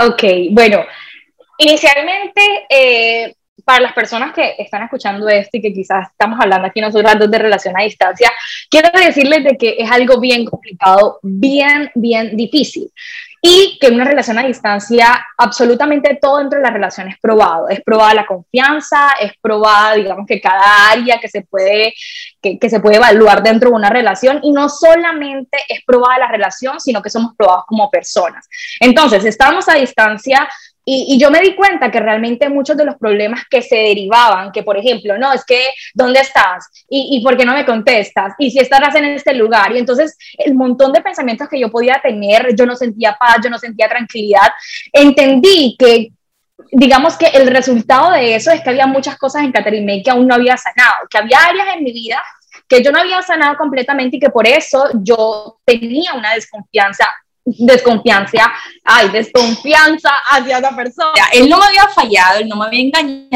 Ok, 0.07 0.23
bueno, 0.51 0.85
inicialmente 1.59 2.41
eh, 2.69 3.35
para 3.65 3.81
las 3.81 3.93
personas 3.93 4.33
que 4.33 4.55
están 4.59 4.83
escuchando 4.83 5.29
esto 5.29 5.57
y 5.57 5.63
que 5.63 5.73
quizás 5.73 6.09
estamos 6.11 6.39
hablando 6.41 6.67
aquí 6.67 6.81
nosotros 6.81 7.31
de 7.31 7.39
relación 7.39 7.79
a 7.79 7.85
distancia, 7.85 8.31
quiero 8.71 8.91
decirles 8.99 9.45
de 9.45 9.57
que 9.57 9.77
es 9.79 9.91
algo 9.91 10.19
bien 10.19 10.45
complicado, 10.45 11.19
bien, 11.23 11.91
bien 11.95 12.37
difícil 12.37 12.91
y 13.45 13.77
que 13.81 13.89
una 13.89 14.05
relación 14.05 14.39
a 14.39 14.47
distancia 14.47 15.27
absolutamente 15.37 16.17
todo 16.23 16.39
dentro 16.39 16.61
de 16.61 16.65
la 16.65 16.71
relación 16.71 17.09
es 17.09 17.19
probado. 17.19 17.69
Es 17.69 17.81
probada 17.83 18.15
la 18.15 18.25
confianza, 18.27 19.15
es 19.21 19.33
probada, 19.41 19.95
digamos, 19.95 20.27
que 20.29 20.41
cada 20.41 20.91
área 20.93 21.19
que 21.19 21.27
se 21.27 21.43
puede, 21.43 21.93
que, 22.41 22.57
que, 22.61 22.71
se 22.71 22.79
puede 22.79 22.99
evaluar 22.99 23.43
dentro 23.43 23.71
de 23.71 23.75
una 23.75 23.91
relación 23.91 24.39
y 24.45 24.53
no 24.53 24.69
solamente 24.69 25.59
es 25.69 25.81
probada 25.85 26.21
la 26.21 26.29
relación, 26.29 26.79
sino 26.79 27.03
que 27.03 27.11
somos 27.11 27.35
probados 27.37 27.65
como 27.67 27.91
personas. 27.91 28.49
Entonces, 28.79 29.25
estamos 29.25 29.69
a 29.69 29.75
distancia, 29.75 30.49
y, 30.85 31.19
yo 31.19 31.31
me 31.31 31.41
di 31.41 31.55
cuenta 31.55 31.91
que 31.91 32.01
realmente 32.01 32.49
muchos 32.49 32.77
de 32.77 32.85
los 32.85 32.97
problemas 32.97 33.43
que 33.49 33.63
se 33.63 33.77
derivaban, 33.77 34.51
que 34.51 34.63
por 34.63 34.77
ejemplo, 34.77 35.17
no, 35.17 35.33
es 35.33 35.45
que, 35.45 35.67
¿dónde 35.95 36.21
estás? 36.21 36.69
¿Y, 36.89 37.17
y 37.17 37.23
por 37.23 37.37
qué 37.37 37.45
no 37.45 37.55
me 37.55 37.65
contestas? 37.65 38.35
¿Y 38.39 38.51
si 38.51 38.59
estarás 38.59 38.95
en 38.97 39.05
este 39.05 39.35
lugar? 39.35 39.73
Y 39.73 39.79
entonces 39.79 40.17
el 40.39 40.55
montón 40.55 40.93
de 40.93 41.01
pensamientos 41.01 41.49
que 41.49 41.61
yo 41.61 41.71
podía 41.71 42.01
tener, 42.03 42.55
yo 42.57 42.67
no 42.67 42.75
sentía 42.75 43.17
paz, 43.19 43.39
yo 43.45 43.51
no 43.51 43.59
sentía 43.59 43.89
tranquilidad, 43.89 44.51
entendí 44.93 45.77
que 45.79 46.09
digamos 46.71 47.17
que 47.17 47.27
el 47.27 47.47
resultado 47.49 48.13
de 48.13 48.35
eso 48.35 48.51
es 48.51 48.61
que 48.63 48.71
había 48.71 48.87
muchas 48.87 49.17
cosas 49.19 49.43
en 49.43 49.53
Catherine 49.53 49.85
May 49.85 50.03
que 50.03 50.11
aún 50.11 50.27
no 50.27 50.35
había 50.35 50.57
sanado, 50.57 51.07
que 51.11 51.19
había 51.19 51.39
áreas 51.39 51.77
en 51.77 51.85
mi 51.85 51.93
vida 51.93 52.23
que 52.69 52.83
yo 52.83 52.91
no 52.91 53.01
había 53.01 53.21
sanado 53.23 53.57
completamente 53.57 54.17
y 54.17 54.21
que 54.21 54.31
por 54.31 54.47
eso 54.47 54.89
yo 55.03 55.59
tenía 55.65 56.15
una 56.15 56.35
desconfianza 56.35 57.07
desconfianza, 57.45 58.53
ay, 58.85 59.09
desconfianza 59.11 60.11
hacia 60.31 60.61
la 60.61 60.75
persona. 60.75 61.23
Él 61.33 61.49
no 61.49 61.59
me 61.59 61.67
había 61.67 61.89
fallado, 61.89 62.41
él 62.41 62.49
no 62.49 62.57
me 62.57 62.67
había 62.67 62.81
engañado. 62.81 63.29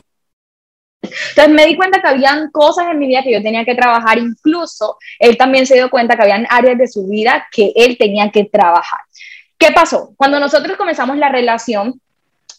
Entonces 1.02 1.48
me 1.54 1.66
di 1.66 1.76
cuenta 1.76 2.00
que 2.00 2.08
habían 2.08 2.50
cosas 2.50 2.86
en 2.90 2.98
mi 2.98 3.06
vida 3.06 3.22
que 3.22 3.32
yo 3.32 3.42
tenía 3.42 3.64
que 3.64 3.74
trabajar, 3.74 4.18
incluso 4.18 4.96
él 5.18 5.36
también 5.36 5.66
se 5.66 5.74
dio 5.74 5.90
cuenta 5.90 6.16
que 6.16 6.22
habían 6.22 6.46
áreas 6.50 6.78
de 6.78 6.88
su 6.88 7.06
vida 7.06 7.46
que 7.50 7.72
él 7.76 7.96
tenía 7.98 8.30
que 8.30 8.44
trabajar. 8.44 9.00
¿Qué 9.58 9.70
pasó? 9.72 10.12
Cuando 10.16 10.40
nosotros 10.40 10.76
comenzamos 10.76 11.16
la 11.16 11.28
relación, 11.28 12.00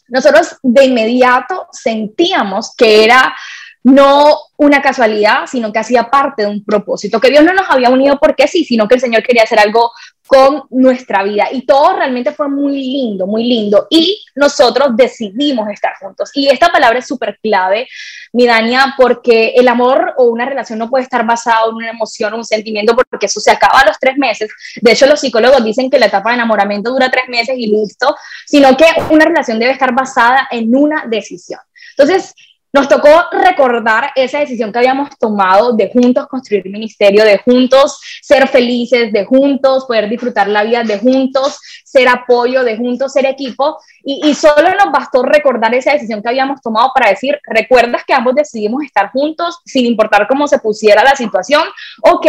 nosotros 0.08 0.58
de 0.64 0.86
inmediato 0.86 1.68
sentíamos 1.72 2.74
que 2.76 3.04
era 3.04 3.36
no 3.84 4.38
una 4.58 4.82
casualidad, 4.82 5.46
sino 5.46 5.72
que 5.72 5.80
hacía 5.80 6.10
parte 6.10 6.44
de 6.44 6.50
un 6.50 6.64
propósito, 6.66 7.22
que 7.22 7.30
Dios 7.30 7.44
no 7.44 7.54
nos 7.54 7.70
había 7.70 7.90
unido 7.90 8.18
porque 8.20 8.48
sí, 8.48 8.66
sino 8.66 8.88
que 8.88 8.96
el 8.96 9.02
Señor 9.02 9.24
quería 9.24 9.44
hacer 9.44 9.60
algo 9.60 9.92
con 10.28 10.63
nuestra 10.70 11.24
vida. 11.24 11.48
Y 11.52 11.66
todo 11.66 11.96
realmente 11.96 12.32
fue 12.32 12.50
muy 12.50 12.74
lindo, 12.74 13.26
muy 13.26 13.44
lindo. 13.46 13.88
Y 13.90 14.24
nosotros 14.36 14.90
decidimos 14.96 15.70
estar 15.70 15.94
juntos. 16.00 16.30
Y 16.34 16.50
esta 16.50 16.72
palabra 16.72 17.00
es 17.00 17.08
súper 17.08 17.40
clave, 17.42 17.88
mi 18.34 18.46
Dania, 18.46 18.94
porque 18.98 19.54
el 19.56 19.68
amor 19.68 20.13
o 20.18 20.26
una 20.26 20.46
relación 20.46 20.78
no 20.78 20.90
puede 20.90 21.04
estar 21.04 21.26
basado 21.26 21.70
en 21.72 21.76
una 21.78 21.90
emoción 21.90 22.34
o 22.34 22.38
un 22.38 22.46
sentimiento, 22.46 22.96
porque 22.96 23.26
eso 23.26 23.40
se 23.40 23.52
acaba 23.52 23.80
a 23.80 23.86
los 23.88 23.98
tres 24.00 24.18
meses. 24.18 24.52
De 24.82 24.92
hecho, 24.92 25.08
los 25.08 25.20
psicólogos 25.20 25.63
dicen 25.63 25.90
que 25.90 25.98
la 25.98 26.08
etapa 26.08 26.30
de 26.30 26.36
enamoramiento 26.36 26.92
dura 26.92 27.10
tres 27.10 27.28
meses 27.30 27.56
y 27.58 27.68
listo, 27.68 28.16
sino 28.46 28.76
que 28.76 28.86
una 29.10 29.26
relación 29.26 29.58
debe 29.58 29.72
estar 29.72 29.94
basada 29.94 30.48
en 30.52 30.76
una 30.76 31.06
decisión. 31.08 31.60
Entonces, 31.98 32.36
nos 32.78 32.88
tocó 32.88 33.10
recordar 33.32 34.12
esa 34.16 34.40
decisión 34.40 34.72
que 34.72 34.78
habíamos 34.78 35.10
tomado 35.18 35.74
de 35.74 35.90
juntos 35.92 36.28
construir 36.28 36.70
ministerio, 36.70 37.24
de 37.24 37.40
juntos 37.40 38.00
ser 38.22 38.48
felices, 38.48 39.12
de 39.12 39.26
juntos 39.26 39.86
poder 39.86 40.08
disfrutar 40.08 40.48
la 40.48 40.63
vida, 40.63 40.84
de 40.84 41.00
juntos 41.00 41.58
ser 41.84 42.08
apoyo, 42.08 42.63
de 42.63 42.78
juntos 42.78 43.13
ser 43.13 43.26
equipo. 43.26 43.78
Y, 44.04 44.34
solo 44.36 44.70
nos 44.70 44.92
bastó 44.92 45.24
recordar 45.24 45.74
esa 45.74 45.92
decisión 45.92 46.22
que 46.22 46.30
habíamos 46.30 46.62
tomado 46.62 46.92
para 46.94 47.10
decir, 47.10 47.40
recuerdas 47.44 48.04
que 48.06 48.13
ambos 48.13 48.36
decidimos 48.36 48.84
estar 48.84 49.12
juntos 49.12 49.60
sin 49.66 49.86
importar 49.86 50.28
cómo 50.28 50.48
se 50.48 50.60
pusiera 50.60 51.04
la 51.04 51.16
situación, 51.16 51.63
ok, 52.02 52.28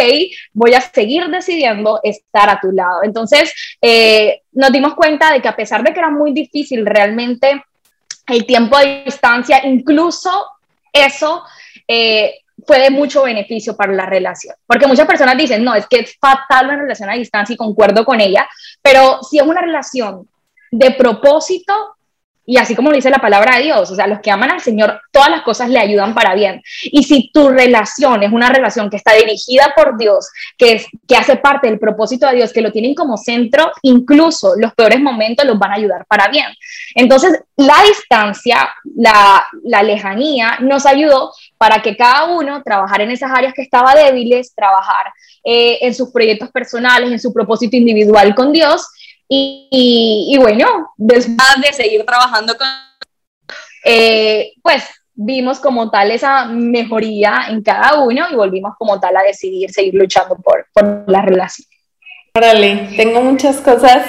voy 0.55 0.75
a 0.75 0.81
seguir 0.81 1.29
decidiendo 1.29 2.01
estar 2.03 2.49
a 2.49 2.59
tu 2.59 2.73
lado. 2.73 3.03
Entonces, 3.05 3.53
eh, 3.83 4.41
nos 4.53 4.73
dimos 4.73 4.95
cuenta 4.95 5.33
de 5.33 5.43
que 5.43 5.49
a 5.49 5.55
pesar 5.55 5.85
de 5.85 5.93
que 5.93 6.01
era 6.01 6.11
muy 6.11 6.33
difícil 6.33 6.87
realmente 6.87 7.63
el 8.29 8.47
tiempo 8.47 8.79
de 8.79 9.05
distancia, 9.05 9.67
incluso 9.67 10.47
eso 10.93 11.45
eh, 11.87 12.41
fue 12.67 12.81
de 12.81 12.91
mucho 12.91 13.23
beneficio 13.23 13.77
para 13.77 13.93
la 13.93 14.07
relación. 14.07 14.55
Porque 14.67 14.87
muchas 14.87 15.07
personas 15.07 15.37
dicen, 15.37 15.65
no, 15.65 15.75
es 15.75 15.87
que 15.87 16.01
es 16.01 16.17
fatal 16.19 16.67
una 16.67 16.77
relación 16.77 17.11
a 17.11 17.15
distancia 17.15 17.55
y 17.55 17.57
concuerdo 17.57 18.05
con 18.05 18.21
ella, 18.21 18.49
pero 18.83 19.23
si 19.23 19.39
es 19.39 19.45
una 19.45 19.61
relación 19.61 20.29
de 20.71 20.91
propósito, 20.93 21.97
y 22.51 22.57
así 22.57 22.75
como 22.75 22.91
dice 22.93 23.11
la 23.11 23.19
palabra 23.19 23.59
de 23.59 23.65
Dios, 23.65 23.91
o 23.91 23.95
sea, 23.95 24.07
los 24.07 24.21
que 24.21 24.31
aman 24.31 24.51
al 24.51 24.63
Señor, 24.63 25.03
todas 25.13 25.29
las 25.29 25.43
cosas 25.43 25.69
le 25.69 25.79
ayudan 25.79 26.15
para 26.15 26.35
bien. 26.35 26.63
Y 26.85 27.03
si 27.03 27.31
tu 27.31 27.51
relación 27.51 28.23
es 28.23 28.33
una 28.33 28.49
relación 28.49 28.89
que 28.89 28.97
está 28.97 29.13
dirigida 29.13 29.75
por 29.77 29.99
Dios, 29.99 30.31
que, 30.57 30.73
es, 30.73 30.87
que 31.07 31.15
hace 31.15 31.37
parte 31.37 31.69
del 31.69 31.79
propósito 31.79 32.27
de 32.27 32.37
Dios, 32.37 32.55
que 32.55 32.63
lo 32.63 32.73
tienen 32.73 32.95
como 32.95 33.19
centro, 33.19 33.71
incluso 33.83 34.55
los 34.57 34.73
peores 34.73 34.99
momentos 34.99 35.45
los 35.45 35.59
van 35.59 35.73
a 35.73 35.75
ayudar 35.75 36.07
para 36.07 36.29
bien. 36.29 36.47
Entonces, 36.95 37.39
la 37.55 37.83
distancia, 37.87 38.71
la, 38.97 39.47
la 39.65 39.83
lejanía 39.83 40.57
nos 40.61 40.87
ayudó 40.87 41.35
para 41.59 41.83
que 41.83 41.99
cada 41.99 42.25
uno 42.35 42.63
trabajar 42.63 43.03
en 43.03 43.11
esas 43.11 43.31
áreas 43.31 43.53
que 43.53 43.61
estaba 43.61 43.95
débiles, 43.95 44.55
trabajar 44.55 45.13
eh, 45.45 45.81
en 45.83 45.95
sus 45.95 46.11
proyectos 46.11 46.51
personales, 46.51 47.13
en 47.13 47.21
su 47.21 47.31
propósito 47.31 47.77
individual 47.77 48.35
con 48.35 48.55
Dios 48.55 48.87
y, 49.29 50.37
bueno, 50.41 50.93
después 50.97 51.37
de 51.63 51.73
seguir 51.73 52.05
trabajando 52.05 52.57
con, 52.57 52.67
eh, 53.85 54.53
pues 54.63 54.85
vimos 55.15 55.59
como 55.61 55.91
tal 55.91 56.11
esa 56.11 56.47
mejoría 56.47 57.47
en 57.49 57.63
cada 57.63 58.03
uno 58.03 58.27
y 58.31 58.37
volvimos 58.37 58.75
como 58.79 58.99
tal 59.01 59.17
a 59.17 59.23
decidir 59.23 59.71
seguir 59.71 59.95
luchando 59.95 60.37
por, 60.37 60.67
por 60.73 61.05
la 61.09 61.23
relación. 61.23 61.67
Órale, 62.35 62.91
tengo 62.97 63.21
muchas 63.21 63.57
cosas 63.57 64.05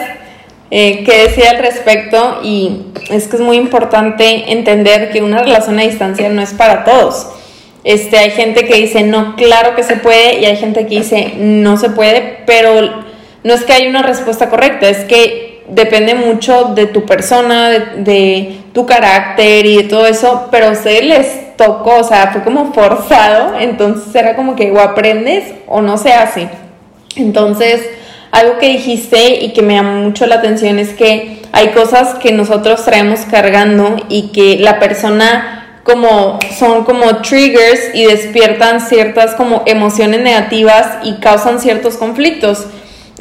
eh, 0.71 1.03
que 1.03 1.23
decir 1.23 1.47
al 1.47 1.57
respecto 1.57 2.41
y 2.43 2.85
es 3.09 3.27
que 3.27 3.37
es 3.37 3.41
muy 3.41 3.57
importante 3.57 4.51
entender 4.51 5.11
que 5.11 5.23
una 5.23 5.41
relación 5.41 5.79
a 5.79 5.81
distancia 5.81 6.29
no 6.29 6.41
es 6.41 6.53
para 6.53 6.83
todos. 6.83 7.27
Este, 7.83 8.19
hay 8.19 8.29
gente 8.29 8.65
que 8.65 8.75
dice, 8.75 9.03
no, 9.03 9.35
claro 9.35 9.75
que 9.75 9.81
se 9.81 9.95
puede 9.95 10.39
y 10.39 10.45
hay 10.45 10.57
gente 10.57 10.85
que 10.85 10.99
dice, 10.99 11.33
no 11.37 11.77
se 11.77 11.89
puede, 11.89 12.43
pero 12.45 13.08
no 13.43 13.53
es 13.53 13.63
que 13.63 13.73
haya 13.73 13.89
una 13.89 14.03
respuesta 14.03 14.49
correcta, 14.49 14.89
es 14.89 15.05
que 15.05 15.63
depende 15.69 16.15
mucho 16.15 16.73
de 16.75 16.87
tu 16.87 17.05
persona, 17.05 17.69
de, 17.69 18.57
tu 18.73 18.85
carácter 18.85 19.65
y 19.65 19.77
de 19.77 19.83
todo 19.83 20.05
eso, 20.05 20.47
pero 20.51 20.71
ustedes 20.71 21.03
les 21.03 21.57
tocó, 21.57 21.97
o 21.97 22.03
sea, 22.03 22.31
fue 22.31 22.43
como 22.43 22.73
forzado, 22.73 23.59
entonces 23.59 24.13
era 24.15 24.35
como 24.35 24.55
que 24.55 24.71
o 24.71 24.79
aprendes 24.79 25.53
o 25.67 25.81
no 25.81 25.97
se 25.97 26.13
hace. 26.13 26.49
Entonces, 27.15 27.81
algo 28.31 28.59
que 28.59 28.69
dijiste 28.69 29.43
y 29.43 29.53
que 29.53 29.61
me 29.61 29.73
llamó 29.73 30.03
mucho 30.03 30.27
la 30.27 30.35
atención 30.35 30.77
es 30.79 30.89
que 30.89 31.41
hay 31.51 31.69
cosas 31.69 32.15
que 32.15 32.31
nosotros 32.31 32.85
traemos 32.85 33.21
cargando 33.21 33.97
y 34.07 34.31
que 34.31 34.57
la 34.59 34.79
persona 34.79 35.81
como 35.83 36.37
son 36.57 36.83
como 36.83 37.17
triggers 37.17 37.95
y 37.95 38.05
despiertan 38.05 38.79
ciertas 38.79 39.33
como 39.33 39.63
emociones 39.65 40.21
negativas 40.21 40.99
y 41.03 41.15
causan 41.15 41.59
ciertos 41.59 41.97
conflictos. 41.97 42.67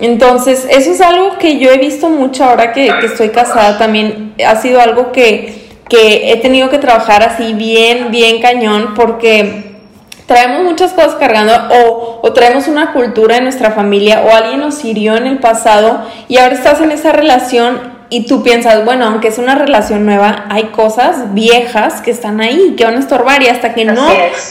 Entonces, 0.00 0.66
eso 0.70 0.92
es 0.92 1.00
algo 1.00 1.38
que 1.38 1.58
yo 1.58 1.70
he 1.70 1.78
visto 1.78 2.08
mucho 2.08 2.44
ahora 2.44 2.72
que, 2.72 2.88
estoy 3.02 3.30
casada 3.30 3.78
también. 3.78 4.34
Ha 4.46 4.56
sido 4.56 4.80
algo 4.80 5.12
que, 5.12 5.66
he 5.90 6.36
tenido 6.40 6.68
que 6.68 6.78
trabajar 6.78 7.22
así 7.22 7.54
bien, 7.54 8.10
bien 8.10 8.42
cañón 8.42 8.92
porque 8.94 9.76
traemos 10.26 10.62
muchas 10.62 10.92
cosas 10.92 11.14
cargando 11.14 11.52
o, 11.70 12.20
o, 12.22 12.32
traemos 12.34 12.68
una 12.68 12.92
cultura 12.92 13.38
en 13.38 13.44
nuestra 13.44 13.70
familia 13.70 14.22
o 14.22 14.34
alguien 14.34 14.60
nos 14.60 14.84
hirió 14.84 15.16
en 15.16 15.26
el 15.26 15.38
pasado 15.38 16.02
y 16.28 16.36
ahora 16.36 16.54
estás 16.54 16.82
en 16.82 16.90
esa 16.90 17.12
relación 17.12 17.96
y 18.10 18.26
tú 18.26 18.42
piensas, 18.42 18.84
bueno, 18.84 19.06
aunque 19.06 19.28
es 19.28 19.38
una 19.38 19.54
relación 19.54 20.04
nueva, 20.04 20.46
hay 20.50 20.64
cosas 20.64 21.34
viejas 21.34 22.00
que 22.00 22.10
están 22.10 22.40
ahí, 22.40 22.74
que 22.76 22.84
van 22.84 22.96
a 22.96 23.00
estorbar 23.00 23.42
y 23.42 23.48
hasta 23.48 23.74
que 23.74 23.84
no 23.84 24.08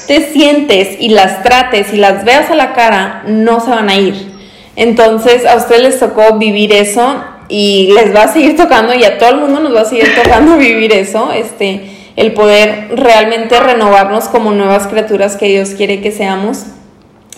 te 0.07 0.31
sientes 0.31 0.97
y 0.99 1.09
las 1.09 1.43
trates 1.43 1.93
y 1.93 1.97
las 1.97 2.23
veas 2.23 2.51
a 2.51 2.55
la 2.55 2.73
cara, 2.73 3.23
no 3.27 3.59
se 3.59 3.69
van 3.69 3.89
a 3.89 3.95
ir. 3.95 4.36
Entonces 4.77 5.43
a 5.45 5.55
ustedes 5.57 5.81
les 5.81 5.99
tocó 5.99 6.37
vivir 6.37 6.71
eso 6.71 7.23
y 7.49 7.91
les 7.93 8.15
va 8.15 8.23
a 8.23 8.27
seguir 8.33 8.55
tocando 8.55 8.93
y 8.93 9.03
a 9.03 9.17
todo 9.17 9.31
el 9.31 9.37
mundo 9.37 9.59
nos 9.59 9.75
va 9.75 9.81
a 9.81 9.85
seguir 9.85 10.07
tocando 10.15 10.55
vivir 10.57 10.93
eso, 10.93 11.31
este, 11.33 11.81
el 12.15 12.33
poder 12.33 12.89
realmente 12.95 13.59
renovarnos 13.59 14.25
como 14.25 14.51
nuevas 14.51 14.87
criaturas 14.87 15.35
que 15.35 15.47
Dios 15.47 15.71
quiere 15.71 15.99
que 15.99 16.11
seamos. 16.11 16.67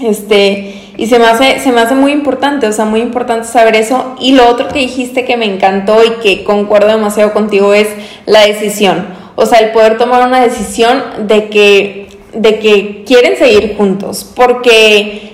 Este, 0.02 0.74
y 0.98 1.08
se 1.08 1.18
me 1.18 1.26
hace, 1.26 1.60
se 1.60 1.72
me 1.72 1.80
hace 1.80 1.96
muy 1.96 2.12
importante, 2.12 2.68
o 2.68 2.74
sea, 2.74 2.84
muy 2.84 3.00
importante 3.00 3.48
saber 3.48 3.76
eso. 3.76 4.16
Y 4.20 4.34
lo 4.34 4.50
otro 4.50 4.68
que 4.68 4.80
dijiste 4.80 5.24
que 5.24 5.38
me 5.38 5.46
encantó 5.46 6.04
y 6.04 6.22
que 6.22 6.44
concuerdo 6.44 6.88
demasiado 6.88 7.32
contigo 7.32 7.74
es 7.74 7.88
la 8.26 8.46
decisión. 8.46 9.08
O 9.36 9.46
sea, 9.46 9.60
el 9.60 9.72
poder 9.72 9.98
tomar 9.98 10.28
una 10.28 10.42
decisión 10.42 11.02
de 11.28 11.48
que, 11.50 12.10
de 12.34 12.60
que 12.60 13.04
quieren 13.06 13.38
seguir 13.38 13.78
juntos. 13.78 14.30
Porque 14.36 15.29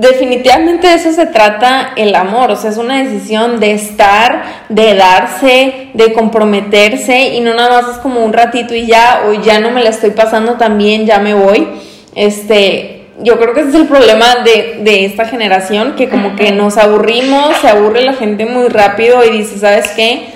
definitivamente 0.00 0.88
de 0.88 0.94
eso 0.94 1.12
se 1.12 1.26
trata 1.26 1.92
el 1.96 2.14
amor, 2.14 2.50
o 2.50 2.56
sea, 2.56 2.70
es 2.70 2.76
una 2.76 3.02
decisión 3.02 3.60
de 3.60 3.72
estar, 3.72 4.44
de 4.68 4.94
darse, 4.94 5.88
de 5.94 6.12
comprometerse 6.12 7.34
y 7.34 7.40
no 7.40 7.54
nada 7.54 7.82
más 7.82 7.96
es 7.96 7.98
como 7.98 8.24
un 8.24 8.32
ratito 8.32 8.74
y 8.74 8.86
ya, 8.86 9.22
o 9.26 9.32
ya 9.32 9.60
no 9.60 9.70
me 9.70 9.82
la 9.82 9.90
estoy 9.90 10.10
pasando 10.10 10.54
tan 10.54 10.76
bien, 10.76 11.06
ya 11.06 11.18
me 11.18 11.34
voy. 11.34 11.68
Este, 12.14 13.08
yo 13.22 13.38
creo 13.38 13.54
que 13.54 13.60
ese 13.60 13.70
es 13.70 13.74
el 13.76 13.86
problema 13.86 14.36
de, 14.44 14.80
de 14.82 15.06
esta 15.06 15.24
generación, 15.24 15.94
que 15.96 16.08
como 16.08 16.36
que 16.36 16.52
nos 16.52 16.76
aburrimos, 16.76 17.56
se 17.60 17.68
aburre 17.68 18.02
la 18.02 18.12
gente 18.12 18.44
muy 18.44 18.68
rápido 18.68 19.24
y 19.24 19.38
dice, 19.38 19.58
¿sabes 19.58 19.88
qué? 19.92 20.26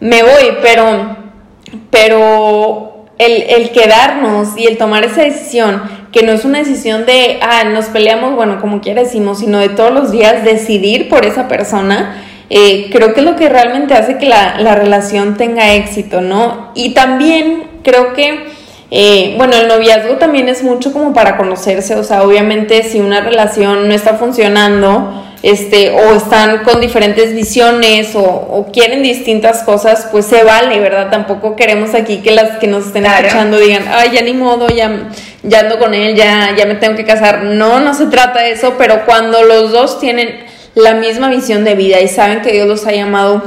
Me 0.00 0.22
voy, 0.22 0.56
pero, 0.62 1.16
pero 1.90 3.06
el, 3.18 3.42
el 3.42 3.70
quedarnos 3.70 4.56
y 4.56 4.66
el 4.66 4.78
tomar 4.78 5.04
esa 5.04 5.22
decisión, 5.22 5.82
que 6.12 6.22
no 6.22 6.32
es 6.32 6.44
una 6.44 6.58
decisión 6.58 7.06
de, 7.06 7.38
ah, 7.42 7.64
nos 7.64 7.86
peleamos, 7.86 8.34
bueno, 8.34 8.60
como 8.60 8.80
quiera 8.80 9.02
decimos, 9.02 9.40
sino 9.40 9.58
de 9.58 9.68
todos 9.68 9.92
los 9.92 10.10
días 10.10 10.44
decidir 10.44 11.08
por 11.08 11.24
esa 11.24 11.48
persona, 11.48 12.24
eh, 12.50 12.88
creo 12.90 13.12
que 13.12 13.20
es 13.20 13.26
lo 13.26 13.36
que 13.36 13.48
realmente 13.48 13.94
hace 13.94 14.16
que 14.16 14.26
la, 14.26 14.58
la, 14.58 14.74
relación 14.74 15.36
tenga 15.36 15.74
éxito, 15.74 16.22
¿no? 16.22 16.70
Y 16.74 16.94
también 16.94 17.64
creo 17.82 18.14
que, 18.14 18.46
eh, 18.90 19.34
bueno, 19.36 19.54
el 19.56 19.68
noviazgo 19.68 20.16
también 20.16 20.48
es 20.48 20.62
mucho 20.62 20.92
como 20.94 21.12
para 21.12 21.36
conocerse, 21.36 21.94
o 21.94 22.04
sea, 22.04 22.22
obviamente 22.22 22.82
si 22.84 23.00
una 23.00 23.20
relación 23.20 23.86
no 23.86 23.94
está 23.94 24.14
funcionando, 24.14 25.12
este, 25.42 25.90
o 25.90 26.14
están 26.14 26.64
con 26.64 26.80
diferentes 26.80 27.34
visiones 27.34 28.10
o, 28.14 28.66
quieren 28.72 29.02
distintas 29.02 29.62
cosas, 29.62 30.08
pues 30.10 30.26
se 30.26 30.42
vale, 30.42 30.80
¿verdad? 30.80 31.10
Tampoco 31.10 31.54
queremos 31.54 31.94
aquí 31.94 32.18
que 32.18 32.32
las 32.32 32.58
que 32.58 32.66
nos 32.66 32.86
estén 32.86 33.06
escuchando 33.06 33.58
digan, 33.58 33.84
ay, 33.88 34.10
ya 34.12 34.22
ni 34.22 34.32
modo, 34.32 34.68
ya, 34.68 35.10
ya 35.48 35.60
ando 35.60 35.78
con 35.78 35.94
él, 35.94 36.14
ya, 36.14 36.54
ya 36.56 36.66
me 36.66 36.74
tengo 36.76 36.96
que 36.96 37.04
casar. 37.04 37.42
No, 37.42 37.80
no 37.80 37.94
se 37.94 38.06
trata 38.06 38.40
de 38.40 38.52
eso, 38.52 38.74
pero 38.78 39.04
cuando 39.04 39.42
los 39.42 39.72
dos 39.72 39.98
tienen 39.98 40.44
la 40.74 40.94
misma 40.94 41.28
visión 41.28 41.64
de 41.64 41.74
vida 41.74 42.00
y 42.00 42.08
saben 42.08 42.42
que 42.42 42.52
Dios 42.52 42.66
los 42.66 42.86
ha 42.86 42.92
llamado 42.92 43.42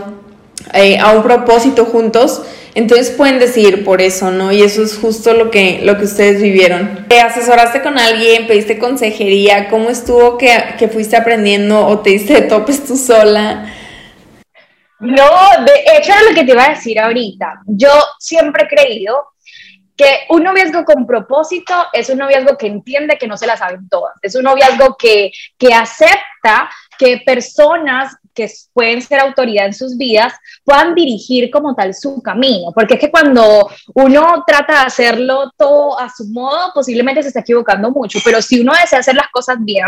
eh, 0.73 0.97
a 0.99 1.11
un 1.11 1.23
propósito 1.23 1.85
juntos, 1.85 2.41
entonces 2.73 3.11
pueden 3.11 3.39
decidir 3.39 3.83
por 3.83 4.01
eso, 4.01 4.31
¿no? 4.31 4.51
Y 4.51 4.61
eso 4.61 4.81
es 4.83 4.97
justo 4.97 5.33
lo 5.33 5.51
que, 5.51 5.81
lo 5.83 5.97
que 5.97 6.05
ustedes 6.05 6.41
vivieron. 6.41 7.05
¿Te 7.09 7.19
asesoraste 7.19 7.81
con 7.81 7.97
alguien? 7.97 8.47
¿Pediste 8.47 8.79
consejería? 8.79 9.69
¿Cómo 9.69 9.89
estuvo 9.89 10.37
que, 10.37 10.51
que 10.79 10.87
fuiste 10.87 11.17
aprendiendo 11.17 11.85
o 11.85 11.99
te 11.99 12.11
diste 12.11 12.33
de 12.33 12.41
topes 12.43 12.85
tú 12.85 12.95
sola? 12.95 13.73
No, 14.99 15.25
de 15.65 15.97
hecho 15.97 16.11
era 16.11 16.21
lo 16.29 16.35
que 16.35 16.43
te 16.43 16.51
iba 16.51 16.65
a 16.65 16.69
decir 16.69 16.99
ahorita. 16.99 17.61
Yo 17.65 17.89
siempre 18.19 18.63
he 18.63 18.75
creído 18.75 19.30
que 20.01 20.25
un 20.29 20.41
noviazgo 20.41 20.83
con 20.83 21.05
propósito 21.05 21.75
es 21.93 22.09
un 22.09 22.17
noviazgo 22.17 22.57
que 22.57 22.65
entiende 22.65 23.19
que 23.19 23.27
no 23.27 23.37
se 23.37 23.45
la 23.45 23.55
saben 23.55 23.87
todas, 23.87 24.15
es 24.23 24.33
un 24.33 24.43
noviazgo 24.45 24.97
que, 24.97 25.31
que 25.59 25.75
acepta 25.75 26.71
que 26.97 27.21
personas 27.23 28.17
que 28.33 28.49
pueden 28.73 29.01
ser 29.01 29.19
autoridad 29.19 29.65
en 29.65 29.73
sus 29.73 29.97
vidas 29.97 30.33
puedan 30.63 30.95
dirigir 30.95 31.49
como 31.49 31.75
tal 31.75 31.93
su 31.93 32.21
camino, 32.21 32.71
porque 32.73 32.95
es 32.95 32.99
que 32.99 33.11
cuando 33.11 33.69
uno 33.93 34.43
trata 34.45 34.73
de 34.73 34.85
hacerlo 34.87 35.51
todo 35.57 35.99
a 35.99 36.09
su 36.09 36.25
modo, 36.25 36.71
posiblemente 36.73 37.21
se 37.21 37.29
está 37.29 37.41
equivocando 37.41 37.91
mucho, 37.91 38.19
pero 38.23 38.41
si 38.41 38.59
uno 38.59 38.73
desea 38.79 38.99
hacer 38.99 39.15
las 39.15 39.29
cosas 39.29 39.57
bien, 39.59 39.87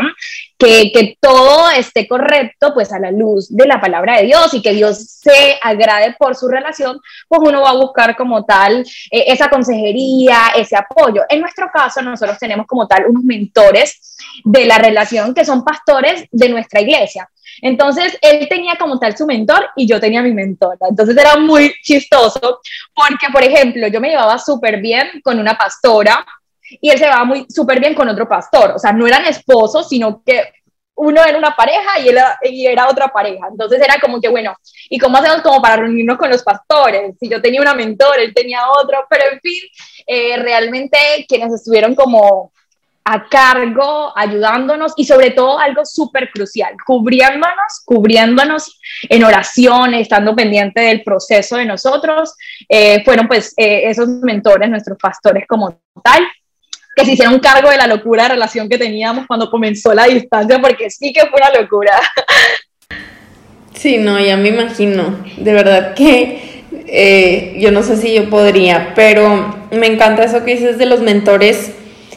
que, 0.57 0.91
que 0.93 1.17
todo 1.19 1.69
esté 1.71 2.07
correcto, 2.07 2.73
pues 2.73 2.91
a 2.93 2.99
la 2.99 3.11
luz 3.11 3.47
de 3.49 3.67
la 3.67 3.81
palabra 3.81 4.17
de 4.17 4.25
Dios 4.25 4.53
y 4.53 4.61
que 4.61 4.73
Dios 4.73 4.97
se 4.97 5.57
agrade 5.61 6.15
por 6.17 6.35
su 6.35 6.47
relación, 6.47 6.99
pues 7.27 7.41
uno 7.43 7.61
va 7.61 7.71
a 7.71 7.75
buscar 7.75 8.15
como 8.15 8.45
tal 8.45 8.85
eh, 9.11 9.23
esa 9.27 9.49
consejería, 9.49 10.53
ese 10.55 10.75
apoyo. 10.75 11.23
En 11.29 11.41
nuestro 11.41 11.69
caso, 11.73 12.01
nosotros 12.01 12.37
tenemos 12.37 12.65
como 12.67 12.87
tal 12.87 13.05
unos 13.07 13.23
mentores 13.23 14.15
de 14.43 14.65
la 14.65 14.77
relación 14.77 15.33
que 15.33 15.45
son 15.45 15.63
pastores 15.63 16.25
de 16.31 16.49
nuestra 16.49 16.81
iglesia. 16.81 17.29
Entonces, 17.61 18.17
él 18.21 18.47
tenía 18.49 18.75
como 18.75 18.99
tal 18.99 19.15
su 19.17 19.25
mentor 19.25 19.69
y 19.75 19.87
yo 19.87 19.99
tenía 19.99 20.21
mi 20.21 20.33
mentora. 20.33 20.77
Entonces 20.89 21.15
era 21.17 21.37
muy 21.37 21.73
chistoso 21.83 22.61
porque, 22.93 23.27
por 23.31 23.43
ejemplo, 23.43 23.87
yo 23.87 23.99
me 24.01 24.09
llevaba 24.09 24.37
súper 24.37 24.81
bien 24.81 25.21
con 25.23 25.39
una 25.39 25.57
pastora 25.57 26.25
y 26.81 26.89
él 26.89 26.97
se 26.97 27.05
llevaba 27.05 27.25
muy 27.25 27.45
súper 27.49 27.79
bien 27.79 27.93
con 27.93 28.09
otro 28.09 28.27
pastor. 28.27 28.71
O 28.71 28.79
sea, 28.79 28.91
no 28.91 29.07
eran 29.07 29.25
esposos, 29.25 29.87
sino 29.89 30.23
que 30.23 30.43
uno 30.95 31.23
era 31.23 31.37
una 31.37 31.55
pareja 31.55 31.99
y, 31.99 32.09
era, 32.09 32.37
y 32.43 32.65
era 32.67 32.87
otra 32.87 33.07
pareja. 33.07 33.47
Entonces 33.49 33.81
era 33.81 33.99
como 33.99 34.21
que, 34.21 34.29
bueno, 34.29 34.55
¿y 34.89 34.97
cómo 34.99 35.17
hacemos 35.17 35.41
como 35.41 35.61
para 35.61 35.77
reunirnos 35.77 36.17
con 36.17 36.29
los 36.29 36.43
pastores? 36.43 37.15
Si 37.19 37.29
yo 37.29 37.41
tenía 37.41 37.61
una 37.61 37.73
mentor, 37.73 38.19
él 38.19 38.33
tenía 38.33 38.69
otro, 38.69 39.05
pero 39.09 39.25
en 39.31 39.39
fin, 39.39 39.61
eh, 40.05 40.37
realmente 40.37 40.97
quienes 41.27 41.53
estuvieron 41.53 41.95
como 41.95 42.52
a 43.05 43.27
cargo, 43.27 44.13
ayudándonos 44.15 44.93
y 44.95 45.05
sobre 45.05 45.31
todo 45.31 45.59
algo 45.59 45.85
súper 45.85 46.29
crucial, 46.31 46.73
cubriéndonos, 46.85 47.81
cubriéndonos 47.85 48.79
en 49.09 49.23
oraciones, 49.23 50.01
estando 50.01 50.35
pendiente 50.35 50.81
del 50.81 51.03
proceso 51.03 51.57
de 51.57 51.65
nosotros, 51.65 52.33
eh, 52.69 53.03
fueron 53.03 53.27
pues 53.27 53.53
eh, 53.57 53.89
esos 53.89 54.07
mentores, 54.07 54.69
nuestros 54.69 54.97
pastores 54.97 55.45
como 55.47 55.81
tal, 56.03 56.23
que 56.95 57.05
se 57.05 57.13
hicieron 57.13 57.39
cargo 57.39 57.69
de 57.69 57.77
la 57.77 57.87
locura 57.87 58.23
de 58.23 58.29
relación 58.29 58.69
que 58.69 58.77
teníamos 58.77 59.25
cuando 59.27 59.49
comenzó 59.49 59.93
la 59.93 60.05
distancia, 60.05 60.61
porque 60.61 60.89
sí 60.89 61.11
que 61.11 61.21
fue 61.21 61.41
una 61.41 61.61
locura. 61.61 61.91
Sí, 63.75 63.97
no, 63.97 64.19
ya 64.19 64.37
me 64.37 64.49
imagino, 64.49 65.25
de 65.35 65.51
verdad 65.51 65.95
que 65.95 66.63
eh, 66.87 67.55
yo 67.59 67.71
no 67.71 67.81
sé 67.81 67.97
si 67.97 68.13
yo 68.13 68.29
podría, 68.29 68.93
pero 68.95 69.67
me 69.71 69.87
encanta 69.87 70.23
eso 70.23 70.45
que 70.45 70.55
dices 70.55 70.77
de 70.77 70.85
los 70.85 71.01
mentores 71.01 71.73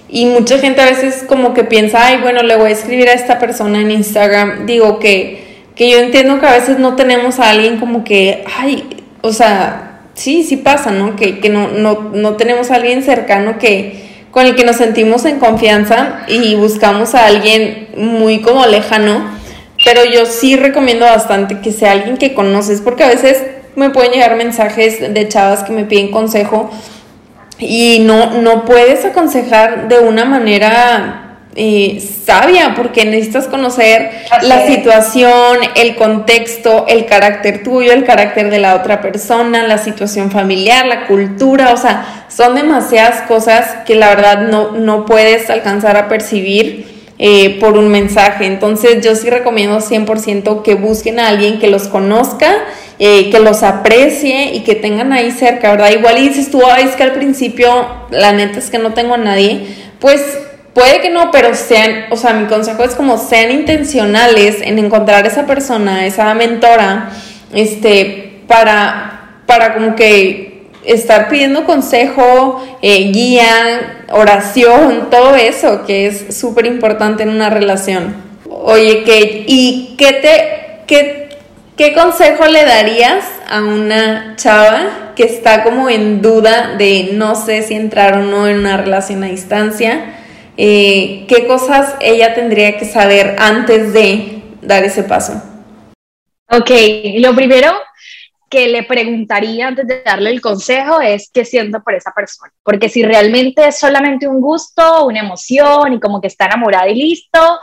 y 0.08 0.26
mucha 0.26 0.58
gente 0.58 0.80
a 0.80 0.86
veces 0.86 1.24
como 1.26 1.52
que 1.52 1.64
piensa, 1.64 2.06
ay, 2.06 2.18
bueno, 2.20 2.42
le 2.42 2.56
voy 2.56 2.68
a 2.68 2.72
escribir 2.72 3.08
a 3.08 3.12
esta 3.12 3.38
persona 3.38 3.80
en 3.80 3.90
Instagram. 3.90 4.66
Digo 4.66 4.98
que, 4.98 5.44
que 5.74 5.90
yo 5.90 5.98
entiendo 5.98 6.38
que 6.40 6.46
a 6.46 6.52
veces 6.52 6.78
no 6.78 6.94
tenemos 6.94 7.40
a 7.40 7.50
alguien 7.50 7.78
como 7.78 8.04
que, 8.04 8.44
ay, 8.58 8.86
o 9.22 9.32
sea, 9.32 10.00
sí, 10.14 10.44
sí 10.44 10.56
pasa, 10.56 10.92
¿no? 10.92 11.16
Que, 11.16 11.40
que 11.40 11.48
no, 11.48 11.68
no, 11.68 12.10
no 12.12 12.36
tenemos 12.36 12.70
a 12.70 12.76
alguien 12.76 13.02
cercano 13.02 13.58
que 13.58 14.06
con 14.30 14.46
el 14.46 14.54
que 14.54 14.64
nos 14.64 14.76
sentimos 14.76 15.24
en 15.24 15.38
confianza 15.38 16.20
y 16.28 16.54
buscamos 16.56 17.14
a 17.14 17.26
alguien 17.26 17.88
muy 17.96 18.42
como 18.42 18.66
lejano, 18.66 19.24
pero 19.82 20.04
yo 20.04 20.26
sí 20.26 20.56
recomiendo 20.56 21.06
bastante 21.06 21.60
que 21.60 21.72
sea 21.72 21.92
alguien 21.92 22.18
que 22.18 22.34
conoces, 22.34 22.82
porque 22.82 23.02
a 23.02 23.08
veces 23.08 23.42
me 23.76 23.90
pueden 23.90 24.12
llegar 24.12 24.36
mensajes 24.36 25.00
de 25.12 25.28
chavas 25.28 25.64
que 25.64 25.72
me 25.72 25.84
piden 25.84 26.10
consejo 26.10 26.70
y 27.58 28.00
no, 28.00 28.42
no 28.42 28.64
puedes 28.64 29.04
aconsejar 29.04 29.88
de 29.88 29.98
una 30.00 30.24
manera 30.24 31.22
eh, 31.58 32.06
sabia 32.26 32.74
porque 32.74 33.06
necesitas 33.06 33.46
conocer 33.46 34.10
la 34.42 34.66
situación, 34.66 35.58
el 35.74 35.96
contexto, 35.96 36.84
el 36.86 37.06
carácter 37.06 37.62
tuyo, 37.62 37.92
el 37.92 38.04
carácter 38.04 38.50
de 38.50 38.58
la 38.58 38.74
otra 38.74 39.00
persona, 39.00 39.66
la 39.66 39.78
situación 39.78 40.30
familiar, 40.30 40.84
la 40.84 41.06
cultura, 41.06 41.72
o 41.72 41.78
sea, 41.78 42.26
son 42.28 42.56
demasiadas 42.56 43.22
cosas 43.22 43.76
que 43.86 43.94
la 43.94 44.10
verdad 44.10 44.40
no, 44.42 44.72
no 44.72 45.06
puedes 45.06 45.48
alcanzar 45.48 45.96
a 45.96 46.08
percibir. 46.08 46.95
Eh, 47.18 47.58
por 47.60 47.78
un 47.78 47.88
mensaje. 47.88 48.44
Entonces 48.44 49.02
yo 49.02 49.16
sí 49.16 49.30
recomiendo 49.30 49.80
100% 49.80 50.62
que 50.62 50.74
busquen 50.74 51.18
a 51.18 51.28
alguien 51.28 51.58
que 51.58 51.68
los 51.68 51.88
conozca 51.88 52.66
eh, 52.98 53.28
que 53.30 53.40
los 53.40 53.62
aprecie 53.62 54.54
y 54.54 54.60
que 54.60 54.74
tengan 54.74 55.12
ahí 55.12 55.30
cerca, 55.30 55.72
¿verdad? 55.72 55.90
Igual 55.90 56.16
y 56.16 56.28
dices 56.30 56.50
tú, 56.50 56.62
es 56.82 56.96
que 56.96 57.02
al 57.02 57.12
principio 57.12 57.86
la 58.10 58.32
neta 58.32 58.58
es 58.58 58.70
que 58.70 58.78
no 58.78 58.94
tengo 58.94 59.12
a 59.12 59.18
nadie, 59.18 59.66
pues 60.00 60.22
puede 60.72 61.02
que 61.02 61.10
no, 61.10 61.30
pero 61.30 61.54
sean, 61.54 62.06
o 62.10 62.16
sea, 62.16 62.32
mi 62.32 62.46
consejo 62.46 62.84
es 62.84 62.94
como 62.94 63.18
sean 63.18 63.50
intencionales 63.50 64.62
en 64.62 64.78
encontrar 64.78 65.26
esa 65.26 65.44
persona, 65.44 66.06
esa 66.06 66.32
mentora, 66.32 67.10
este, 67.52 68.40
para, 68.46 69.42
para 69.44 69.74
como 69.74 69.94
que 69.94 70.55
estar 70.86 71.28
pidiendo 71.28 71.64
consejo, 71.64 72.64
eh, 72.82 73.10
guía, 73.12 74.04
oración, 74.10 75.08
todo 75.10 75.34
eso 75.34 75.84
que 75.86 76.06
es 76.06 76.36
súper 76.36 76.66
importante 76.66 77.22
en 77.22 77.30
una 77.30 77.50
relación. 77.50 78.14
Oye, 78.48 79.00
Kate, 79.00 79.44
¿y 79.46 79.94
qué 79.98 80.12
te, 80.12 80.84
qué 80.86 81.26
¿Qué 81.76 81.92
consejo 81.92 82.46
le 82.46 82.64
darías 82.64 83.26
a 83.46 83.62
una 83.62 84.34
chava 84.36 85.12
que 85.14 85.24
está 85.24 85.62
como 85.62 85.90
en 85.90 86.22
duda 86.22 86.74
de 86.78 87.10
no 87.12 87.34
sé 87.34 87.62
si 87.62 87.74
entrar 87.74 88.16
o 88.16 88.22
no 88.22 88.48
en 88.48 88.60
una 88.60 88.78
relación 88.78 89.22
a 89.24 89.26
distancia? 89.26 90.14
Eh, 90.56 91.26
¿Qué 91.28 91.46
cosas 91.46 91.96
ella 92.00 92.34
tendría 92.34 92.78
que 92.78 92.86
saber 92.86 93.36
antes 93.38 93.92
de 93.92 94.42
dar 94.62 94.84
ese 94.84 95.02
paso? 95.02 95.42
Ok, 96.50 96.70
lo 97.18 97.34
primero 97.34 97.74
que 98.48 98.68
le 98.68 98.84
preguntaría 98.84 99.68
antes 99.68 99.86
de 99.86 100.02
darle 100.02 100.30
el 100.30 100.40
consejo 100.40 101.00
es 101.00 101.30
qué 101.32 101.44
siento 101.44 101.82
por 101.82 101.94
esa 101.94 102.12
persona. 102.12 102.52
Porque 102.62 102.88
si 102.88 103.02
realmente 103.02 103.66
es 103.66 103.78
solamente 103.78 104.28
un 104.28 104.40
gusto, 104.40 105.06
una 105.06 105.20
emoción 105.20 105.92
y 105.92 106.00
como 106.00 106.20
que 106.20 106.28
está 106.28 106.46
enamorada 106.46 106.88
y 106.88 106.94
listo, 106.94 107.58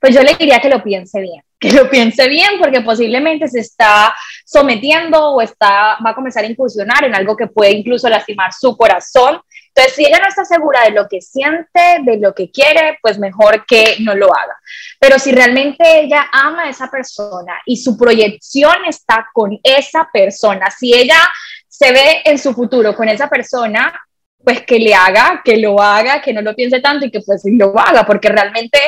pues 0.00 0.14
yo 0.14 0.22
le 0.22 0.34
diría 0.34 0.60
que 0.60 0.68
lo 0.68 0.82
piense 0.82 1.20
bien 1.20 1.42
que 1.62 1.70
lo 1.70 1.88
piense 1.88 2.28
bien 2.28 2.58
porque 2.58 2.80
posiblemente 2.80 3.46
se 3.46 3.60
está 3.60 4.12
sometiendo 4.44 5.30
o 5.30 5.40
está, 5.40 5.96
va 6.04 6.10
a 6.10 6.14
comenzar 6.14 6.42
a 6.42 6.48
incursionar 6.48 7.04
en 7.04 7.14
algo 7.14 7.36
que 7.36 7.46
puede 7.46 7.70
incluso 7.70 8.08
lastimar 8.08 8.52
su 8.52 8.76
corazón. 8.76 9.40
Entonces, 9.68 9.94
si 9.94 10.04
ella 10.04 10.18
no 10.18 10.26
está 10.26 10.44
segura 10.44 10.82
de 10.82 10.90
lo 10.90 11.06
que 11.08 11.20
siente, 11.20 12.00
de 12.02 12.18
lo 12.18 12.34
que 12.34 12.50
quiere, 12.50 12.98
pues 13.00 13.16
mejor 13.16 13.64
que 13.64 13.94
no 14.00 14.12
lo 14.16 14.26
haga. 14.26 14.56
Pero 14.98 15.20
si 15.20 15.30
realmente 15.30 16.00
ella 16.00 16.28
ama 16.32 16.64
a 16.64 16.70
esa 16.70 16.90
persona 16.90 17.54
y 17.64 17.76
su 17.76 17.96
proyección 17.96 18.84
está 18.88 19.28
con 19.32 19.56
esa 19.62 20.10
persona, 20.12 20.68
si 20.68 20.92
ella 20.92 21.30
se 21.68 21.92
ve 21.92 22.22
en 22.24 22.38
su 22.38 22.52
futuro 22.54 22.92
con 22.96 23.08
esa 23.08 23.28
persona, 23.28 23.94
pues 24.42 24.62
que 24.62 24.80
le 24.80 24.94
haga, 24.94 25.40
que 25.44 25.58
lo 25.58 25.80
haga, 25.80 26.20
que 26.20 26.32
no 26.32 26.42
lo 26.42 26.56
piense 26.56 26.80
tanto 26.80 27.06
y 27.06 27.10
que 27.12 27.20
pues 27.20 27.42
lo 27.44 27.78
haga, 27.78 28.04
porque 28.04 28.28
realmente 28.28 28.78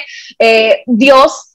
eh, 0.40 0.82
Dios 0.87 1.53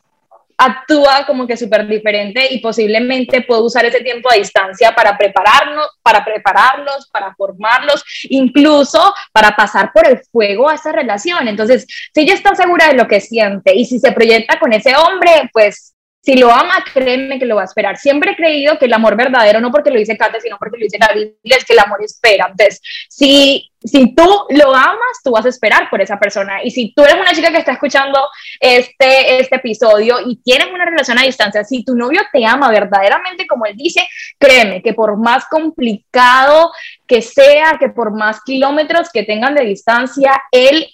actúa 0.59 1.25
como 1.25 1.47
que 1.47 1.55
súper 1.55 1.87
diferente 1.87 2.53
y 2.53 2.59
posiblemente 2.59 3.41
puedo 3.41 3.63
usar 3.63 3.85
ese 3.85 4.01
tiempo 4.01 4.29
a 4.29 4.35
distancia 4.35 4.93
para 4.93 5.17
prepararnos, 5.17 5.87
para 6.03 6.23
prepararlos, 6.25 7.09
para 7.11 7.33
formarlos, 7.35 8.03
incluso 8.23 9.13
para 9.31 9.55
pasar 9.55 9.91
por 9.93 10.05
el 10.05 10.19
fuego 10.31 10.69
a 10.69 10.75
esa 10.75 10.91
relación. 10.91 11.47
Entonces, 11.47 11.87
si 12.13 12.21
ella 12.21 12.33
está 12.33 12.53
segura 12.55 12.89
de 12.89 12.95
lo 12.95 13.07
que 13.07 13.21
siente 13.21 13.73
y 13.73 13.85
si 13.85 13.99
se 13.99 14.11
proyecta 14.11 14.59
con 14.59 14.73
ese 14.73 14.95
hombre, 14.97 15.49
pues 15.53 15.95
si 16.21 16.35
lo 16.35 16.51
ama, 16.51 16.83
créeme 16.93 17.39
que 17.39 17.45
lo 17.45 17.55
va 17.55 17.61
a 17.61 17.65
esperar. 17.65 17.97
Siempre 17.97 18.31
he 18.31 18.35
creído 18.35 18.77
que 18.77 18.85
el 18.85 18.93
amor 18.93 19.15
verdadero, 19.15 19.61
no 19.61 19.71
porque 19.71 19.89
lo 19.89 19.97
dice 19.97 20.17
Kate, 20.17 20.41
sino 20.41 20.57
porque 20.57 20.77
lo 20.77 20.83
dice 20.83 20.97
la 20.99 21.13
Biblia, 21.13 21.57
es 21.57 21.65
que 21.65 21.73
el 21.73 21.79
amor 21.79 22.03
espera. 22.03 22.47
Entonces, 22.51 22.81
si, 23.09 23.71
si 23.81 24.13
tú 24.13 24.27
lo 24.49 24.75
amas, 24.75 25.21
tú 25.23 25.31
vas 25.31 25.45
a 25.45 25.49
esperar 25.49 25.89
por 25.89 26.01
esa 26.01 26.19
persona. 26.19 26.61
Y 26.61 26.71
si 26.71 26.93
tú 26.93 27.03
eres 27.03 27.15
una 27.15 27.31
chica 27.31 27.51
que 27.51 27.59
está 27.59 27.71
escuchando 27.71 28.19
este, 28.59 29.39
este 29.39 29.55
episodio 29.55 30.17
y 30.25 30.41
tienes 30.43 30.67
una 30.67 30.85
relación 30.85 31.17
a 31.17 31.23
distancia, 31.23 31.63
si 31.63 31.85
tu 31.85 31.95
novio 31.95 32.21
te 32.33 32.45
ama 32.45 32.69
verdaderamente 32.69 33.47
como 33.47 33.65
él 33.65 33.77
dice, 33.77 34.05
créeme 34.37 34.81
que 34.81 34.93
por 34.93 35.17
más 35.17 35.45
complicado 35.49 36.71
que 37.07 37.21
sea, 37.21 37.77
que 37.79 37.89
por 37.89 38.11
más 38.11 38.41
kilómetros 38.43 39.09
que 39.09 39.23
tengan 39.23 39.55
de 39.55 39.63
distancia, 39.63 40.33
él 40.51 40.85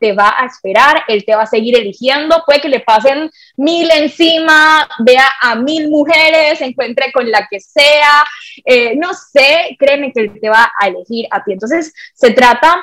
te 0.00 0.12
va 0.12 0.34
a 0.36 0.46
esperar, 0.46 1.04
él 1.06 1.24
te 1.24 1.34
va 1.34 1.42
a 1.42 1.46
seguir 1.46 1.76
eligiendo, 1.78 2.42
puede 2.46 2.60
que 2.60 2.68
le 2.68 2.80
pasen 2.80 3.30
mil 3.56 3.88
encima, 3.90 4.88
vea 5.00 5.26
a 5.42 5.54
mil 5.54 5.88
mujeres, 5.88 6.58
se 6.58 6.64
encuentre 6.64 7.12
con 7.12 7.30
la 7.30 7.46
que 7.48 7.60
sea, 7.60 8.24
eh, 8.64 8.96
no 8.96 9.12
sé, 9.12 9.76
créeme 9.78 10.12
que 10.12 10.22
él 10.22 10.40
te 10.40 10.48
va 10.48 10.72
a 10.80 10.88
elegir 10.88 11.26
a 11.30 11.44
ti. 11.44 11.52
Entonces, 11.52 11.92
se 12.14 12.30
trata 12.32 12.82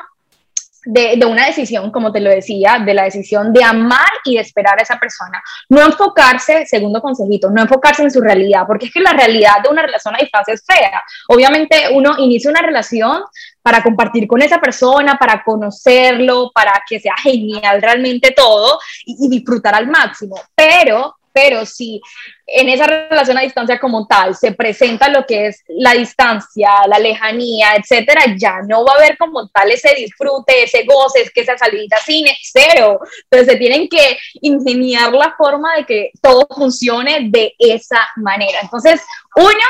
de, 0.88 1.26
una 1.26 1.46
decisión, 1.46 1.92
como 1.92 2.12
te 2.12 2.22
lo 2.22 2.30
decía, 2.30 2.82
de 2.86 2.94
la 2.94 3.04
decisión 3.04 3.52
de 3.52 3.64
amar 3.64 4.08
y 4.24 4.36
de 4.36 4.42
esperar 4.42 4.80
a 4.80 4.84
esa 4.84 4.98
persona. 4.98 5.42
No 5.70 5.82
enfocarse, 5.82 6.66
segundo 6.66 7.02
consejito, 7.02 7.50
no 7.50 7.62
enfocarse 7.62 8.04
en 8.04 8.12
su 8.12 8.22
realidad, 8.22 8.64
porque 8.66 8.88
es 8.88 8.94
que 8.94 9.02
la 9.02 9.14
realidad 9.14 9.62
de 9.64 9.70
una 9.70 9.82
relación 9.82 10.16
a 10.16 10.20
distancia 10.20 10.54
es 10.54 10.64
fea. 10.66 11.04
Obviamente 11.28 11.90
uno 11.92 12.16
inicia 12.18 12.50
una 12.50 12.62
relación 12.62 13.22
para 13.68 13.84
compartir 13.84 14.26
con 14.30 14.42
esa 14.42 14.62
persona, 14.62 15.18
para 15.20 15.44
conocerlo, 15.44 16.52
para 16.56 16.72
que 16.88 17.02
sea 17.02 17.16
genial 17.22 17.82
realmente 17.82 18.32
todo 18.32 18.80
y, 19.06 19.26
y 19.26 19.30
disfrutar 19.30 19.76
al 19.76 19.88
máximo. 19.88 20.40
Pero 20.56 21.18
pero 21.34 21.66
si 21.66 22.02
en 22.48 22.70
esa 22.70 22.88
relación 22.88 23.38
a 23.38 23.42
distancia 23.42 23.78
como 23.78 24.08
tal 24.08 24.36
se 24.36 24.54
presenta 24.54 25.10
lo 25.10 25.26
que 25.26 25.48
es 25.48 25.64
la 25.68 25.94
distancia, 25.94 26.70
la 26.88 26.98
lejanía, 26.98 27.76
etcétera, 27.76 28.22
ya 28.38 28.62
no 28.68 28.86
va 28.86 28.94
a 28.94 28.96
haber 28.96 29.18
como 29.18 29.48
tal 29.50 29.70
ese 29.70 29.94
disfrute, 29.94 30.64
ese 30.64 30.86
goce, 30.86 31.24
es 31.24 31.32
que 31.32 31.42
esa 31.42 31.58
salida 31.58 31.98
cine, 32.04 32.36
cero. 32.42 33.02
Entonces 33.30 33.54
se 33.54 33.60
tienen 33.60 33.90
que 33.90 34.18
ingeniar 34.42 35.14
la 35.14 35.36
forma 35.38 35.76
de 35.76 35.86
que 35.86 36.12
todo 36.22 36.48
funcione 36.56 37.28
de 37.30 37.54
esa 37.60 38.00
manera. 38.16 38.60
Entonces, 38.64 39.02
uno, 39.36 39.68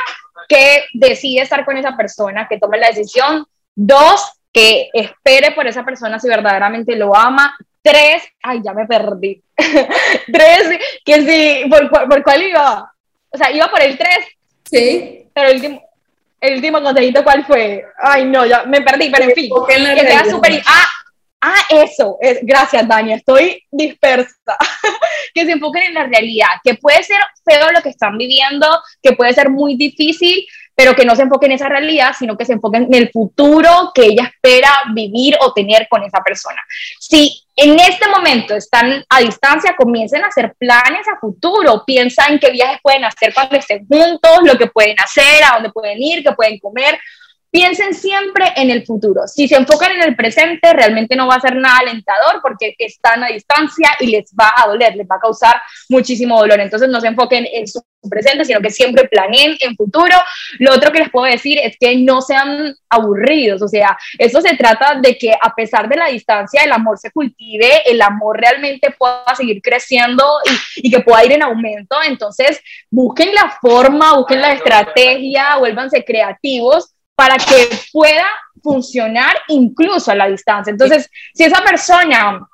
que 0.47 0.85
decide 0.93 1.41
estar 1.41 1.65
con 1.65 1.77
esa 1.77 1.97
persona, 1.97 2.47
que 2.47 2.59
tome 2.59 2.77
la 2.77 2.87
decisión. 2.87 3.45
Dos, 3.79 4.31
que 4.51 4.89
espere 4.91 5.51
por 5.51 5.67
esa 5.67 5.85
persona 5.85 6.19
si 6.19 6.27
verdaderamente 6.27 6.95
lo 6.95 7.15
ama. 7.15 7.55
Tres, 7.81 8.23
ay, 8.41 8.61
ya 8.65 8.73
me 8.73 8.87
perdí. 8.87 9.41
tres, 10.31 10.79
que 11.05 11.21
sí, 11.21 11.69
¿por, 11.69 11.89
por, 11.89 12.23
cuál 12.23 12.41
iba? 12.41 12.91
O 13.29 13.37
sea, 13.37 13.51
iba 13.51 13.69
por 13.69 13.81
el 13.81 13.97
tres. 13.97 14.25
Sí. 14.69 15.29
Pero 15.31 15.49
el 15.49 15.55
último, 15.57 15.83
el 16.41 16.55
último 16.55 16.81
consejito, 16.81 17.23
¿cuál 17.23 17.45
fue? 17.45 17.85
Ay, 17.99 18.25
no, 18.25 18.47
ya 18.47 18.63
me 18.63 18.81
perdí, 18.81 19.11
pero 19.11 19.25
en 19.25 19.35
fin. 19.35 19.49
Que 19.67 20.01
sea 20.01 20.25
súper... 20.25 20.61
Ah, 20.65 20.87
Ah, 21.39 21.61
eso, 21.69 22.17
gracias 22.41 22.87
Dani, 22.87 23.13
estoy 23.13 23.63
dispersa. 23.69 24.57
que 25.33 25.45
se 25.45 25.51
enfoquen 25.51 25.83
en 25.83 25.93
la 25.93 26.07
realidad, 26.07 26.47
que 26.63 26.75
puede 26.75 27.03
ser 27.03 27.19
feo 27.45 27.71
lo 27.71 27.81
que 27.81 27.89
están 27.89 28.17
viviendo, 28.17 28.67
que 29.03 29.13
puede 29.13 29.33
ser 29.33 29.49
muy 29.49 29.75
difícil, 29.75 30.45
pero 30.77 30.95
que 30.95 31.05
no 31.05 31.15
se 31.15 31.23
enfoquen 31.23 31.49
en 31.49 31.55
esa 31.55 31.69
realidad, 31.69 32.13
sino 32.17 32.37
que 32.37 32.45
se 32.45 32.53
enfoquen 32.53 32.83
en 32.83 32.93
el 32.93 33.09
futuro 33.09 33.91
que 33.95 34.03
ella 34.03 34.31
espera 34.31 34.69
vivir 34.93 35.35
o 35.41 35.51
tener 35.51 35.87
con 35.89 36.03
esa 36.03 36.21
persona. 36.23 36.61
Si 36.99 37.43
en 37.55 37.79
este 37.79 38.07
momento 38.07 38.53
están 38.53 39.03
a 39.09 39.19
distancia, 39.19 39.75
comiencen 39.75 40.23
a 40.23 40.27
hacer 40.27 40.53
planes 40.55 41.07
a 41.11 41.19
futuro, 41.19 41.83
piensa 41.83 42.27
en 42.27 42.37
qué 42.37 42.51
viajes 42.51 42.79
pueden 42.83 43.03
hacer 43.05 43.33
cuando 43.33 43.55
estén 43.55 43.87
juntos, 43.87 44.41
lo 44.43 44.55
que 44.55 44.67
pueden 44.67 44.95
hacer, 45.03 45.43
a 45.43 45.55
dónde 45.55 45.71
pueden 45.71 45.99
ir, 45.99 46.23
qué 46.23 46.31
pueden 46.33 46.59
comer, 46.59 46.99
piensen 47.51 47.93
siempre 47.93 48.45
en 48.55 48.69
el 48.69 48.85
futuro. 48.85 49.27
Si 49.27 49.47
se 49.47 49.55
enfocan 49.55 49.91
en 49.93 50.03
el 50.03 50.15
presente, 50.15 50.73
realmente 50.73 51.15
no 51.15 51.27
va 51.27 51.35
a 51.35 51.41
ser 51.41 51.55
nada 51.55 51.79
alentador 51.79 52.41
porque 52.41 52.75
están 52.77 53.23
a 53.23 53.27
distancia 53.27 53.89
y 53.99 54.07
les 54.07 54.31
va 54.39 54.53
a 54.55 54.67
doler, 54.67 54.95
les 54.95 55.07
va 55.07 55.15
a 55.15 55.19
causar 55.19 55.61
muchísimo 55.89 56.37
dolor. 56.39 56.59
Entonces 56.59 56.89
no 56.89 57.01
se 57.01 57.07
enfoquen 57.07 57.47
en 57.51 57.67
su 57.67 57.81
presente, 58.09 58.45
sino 58.45 58.61
que 58.61 58.69
siempre 58.69 59.07
planeen 59.07 59.57
en 59.59 59.75
futuro. 59.75 60.15
Lo 60.59 60.73
otro 60.73 60.91
que 60.91 60.99
les 60.99 61.09
puedo 61.09 61.25
decir 61.25 61.59
es 61.61 61.77
que 61.79 61.95
no 61.97 62.21
sean 62.21 62.75
aburridos, 62.89 63.61
o 63.61 63.67
sea, 63.67 63.97
eso 64.17 64.39
se 64.39 64.55
trata 64.55 64.99
de 65.01 65.17
que 65.17 65.33
a 65.33 65.53
pesar 65.53 65.89
de 65.89 65.97
la 65.97 66.07
distancia, 66.07 66.63
el 66.63 66.71
amor 66.71 66.97
se 66.97 67.11
cultive, 67.11 67.81
el 67.85 68.01
amor 68.01 68.39
realmente 68.39 68.91
pueda 68.97 69.25
seguir 69.35 69.61
creciendo 69.61 70.23
y, 70.75 70.87
y 70.87 70.91
que 70.91 71.01
pueda 71.01 71.25
ir 71.25 71.33
en 71.33 71.43
aumento. 71.43 71.97
Entonces, 72.05 72.61
busquen 72.89 73.33
la 73.33 73.57
forma, 73.61 74.15
busquen 74.15 74.41
la 74.41 74.53
estrategia, 74.53 75.57
vuélvanse 75.57 76.05
creativos 76.05 76.93
para 77.17 77.37
que 77.37 77.67
pueda 77.91 78.27
funcionar 78.61 79.35
incluso 79.47 80.11
a 80.11 80.15
la 80.15 80.27
distancia. 80.27 80.69
Entonces, 80.69 81.09
si 81.33 81.45
esa 81.45 81.63
persona 81.63 82.47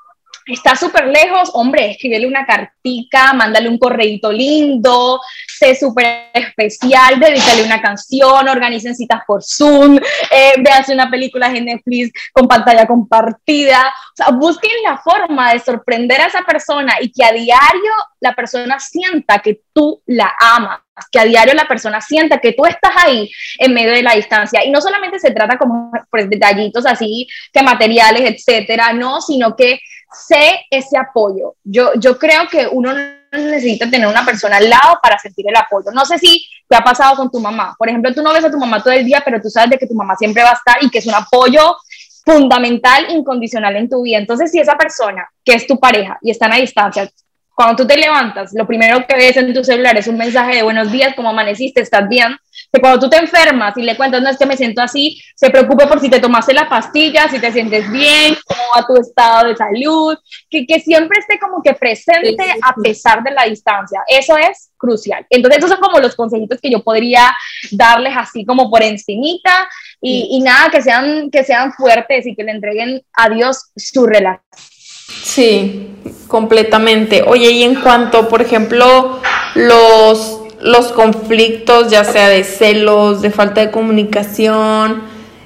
está 0.45 0.75
súper 0.75 1.08
lejos, 1.08 1.51
hombre, 1.53 1.91
escríbele 1.91 2.27
una 2.27 2.45
cartica, 2.45 3.34
mándale 3.34 3.69
un 3.69 3.77
correíto 3.77 4.32
lindo, 4.32 5.19
sé 5.47 5.75
súper 5.75 6.29
especial, 6.34 7.19
dedícale 7.19 7.63
una 7.63 7.82
canción, 7.82 8.47
organicen 8.47 8.95
citas 8.95 9.21
por 9.25 9.43
Zoom, 9.43 9.97
eh, 10.32 10.63
una 10.91 11.10
película 11.10 11.47
en 11.47 11.65
Netflix 11.65 12.12
con 12.34 12.47
pantalla 12.47 12.86
compartida. 12.86 13.88
O 13.88 14.15
sea, 14.15 14.29
busquen 14.29 14.71
la 14.84 14.97
forma 14.97 15.53
de 15.53 15.60
sorprender 15.60 16.21
a 16.21 16.27
esa 16.27 16.41
persona 16.41 16.95
y 17.01 17.12
que 17.12 17.23
a 17.23 17.32
diario 17.32 17.91
la 18.19 18.34
persona 18.34 18.79
sienta 18.79 19.39
que 19.39 19.62
tú 19.73 20.01
la 20.06 20.34
amas 20.39 20.79
que 21.12 21.19
a 21.19 21.25
diario 21.25 21.53
la 21.53 21.67
persona 21.67 22.01
sienta 22.01 22.39
que 22.39 22.53
tú 22.53 22.65
estás 22.65 22.91
ahí 22.95 23.29
en 23.58 23.73
medio 23.73 23.91
de 23.93 24.03
la 24.03 24.15
distancia. 24.15 24.63
Y 24.63 24.71
no 24.71 24.82
solamente 24.82 25.19
se 25.19 25.32
trata 25.32 25.58
como 25.58 25.91
pues, 26.10 26.29
detallitos 26.29 26.86
así 26.86 27.27
que 27.51 27.63
materiales, 27.63 28.21
etcétera, 28.29 28.93
no, 28.93 29.21
sino 29.21 29.56
que 29.56 29.79
sé 30.13 30.62
ese 30.69 30.97
apoyo. 30.97 31.56
Yo, 31.63 31.93
yo 31.95 32.17
creo 32.17 32.47
que 32.49 32.67
uno 32.67 32.93
necesita 33.32 33.89
tener 33.89 34.08
una 34.08 34.26
persona 34.26 34.58
al 34.58 34.69
lado 34.69 34.99
para 35.02 35.17
sentir 35.17 35.45
el 35.47 35.56
apoyo. 35.56 35.91
No 35.91 36.06
sé 36.06 36.17
si 36.17 36.47
te 36.67 36.76
ha 36.76 36.84
pasado 36.84 37.15
con 37.15 37.32
tu 37.32 37.39
mamá. 37.39 37.76
Por 37.78 37.89
ejemplo, 37.89 38.13
tú 38.13 38.21
no 38.21 38.34
ves 38.34 38.45
a 38.45 38.52
tu 38.52 38.58
mamá 38.58 38.82
todo 38.82 38.93
el 38.93 39.06
día, 39.06 39.21
pero 39.26 39.41
tú 39.41 39.49
sabes 39.49 39.71
de 39.71 39.78
que 39.78 39.88
tu 39.88 39.95
mamá 39.95 40.15
siempre 40.15 40.43
va 40.43 40.52
a 40.52 40.54
estar 40.54 40.78
y 40.82 40.89
que 40.89 40.99
es 40.99 41.08
un 41.08 41.15
apoyo 41.15 41.76
fundamental, 42.26 43.08
incondicional 43.10 43.76
en 43.76 43.89
tu 43.89 44.02
vida. 44.04 44.17
Entonces, 44.17 44.52
si 44.52 44.60
esa 44.60 44.78
persona 44.78 45.28
que 45.43 45.54
es 45.54 45.67
tu 45.67 45.80
pareja 45.80 46.17
y 46.21 46.32
están 46.32 46.54
a 46.54 46.58
distancia, 46.58 47.10
cuando 47.55 47.75
tú 47.75 47.87
te 47.87 47.97
levantas, 47.97 48.51
lo 48.53 48.65
primero 48.65 49.05
que 49.05 49.15
ves 49.15 49.37
en 49.37 49.53
tu 49.53 49.63
celular 49.63 49.95
es 49.95 50.07
un 50.07 50.17
mensaje 50.17 50.55
de 50.55 50.63
buenos 50.63 50.91
días, 50.91 51.13
¿cómo 51.15 51.29
amaneciste? 51.29 51.81
¿Estás 51.81 52.09
bien? 52.09 52.35
Que 52.71 52.81
cuando 52.81 52.99
tú 52.99 53.09
te 53.09 53.17
enfermas 53.17 53.77
y 53.77 53.83
le 53.83 53.95
cuentas, 53.95 54.23
no 54.23 54.29
es 54.29 54.37
que 54.37 54.47
me 54.47 54.57
siento 54.57 54.81
así, 54.81 55.21
se 55.35 55.51
preocupe 55.51 55.85
por 55.85 55.99
si 55.99 56.09
te 56.09 56.19
tomaste 56.19 56.53
la 56.53 56.67
pastilla, 56.67 57.29
si 57.29 57.39
te 57.39 57.51
sientes 57.51 57.91
bien, 57.91 58.35
cómo 58.47 58.61
va 58.75 58.87
tu 58.87 58.97
estado 58.97 59.49
de 59.49 59.55
salud, 59.55 60.17
que, 60.49 60.65
que 60.65 60.79
siempre 60.79 61.19
esté 61.19 61.37
como 61.37 61.61
que 61.61 61.73
presente 61.73 62.43
a 62.61 62.73
pesar 62.73 63.21
de 63.21 63.31
la 63.31 63.43
distancia. 63.43 64.01
Eso 64.07 64.35
es 64.35 64.71
crucial. 64.75 65.25
Entonces, 65.29 65.59
esos 65.59 65.69
son 65.69 65.79
como 65.79 65.99
los 65.99 66.15
consejitos 66.15 66.59
que 66.59 66.71
yo 66.71 66.83
podría 66.83 67.31
darles 67.71 68.13
así 68.17 68.45
como 68.45 68.71
por 68.71 68.81
encimita 68.81 69.69
y, 70.01 70.29
y 70.31 70.41
nada, 70.41 70.71
que 70.71 70.81
sean, 70.81 71.29
que 71.29 71.43
sean 71.43 71.71
fuertes 71.71 72.25
y 72.25 72.35
que 72.35 72.43
le 72.43 72.51
entreguen 72.51 73.03
a 73.13 73.29
Dios 73.29 73.71
su 73.75 74.07
relación 74.07 74.72
Sí, 75.23 75.89
completamente. 76.27 77.23
Oye, 77.25 77.51
y 77.51 77.63
en 77.63 77.75
cuanto, 77.75 78.27
por 78.27 78.41
ejemplo, 78.41 79.21
los, 79.55 80.41
los 80.62 80.91
conflictos, 80.91 81.89
ya 81.89 82.03
sea 82.03 82.27
de 82.27 82.43
celos, 82.43 83.21
de 83.21 83.31
falta 83.31 83.62
de 83.62 83.71
comunicación, 83.71 85.01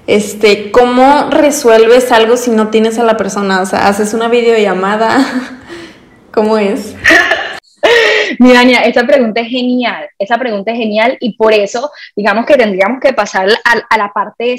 este, 0.08 0.72
¿cómo 0.72 1.30
resuelves 1.30 2.12
algo 2.12 2.38
si 2.38 2.50
no 2.50 2.70
tienes 2.70 2.98
a 2.98 3.04
la 3.04 3.18
persona? 3.18 3.62
O 3.62 3.66
sea, 3.68 3.88
haces 3.88 4.16
una 4.16 4.28
videollamada. 4.30 5.24
¿Cómo 6.34 6.58
es? 6.58 6.96
Mira, 8.40 8.60
Dania, 8.60 8.82
esa 8.82 9.06
pregunta 9.06 9.42
es 9.42 9.48
genial, 9.48 10.10
esa 10.18 10.38
pregunta 10.38 10.72
es 10.72 10.78
genial 10.78 11.18
y 11.20 11.38
por 11.38 11.54
eso, 11.54 11.92
digamos 12.16 12.46
que 12.46 12.56
tendríamos 12.56 13.00
que 13.00 13.14
pasar 13.14 13.48
a, 13.64 13.74
a 13.90 13.98
la 13.98 14.12
parte 14.12 14.46
de 14.46 14.58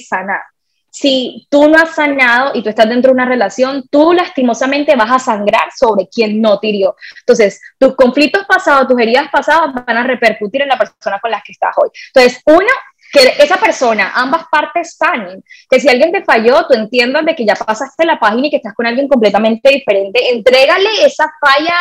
si 1.01 1.47
tú 1.49 1.69
no 1.69 1.79
has 1.79 1.95
sanado 1.95 2.53
y 2.55 2.63
tú 2.63 2.71
estás 2.71 2.89
dentro 2.89 3.11
de 3.11 3.15
una 3.15 3.25
relación, 3.25 3.85
tú 3.89 4.13
lastimosamente 4.13 4.97
vas 4.97 5.11
a 5.13 5.19
sangrar 5.19 5.69
sobre 5.77 6.09
quien 6.09 6.41
no 6.41 6.59
te. 6.59 6.69
Entonces, 6.69 7.61
tus 7.79 7.95
conflictos 7.95 8.45
pasados, 8.47 8.89
tus 8.89 9.01
heridas 9.01 9.29
pasadas 9.31 9.73
van 9.73 9.97
a 9.97 10.03
repercutir 10.03 10.63
en 10.63 10.69
la 10.69 10.77
persona 10.77 11.19
con 11.21 11.31
la 11.31 11.41
que 11.41 11.53
estás 11.53 11.75
hoy. 11.77 11.89
Entonces, 12.13 12.43
uno, 12.45 12.69
que 13.13 13.35
esa 13.39 13.57
persona, 13.57 14.13
ambas 14.15 14.45
partes 14.51 14.97
sanen, 14.97 15.43
que 15.69 15.81
si 15.81 15.89
alguien 15.89 16.13
te 16.13 16.25
falló, 16.25 16.67
tú 16.67 16.75
entiendas 16.75 17.25
de 17.25 17.35
que 17.35 17.45
ya 17.45 17.55
pasaste 17.55 18.05
la 18.05 18.19
página 18.19 18.47
y 18.47 18.51
que 18.51 18.57
estás 18.57 18.75
con 18.75 18.87
alguien 18.87 19.09
completamente 19.09 19.71
diferente, 19.71 20.31
entrégale 20.31 20.89
esa 21.05 21.31
falla, 21.41 21.75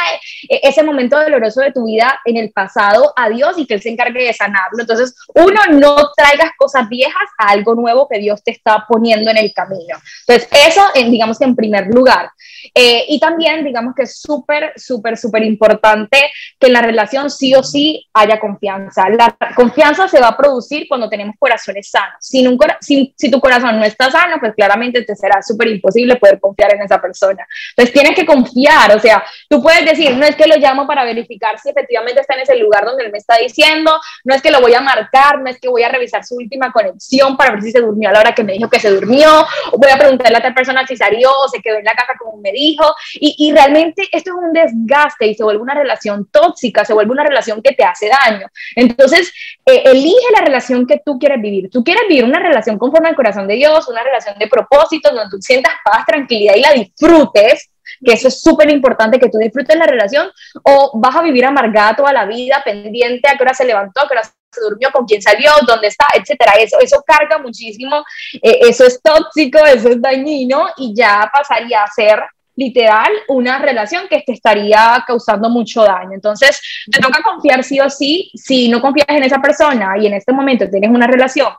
e, 0.49 0.61
ese 0.63 0.83
momento 0.83 1.19
doloroso 1.19 1.61
de 1.61 1.71
tu 1.71 1.85
vida 1.85 2.19
en 2.25 2.37
el 2.37 2.51
pasado 2.51 3.13
a 3.15 3.29
Dios 3.29 3.57
y 3.57 3.65
que 3.65 3.75
Él 3.75 3.81
se 3.81 3.89
encargue 3.89 4.23
de 4.23 4.33
sanarlo. 4.33 4.79
Entonces, 4.79 5.15
uno, 5.35 5.59
no 5.71 6.11
traigas 6.15 6.51
cosas 6.57 6.87
viejas 6.87 7.29
a 7.37 7.49
algo 7.49 7.75
nuevo 7.75 8.07
que 8.07 8.19
Dios 8.19 8.43
te 8.43 8.51
está 8.51 8.85
poniendo 8.87 9.29
en 9.29 9.37
el 9.37 9.53
camino. 9.53 9.97
Entonces, 10.27 10.49
eso, 10.67 10.83
en, 10.95 11.11
digamos 11.11 11.37
que 11.37 11.45
en 11.45 11.55
primer 11.55 11.87
lugar. 11.87 12.31
Eh, 12.73 13.05
y 13.09 13.19
también, 13.19 13.63
digamos 13.63 13.95
que 13.95 14.03
es 14.03 14.19
súper, 14.19 14.73
súper, 14.75 15.17
súper 15.17 15.43
importante 15.43 16.31
que 16.59 16.67
en 16.67 16.73
la 16.73 16.81
relación 16.81 17.29
sí 17.29 17.53
o 17.55 17.63
sí 17.63 18.07
haya 18.13 18.39
confianza. 18.39 19.09
La 19.09 19.35
confianza 19.55 20.07
se 20.07 20.19
va 20.19 20.29
a 20.29 20.37
producir 20.37 20.87
cuando 20.87 21.09
tenemos 21.17 21.35
corazones 21.39 21.89
sanos. 21.89 22.17
Si, 22.19 22.45
un, 22.45 22.57
si, 22.79 23.13
si 23.17 23.31
tu 23.31 23.39
corazón 23.39 23.79
no 23.79 23.83
está 23.83 24.11
sano, 24.11 24.37
pues 24.39 24.53
claramente 24.55 25.01
te 25.01 25.15
será 25.15 25.41
súper 25.41 25.67
imposible 25.69 26.15
poder 26.17 26.39
confiar 26.39 26.75
en 26.75 26.83
esa 26.83 27.01
persona. 27.01 27.45
Entonces 27.71 27.93
tienes 27.93 28.15
que 28.15 28.25
confiar, 28.25 28.95
o 28.95 28.99
sea, 28.99 29.23
tú 29.49 29.61
puedes 29.61 29.83
decir, 29.83 30.15
no 30.15 30.25
es 30.25 30.35
que 30.35 30.47
lo 30.47 30.57
llamo 30.57 30.85
para 30.85 31.03
verificar 31.03 31.57
si 31.59 31.69
efectivamente 31.69 32.21
está 32.21 32.35
en 32.35 32.41
ese 32.41 32.55
lugar 32.55 32.85
donde 32.85 33.05
él 33.05 33.11
me 33.11 33.17
está 33.17 33.37
diciendo, 33.37 33.99
no 34.23 34.35
es 34.35 34.41
que 34.41 34.51
lo 34.51 34.61
voy 34.61 34.75
a 34.75 34.81
marcar, 34.81 35.39
no 35.41 35.49
es 35.49 35.59
que 35.59 35.67
voy 35.67 35.83
a 35.83 35.89
revisar 35.89 36.23
su 36.23 36.35
última 36.35 36.71
conexión 36.71 37.35
para 37.35 37.53
ver 37.53 37.63
si 37.63 37.71
se 37.71 37.81
durmió 37.81 38.09
a 38.09 38.11
la 38.11 38.19
hora 38.19 38.35
que 38.35 38.43
me 38.43 38.53
dijo 38.53 38.69
que 38.69 38.79
se 38.79 38.91
durmió, 38.91 39.45
voy 39.75 39.89
a 39.89 39.97
preguntarle 39.97 40.37
a 40.37 40.39
otra 40.39 40.53
persona 40.53 40.85
si 40.85 40.95
salió 40.95 41.31
o 41.31 41.47
se 41.47 41.61
quedó 41.61 41.77
en 41.77 41.85
la 41.85 41.93
casa 41.93 42.13
como 42.19 42.37
me 42.37 42.51
dijo, 42.51 42.93
y, 43.15 43.35
y 43.39 43.51
realmente 43.51 44.07
esto 44.11 44.31
es 44.31 44.35
un 44.35 44.53
desgaste 44.53 45.25
y 45.25 45.33
se 45.33 45.43
vuelve 45.43 45.61
una 45.61 45.73
relación 45.73 46.27
tóxica, 46.31 46.85
se 46.85 46.93
vuelve 46.93 47.11
una 47.11 47.23
relación 47.23 47.61
que 47.61 47.73
te 47.73 47.83
hace 47.83 48.09
daño. 48.09 48.47
Entonces, 48.75 49.33
eh, 49.65 49.83
elige 49.85 50.31
la 50.33 50.45
relación 50.45 50.85
que 50.85 50.99
tú 51.07 51.17
quieres 51.17 51.41
vivir. 51.41 51.69
Tú 51.71 51.85
quieres 51.85 52.03
vivir 52.09 52.25
una 52.25 52.37
relación 52.37 52.77
conforme 52.77 53.07
al 53.07 53.15
corazón 53.15 53.47
de 53.47 53.55
Dios, 53.55 53.87
una 53.87 54.03
relación 54.03 54.37
de 54.37 54.47
propósitos, 54.47 55.13
donde 55.13 55.29
tú 55.31 55.41
sientas 55.41 55.71
paz, 55.81 56.05
tranquilidad 56.05 56.55
y 56.55 56.59
la 56.59 56.73
disfrutes, 56.73 57.69
que 58.03 58.11
eso 58.11 58.27
es 58.27 58.41
súper 58.41 58.69
importante, 58.69 59.17
que 59.17 59.29
tú 59.29 59.37
disfrutes 59.37 59.77
la 59.77 59.85
relación, 59.85 60.29
o 60.63 60.91
vas 60.95 61.15
a 61.15 61.21
vivir 61.21 61.45
amargada 61.45 61.95
toda 61.95 62.11
la 62.11 62.25
vida, 62.25 62.61
pendiente 62.65 63.29
a 63.29 63.37
qué 63.37 63.43
hora 63.43 63.53
se 63.53 63.63
levantó, 63.63 64.01
a 64.01 64.07
qué 64.09 64.15
hora 64.15 64.23
se 64.23 64.61
durmió, 64.61 64.91
con 64.91 65.05
quién 65.05 65.21
salió, 65.21 65.49
dónde 65.65 65.87
está, 65.87 66.07
etcétera. 66.13 66.55
Eso, 66.59 66.77
eso 66.81 67.01
carga 67.07 67.37
muchísimo, 67.37 68.03
eh, 68.33 68.59
eso 68.63 68.83
es 68.85 69.01
tóxico, 69.01 69.59
eso 69.59 69.87
es 69.87 70.01
dañino 70.01 70.67
y 70.75 70.93
ya 70.93 71.31
pasaría 71.33 71.83
a 71.83 71.87
ser 71.87 72.21
literal 72.57 73.11
una 73.29 73.59
relación 73.59 74.07
que 74.09 74.23
te 74.25 74.33
estaría 74.33 75.03
causando 75.07 75.49
mucho 75.49 75.83
daño. 75.83 76.13
Entonces, 76.13 76.59
te 76.91 76.99
toca 76.99 77.21
confiar 77.23 77.63
sí 77.63 77.79
o 77.79 77.89
sí. 77.89 78.29
Si 78.33 78.67
no 78.67 78.81
confías 78.81 79.07
en 79.09 79.23
esa 79.23 79.39
persona 79.39 79.95
y 79.97 80.07
en 80.07 80.15
este 80.15 80.33
momento 80.33 80.69
tienes 80.69 80.89
una 80.89 81.07
relación 81.07 81.53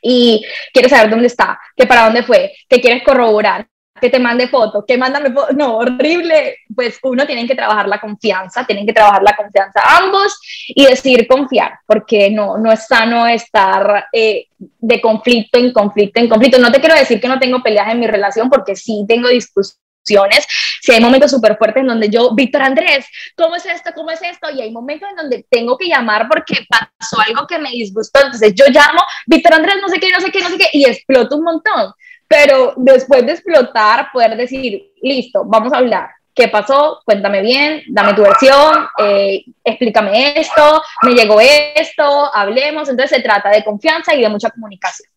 y 0.00 0.44
quieres 0.72 0.92
saber 0.92 1.10
dónde 1.10 1.26
está, 1.26 1.58
que 1.74 1.86
para 1.86 2.04
dónde 2.04 2.22
fue, 2.22 2.52
que 2.68 2.80
quieres 2.80 3.02
corroborar, 3.02 3.66
que 4.00 4.10
te 4.10 4.20
mande 4.20 4.46
fotos, 4.46 4.84
que 4.86 4.96
mándame 4.96 5.32
fotos, 5.32 5.56
no, 5.56 5.78
horrible, 5.78 6.58
pues 6.72 7.00
uno 7.02 7.26
tiene 7.26 7.48
que 7.48 7.56
trabajar 7.56 7.88
la 7.88 8.00
confianza, 8.00 8.64
tienen 8.64 8.86
que 8.86 8.92
trabajar 8.92 9.24
la 9.24 9.34
confianza 9.34 9.80
ambos 9.98 10.38
y 10.68 10.84
decidir 10.84 11.26
confiar, 11.26 11.80
porque 11.84 12.30
no, 12.30 12.58
no 12.58 12.70
es 12.70 12.86
sano 12.86 13.26
estar 13.26 14.06
eh, 14.12 14.46
de 14.56 15.00
conflicto 15.00 15.58
en 15.58 15.72
conflicto 15.72 16.20
en 16.20 16.28
conflicto. 16.28 16.58
No 16.58 16.70
te 16.70 16.78
quiero 16.78 16.94
decir 16.94 17.20
que 17.20 17.28
no 17.28 17.40
tengo 17.40 17.60
peleas 17.60 17.90
en 17.90 17.98
mi 17.98 18.06
relación, 18.06 18.48
porque 18.48 18.76
sí 18.76 19.04
tengo 19.08 19.28
discusiones 19.28 19.87
si 20.04 20.92
hay 20.92 21.00
momentos 21.00 21.30
súper 21.30 21.56
fuertes 21.56 21.82
en 21.82 21.88
donde 21.88 22.08
yo, 22.08 22.34
Víctor 22.34 22.62
Andrés, 22.62 23.06
¿cómo 23.36 23.56
es 23.56 23.66
esto? 23.66 23.90
¿Cómo 23.94 24.10
es 24.10 24.22
esto? 24.22 24.48
Y 24.50 24.60
hay 24.60 24.70
momentos 24.70 25.08
en 25.10 25.16
donde 25.16 25.46
tengo 25.50 25.76
que 25.76 25.88
llamar 25.88 26.28
porque 26.28 26.66
pasó 26.68 27.20
algo 27.20 27.46
que 27.46 27.58
me 27.58 27.70
disgustó. 27.70 28.20
Entonces 28.20 28.54
yo 28.54 28.64
llamo, 28.68 29.00
Víctor 29.26 29.54
Andrés, 29.54 29.76
no 29.80 29.88
sé 29.88 30.00
qué, 30.00 30.10
no 30.10 30.20
sé 30.20 30.30
qué, 30.30 30.40
no 30.40 30.48
sé 30.48 30.58
qué, 30.58 30.68
y 30.72 30.84
exploto 30.84 31.36
un 31.36 31.44
montón. 31.44 31.92
pero 32.26 32.74
después 32.76 33.24
de 33.24 33.32
explotar, 33.32 34.10
poder 34.12 34.36
decir, 34.36 34.92
listo, 35.02 35.44
vamos 35.46 35.72
a 35.72 35.78
hablar. 35.78 36.10
¿Qué 36.34 36.46
pasó? 36.46 37.00
Cuéntame 37.04 37.40
bien, 37.42 37.82
dame 37.88 38.14
tu 38.14 38.22
versión, 38.22 38.86
eh, 38.98 39.44
explícame 39.64 40.38
esto, 40.38 40.82
me 41.02 41.12
llegó 41.12 41.40
esto, 41.40 42.30
hablemos. 42.32 42.88
Entonces 42.88 43.16
se 43.16 43.22
trata 43.22 43.48
de 43.48 43.64
confianza 43.64 44.14
y 44.14 44.20
de 44.20 44.28
mucha 44.28 44.50
comunicación. 44.50 45.10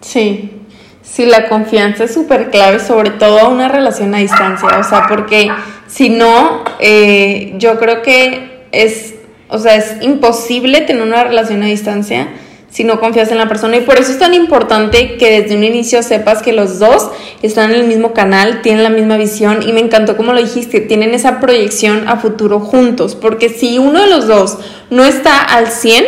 Sí, 0.00 0.62
sí, 1.02 1.26
la 1.26 1.48
confianza 1.48 2.04
es 2.04 2.14
súper 2.14 2.50
clave, 2.50 2.80
sobre 2.80 3.10
todo 3.10 3.50
una 3.50 3.68
relación 3.68 4.14
a 4.14 4.18
distancia, 4.18 4.68
o 4.78 4.84
sea, 4.84 5.06
porque 5.08 5.50
si 5.86 6.08
no, 6.08 6.64
eh, 6.78 7.54
yo 7.58 7.78
creo 7.78 8.02
que 8.02 8.66
es, 8.72 9.14
o 9.48 9.58
sea, 9.58 9.76
es 9.76 10.02
imposible 10.02 10.80
tener 10.82 11.02
una 11.02 11.24
relación 11.24 11.62
a 11.62 11.66
distancia 11.66 12.28
si 12.72 12.84
no 12.84 12.98
confías 12.98 13.30
en 13.30 13.38
la 13.38 13.48
persona. 13.48 13.76
Y 13.76 13.82
por 13.82 13.98
eso 13.98 14.10
es 14.10 14.18
tan 14.18 14.32
importante 14.32 15.16
que 15.18 15.42
desde 15.42 15.56
un 15.56 15.62
inicio 15.62 16.02
sepas 16.02 16.42
que 16.42 16.52
los 16.52 16.78
dos 16.78 17.10
están 17.42 17.70
en 17.70 17.80
el 17.80 17.86
mismo 17.86 18.14
canal, 18.14 18.62
tienen 18.62 18.82
la 18.82 18.88
misma 18.88 19.18
visión 19.18 19.62
y 19.62 19.72
me 19.72 19.80
encantó 19.80 20.16
como 20.16 20.32
lo 20.32 20.40
dijiste, 20.40 20.80
tienen 20.80 21.12
esa 21.14 21.38
proyección 21.38 22.08
a 22.08 22.16
futuro 22.16 22.60
juntos, 22.60 23.14
porque 23.14 23.50
si 23.50 23.78
uno 23.78 24.00
de 24.00 24.08
los 24.08 24.26
dos 24.26 24.56
no 24.88 25.04
está 25.04 25.38
al 25.38 25.68
100, 25.68 26.04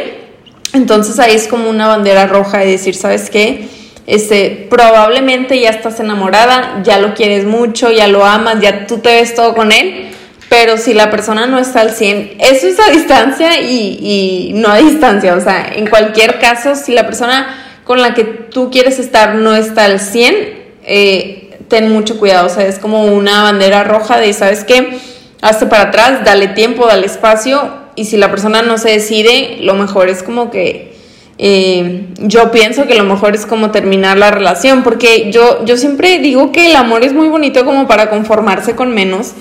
entonces 0.72 1.18
ahí 1.18 1.34
es 1.34 1.46
como 1.46 1.68
una 1.68 1.86
bandera 1.86 2.26
roja 2.26 2.58
de 2.58 2.66
decir, 2.66 2.94
¿sabes 2.94 3.28
qué? 3.28 3.68
Este, 4.06 4.63
probablemente 4.74 5.60
ya 5.60 5.70
estás 5.70 6.00
enamorada, 6.00 6.80
ya 6.82 6.98
lo 6.98 7.14
quieres 7.14 7.44
mucho, 7.44 7.92
ya 7.92 8.08
lo 8.08 8.24
amas, 8.24 8.60
ya 8.60 8.88
tú 8.88 8.98
te 8.98 9.20
ves 9.20 9.36
todo 9.36 9.54
con 9.54 9.70
él, 9.70 10.08
pero 10.48 10.78
si 10.78 10.94
la 10.94 11.12
persona 11.12 11.46
no 11.46 11.60
está 11.60 11.80
al 11.82 11.92
100, 11.92 12.38
eso 12.40 12.66
es 12.66 12.80
a 12.80 12.90
distancia 12.90 13.60
y, 13.60 14.50
no 14.56 14.70
a 14.70 14.78
distancia, 14.78 15.36
o 15.36 15.40
sea, 15.40 15.70
en 15.76 15.86
cualquier 15.86 16.40
caso, 16.40 16.74
si 16.74 16.90
la 16.90 17.06
persona 17.06 17.54
con 17.84 18.02
la 18.02 18.14
que 18.14 18.24
tú 18.24 18.72
quieres 18.72 18.98
estar 18.98 19.36
no 19.36 19.54
está 19.54 19.84
al 19.84 20.00
100, 20.00 20.34
eh, 20.82 21.56
ten 21.68 21.92
mucho 21.92 22.18
cuidado, 22.18 22.48
o 22.48 22.50
sea, 22.50 22.66
es 22.66 22.80
como 22.80 23.04
una 23.04 23.44
bandera 23.44 23.84
roja 23.84 24.18
de, 24.18 24.32
¿sabes 24.32 24.64
qué? 24.64 24.98
Hazte 25.40 25.66
para 25.66 25.84
atrás, 25.84 26.24
dale 26.24 26.48
tiempo, 26.48 26.86
dale 26.86 27.06
espacio, 27.06 27.72
y 27.94 28.06
si 28.06 28.16
la 28.16 28.28
persona 28.28 28.62
no 28.62 28.76
se 28.78 28.90
decide, 28.90 29.58
lo 29.60 29.74
mejor 29.74 30.08
es 30.08 30.24
como 30.24 30.50
que... 30.50 30.93
Eh, 31.36 32.08
yo 32.18 32.52
pienso 32.52 32.86
que 32.86 32.94
lo 32.94 33.04
mejor 33.04 33.34
es 33.34 33.44
como 33.44 33.70
terminar 33.70 34.16
la 34.16 34.30
relación, 34.30 34.82
porque 34.82 35.30
yo, 35.32 35.64
yo 35.64 35.76
siempre 35.76 36.18
digo 36.18 36.52
que 36.52 36.66
el 36.66 36.76
amor 36.76 37.02
es 37.02 37.12
muy 37.12 37.28
bonito 37.28 37.64
como 37.64 37.88
para 37.88 38.08
conformarse 38.08 38.76
con 38.76 38.94
menos, 38.94 39.32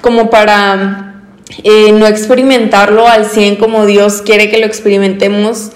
como 0.00 0.30
para 0.30 1.14
eh, 1.62 1.92
no 1.92 2.06
experimentarlo 2.06 3.06
al 3.06 3.26
100 3.26 3.56
como 3.56 3.84
Dios 3.84 4.22
quiere 4.22 4.50
que 4.50 4.58
lo 4.58 4.66
experimentemos. 4.66 5.70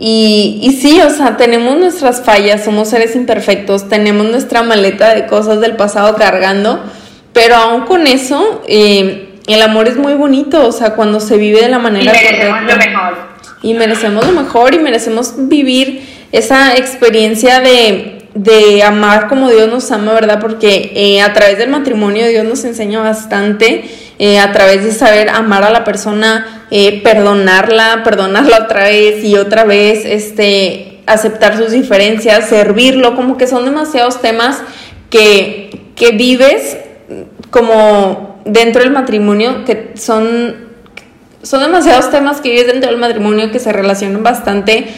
Y, 0.00 0.60
y, 0.62 0.72
sí, 0.74 1.00
o 1.00 1.10
sea, 1.10 1.36
tenemos 1.36 1.76
nuestras 1.76 2.22
fallas, 2.22 2.64
somos 2.64 2.88
seres 2.88 3.16
imperfectos, 3.16 3.88
tenemos 3.88 4.26
nuestra 4.26 4.62
maleta 4.62 5.12
de 5.12 5.26
cosas 5.26 5.60
del 5.60 5.74
pasado 5.74 6.14
cargando, 6.14 6.84
pero 7.32 7.56
aún 7.56 7.80
con 7.80 8.06
eso, 8.06 8.62
eh, 8.68 9.30
el 9.48 9.60
amor 9.60 9.88
es 9.88 9.96
muy 9.96 10.14
bonito, 10.14 10.64
o 10.68 10.70
sea, 10.70 10.94
cuando 10.94 11.18
se 11.18 11.36
vive 11.36 11.62
de 11.62 11.68
la 11.68 11.80
manera 11.80 12.12
y 12.12 12.24
merecemos 12.24 12.62
Lo 12.62 12.76
mejor. 12.76 13.37
Y 13.62 13.74
merecemos 13.74 14.26
lo 14.26 14.32
mejor 14.32 14.74
y 14.74 14.78
merecemos 14.78 15.34
vivir 15.36 16.02
esa 16.32 16.76
experiencia 16.76 17.60
de 17.60 18.18
de 18.38 18.84
amar 18.84 19.26
como 19.26 19.50
Dios 19.50 19.68
nos 19.68 19.90
ama, 19.90 20.12
¿verdad? 20.12 20.38
Porque 20.40 20.92
eh, 20.94 21.20
a 21.20 21.32
través 21.32 21.58
del 21.58 21.70
matrimonio 21.70 22.28
Dios 22.28 22.44
nos 22.44 22.64
enseña 22.64 23.00
bastante, 23.00 23.84
eh, 24.18 24.38
a 24.38 24.52
través 24.52 24.84
de 24.84 24.92
saber 24.92 25.28
amar 25.28 25.64
a 25.64 25.70
la 25.70 25.82
persona, 25.82 26.66
eh, 26.70 27.02
perdonarla, 27.02 28.02
perdonarla 28.04 28.58
otra 28.64 28.84
vez 28.84 29.24
y 29.24 29.36
otra 29.36 29.64
vez, 29.64 30.04
este, 30.04 31.00
aceptar 31.06 31.56
sus 31.56 31.72
diferencias, 31.72 32.48
servirlo, 32.48 33.16
como 33.16 33.36
que 33.36 33.48
son 33.48 33.64
demasiados 33.64 34.20
temas 34.20 34.62
que, 35.10 35.70
que 35.96 36.12
vives 36.12 36.76
como 37.50 38.40
dentro 38.44 38.82
del 38.82 38.92
matrimonio, 38.92 39.64
que 39.64 39.92
son, 39.94 40.67
son 41.42 41.62
demasiados 41.62 42.10
temas 42.10 42.40
que 42.40 42.50
vives 42.50 42.66
dentro 42.66 42.90
del 42.90 42.98
matrimonio 42.98 43.50
que 43.50 43.58
se 43.58 43.72
relacionan 43.72 44.22
bastante 44.22 44.88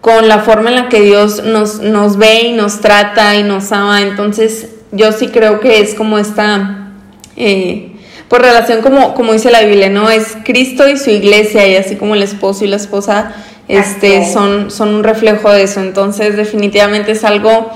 con 0.00 0.28
la 0.28 0.38
forma 0.38 0.70
en 0.70 0.76
la 0.76 0.88
que 0.88 1.00
Dios 1.00 1.44
nos, 1.44 1.80
nos 1.80 2.16
ve 2.16 2.42
y 2.46 2.52
nos 2.52 2.80
trata 2.80 3.36
y 3.36 3.42
nos 3.42 3.70
ama. 3.72 4.00
Entonces, 4.00 4.68
yo 4.92 5.12
sí 5.12 5.28
creo 5.28 5.60
que 5.60 5.80
es 5.80 5.94
como 5.94 6.18
esta, 6.18 6.92
eh, 7.36 7.92
por 8.28 8.40
relación 8.40 8.80
como, 8.80 9.14
como 9.14 9.32
dice 9.32 9.50
la 9.50 9.60
Biblia, 9.60 9.90
¿no? 9.90 10.10
Es 10.10 10.36
Cristo 10.44 10.88
y 10.88 10.96
su 10.96 11.10
iglesia, 11.10 11.66
y 11.68 11.76
así 11.76 11.96
como 11.96 12.14
el 12.14 12.22
esposo 12.22 12.64
y 12.64 12.68
la 12.68 12.76
esposa 12.76 13.34
este, 13.68 14.30
son, 14.32 14.70
son 14.70 14.94
un 14.94 15.04
reflejo 15.04 15.50
de 15.52 15.64
eso. 15.64 15.80
Entonces, 15.80 16.36
definitivamente 16.36 17.12
es 17.12 17.24
algo 17.24 17.70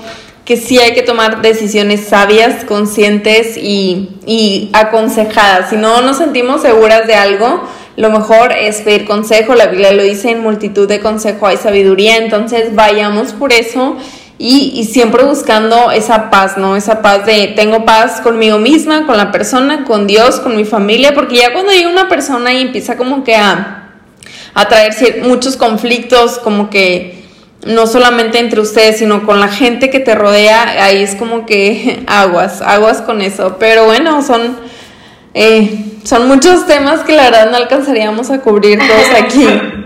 que 0.45 0.57
sí 0.57 0.77
hay 0.79 0.93
que 0.93 1.01
tomar 1.01 1.41
decisiones 1.41 2.07
sabias, 2.07 2.65
conscientes 2.65 3.57
y, 3.57 4.09
y 4.25 4.69
aconsejadas. 4.73 5.69
Si 5.69 5.75
no 5.75 6.01
nos 6.01 6.17
sentimos 6.17 6.61
seguras 6.61 7.07
de 7.07 7.15
algo, 7.15 7.63
lo 7.97 8.09
mejor 8.09 8.51
es 8.51 8.81
pedir 8.81 9.05
consejo, 9.05 9.55
la 9.55 9.67
Biblia 9.67 9.93
lo 9.93 10.03
dice, 10.03 10.31
en 10.31 10.41
multitud 10.41 10.87
de 10.87 10.99
consejo 10.99 11.47
hay 11.47 11.57
sabiduría, 11.57 12.17
entonces 12.17 12.75
vayamos 12.75 13.31
por 13.31 13.53
eso 13.53 13.95
y, 14.37 14.83
siempre 14.91 15.23
buscando 15.23 15.91
esa 15.91 16.29
paz, 16.29 16.57
¿no? 16.57 16.75
Esa 16.75 17.01
paz 17.01 17.25
de 17.25 17.53
tengo 17.55 17.85
paz 17.85 18.19
conmigo 18.19 18.57
misma, 18.57 19.05
con 19.05 19.15
la 19.15 19.31
persona, 19.31 19.85
con 19.85 20.07
Dios, 20.07 20.41
con 20.41 20.57
mi 20.57 20.65
familia, 20.65 21.13
porque 21.13 21.37
ya 21.37 21.53
cuando 21.53 21.71
llega 21.71 21.89
una 21.89 22.09
persona 22.09 22.53
y 22.53 22.61
empieza 22.61 22.97
como 22.97 23.23
que 23.23 23.35
a, 23.35 23.93
a 24.53 24.67
traer 24.67 25.23
muchos 25.23 25.55
conflictos, 25.55 26.37
como 26.39 26.69
que 26.69 27.23
no 27.65 27.87
solamente 27.87 28.39
entre 28.39 28.59
ustedes, 28.59 28.97
sino 28.97 29.25
con 29.25 29.39
la 29.39 29.47
gente 29.47 29.89
que 29.89 30.01
te 30.01 30.15
rodea, 30.15 30.83
ahí 30.83 31.01
es 31.01 31.15
como 31.15 31.45
que 31.45 32.03
aguas, 32.07 32.61
aguas 32.61 33.01
con 33.01 33.21
eso, 33.21 33.55
pero 33.57 33.85
bueno, 33.85 34.21
son... 34.21 34.57
Eh, 35.33 35.94
son 36.05 36.27
muchos 36.27 36.65
temas 36.67 37.01
que 37.01 37.13
la 37.13 37.23
verdad 37.23 37.51
no 37.51 37.57
alcanzaríamos 37.57 38.29
a 38.29 38.39
cubrir 38.39 38.79
todos 38.79 39.21
aquí. 39.21 39.47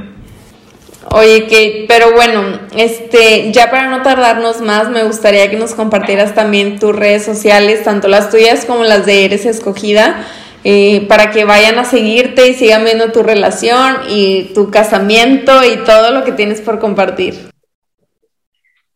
Oye, 1.12 1.44
Kate, 1.44 1.86
pero 1.88 2.12
bueno, 2.12 2.60
este, 2.76 3.52
ya 3.52 3.72
para 3.72 3.88
no 3.88 4.04
tardarnos 4.04 4.62
más, 4.62 4.90
me 4.90 5.04
gustaría 5.04 5.50
que 5.50 5.58
nos 5.58 5.74
compartieras 5.74 6.36
también 6.36 6.78
tus 6.78 6.96
redes 6.96 7.26
sociales, 7.26 7.84
tanto 7.84 8.08
las 8.08 8.30
tuyas 8.30 8.66
como 8.66 8.84
las 8.84 9.08
de 9.08 9.26
Eres 9.26 9.46
Escogida, 9.46 10.24
eh, 10.64 11.08
para 11.08 11.32
que 11.32 11.46
vayan 11.46 11.80
a 11.80 11.86
seguirte 11.86 12.50
y 12.50 12.54
sigan 12.54 12.84
viendo 12.84 13.12
tu 13.12 13.24
relación 13.24 14.02
y 14.08 14.52
tu 14.54 14.70
casamiento 14.70 15.64
y 15.64 15.78
todo 15.78 16.12
lo 16.12 16.24
que 16.26 16.34
tienes 16.34 16.62
por 16.62 16.80
compartir. 16.80 17.50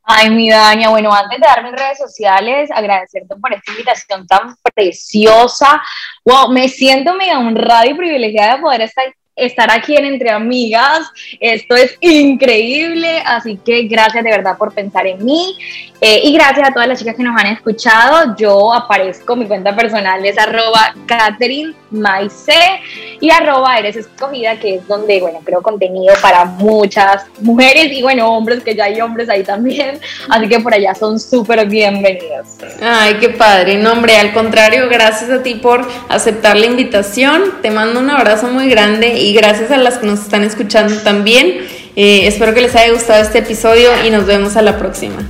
Ay, 0.05 0.30
mi 0.32 0.49
Daña, 0.49 0.89
bueno, 0.89 1.13
antes 1.13 1.39
de 1.39 1.47
dar 1.47 1.63
mis 1.63 1.71
redes 1.71 1.97
sociales, 1.97 2.69
agradecerte 2.71 3.36
por 3.38 3.53
esta 3.53 3.71
invitación 3.71 4.28
tan 4.28 4.53
preciosa. 4.76 5.82
Wow, 6.26 6.51
me 6.51 6.69
siento 6.69 7.13
mega 7.15 7.39
honrada 7.39 7.86
y 7.88 7.93
privilegiada 7.93 8.55
de 8.55 8.61
poder 8.61 8.82
estar 8.82 9.05
estar 9.36 9.71
aquí 9.71 9.95
en 9.95 10.05
Entre 10.05 10.29
Amigas. 10.29 11.11
Esto 11.39 11.75
es 11.75 11.97
increíble, 12.01 13.21
así 13.25 13.57
que 13.57 13.84
gracias 13.84 14.23
de 14.23 14.29
verdad 14.29 14.57
por 14.57 14.73
pensar 14.73 15.07
en 15.07 15.23
mí 15.23 15.57
eh, 16.01 16.21
y 16.23 16.34
gracias 16.34 16.69
a 16.69 16.73
todas 16.73 16.88
las 16.88 16.99
chicas 16.99 17.15
que 17.15 17.23
nos 17.23 17.39
han 17.39 17.47
escuchado. 17.47 18.36
Yo 18.38 18.73
aparezco, 18.73 19.36
mi 19.36 19.45
cuenta 19.45 19.75
personal 19.75 20.25
es 20.25 20.38
arroba 20.38 20.93
Catherine 21.05 21.73
y 23.19 23.29
arroba 23.29 23.77
Eres 23.77 23.95
Escogida, 23.95 24.59
que 24.59 24.75
es 24.75 24.88
donde, 24.88 25.21
bueno, 25.21 25.39
creo 25.43 25.61
contenido 25.61 26.13
para 26.21 26.43
muchas 26.45 27.25
mujeres 27.39 27.91
y, 27.91 28.01
bueno, 28.01 28.36
hombres, 28.36 28.63
que 28.63 28.75
ya 28.75 28.86
hay 28.86 28.99
hombres 28.99 29.29
ahí 29.29 29.43
también. 29.43 29.99
Así 30.29 30.47
que 30.49 30.59
por 30.59 30.73
allá 30.73 30.95
son 30.95 31.19
súper 31.19 31.67
bienvenidos. 31.67 32.57
Ay, 32.81 33.15
qué 33.19 33.29
padre. 33.29 33.77
No, 33.77 33.93
hombre, 33.93 34.17
al 34.17 34.34
contrario, 34.34 34.89
gracias 34.89 35.29
a 35.29 35.43
ti 35.43 35.55
por 35.55 35.88
aceptar 36.09 36.57
la 36.57 36.65
invitación. 36.65 37.61
Te 37.61 37.69
mando 37.69 37.99
un 37.99 38.09
abrazo 38.09 38.47
muy 38.47 38.69
grande 38.69 39.19
y 39.24 39.34
gracias 39.34 39.71
a 39.71 39.78
las 39.78 39.97
que 39.97 40.05
nos 40.05 40.19
están 40.19 40.43
escuchando 40.43 40.95
también. 40.97 41.61
Eh, 41.95 42.28
espero 42.28 42.53
que 42.53 42.61
les 42.61 42.76
haya 42.76 42.91
gustado 42.91 43.21
este 43.21 43.39
episodio 43.39 43.89
y 44.05 44.09
nos 44.09 44.26
vemos 44.26 44.55
a 44.57 44.61
la 44.61 44.78
próxima. 44.78 45.26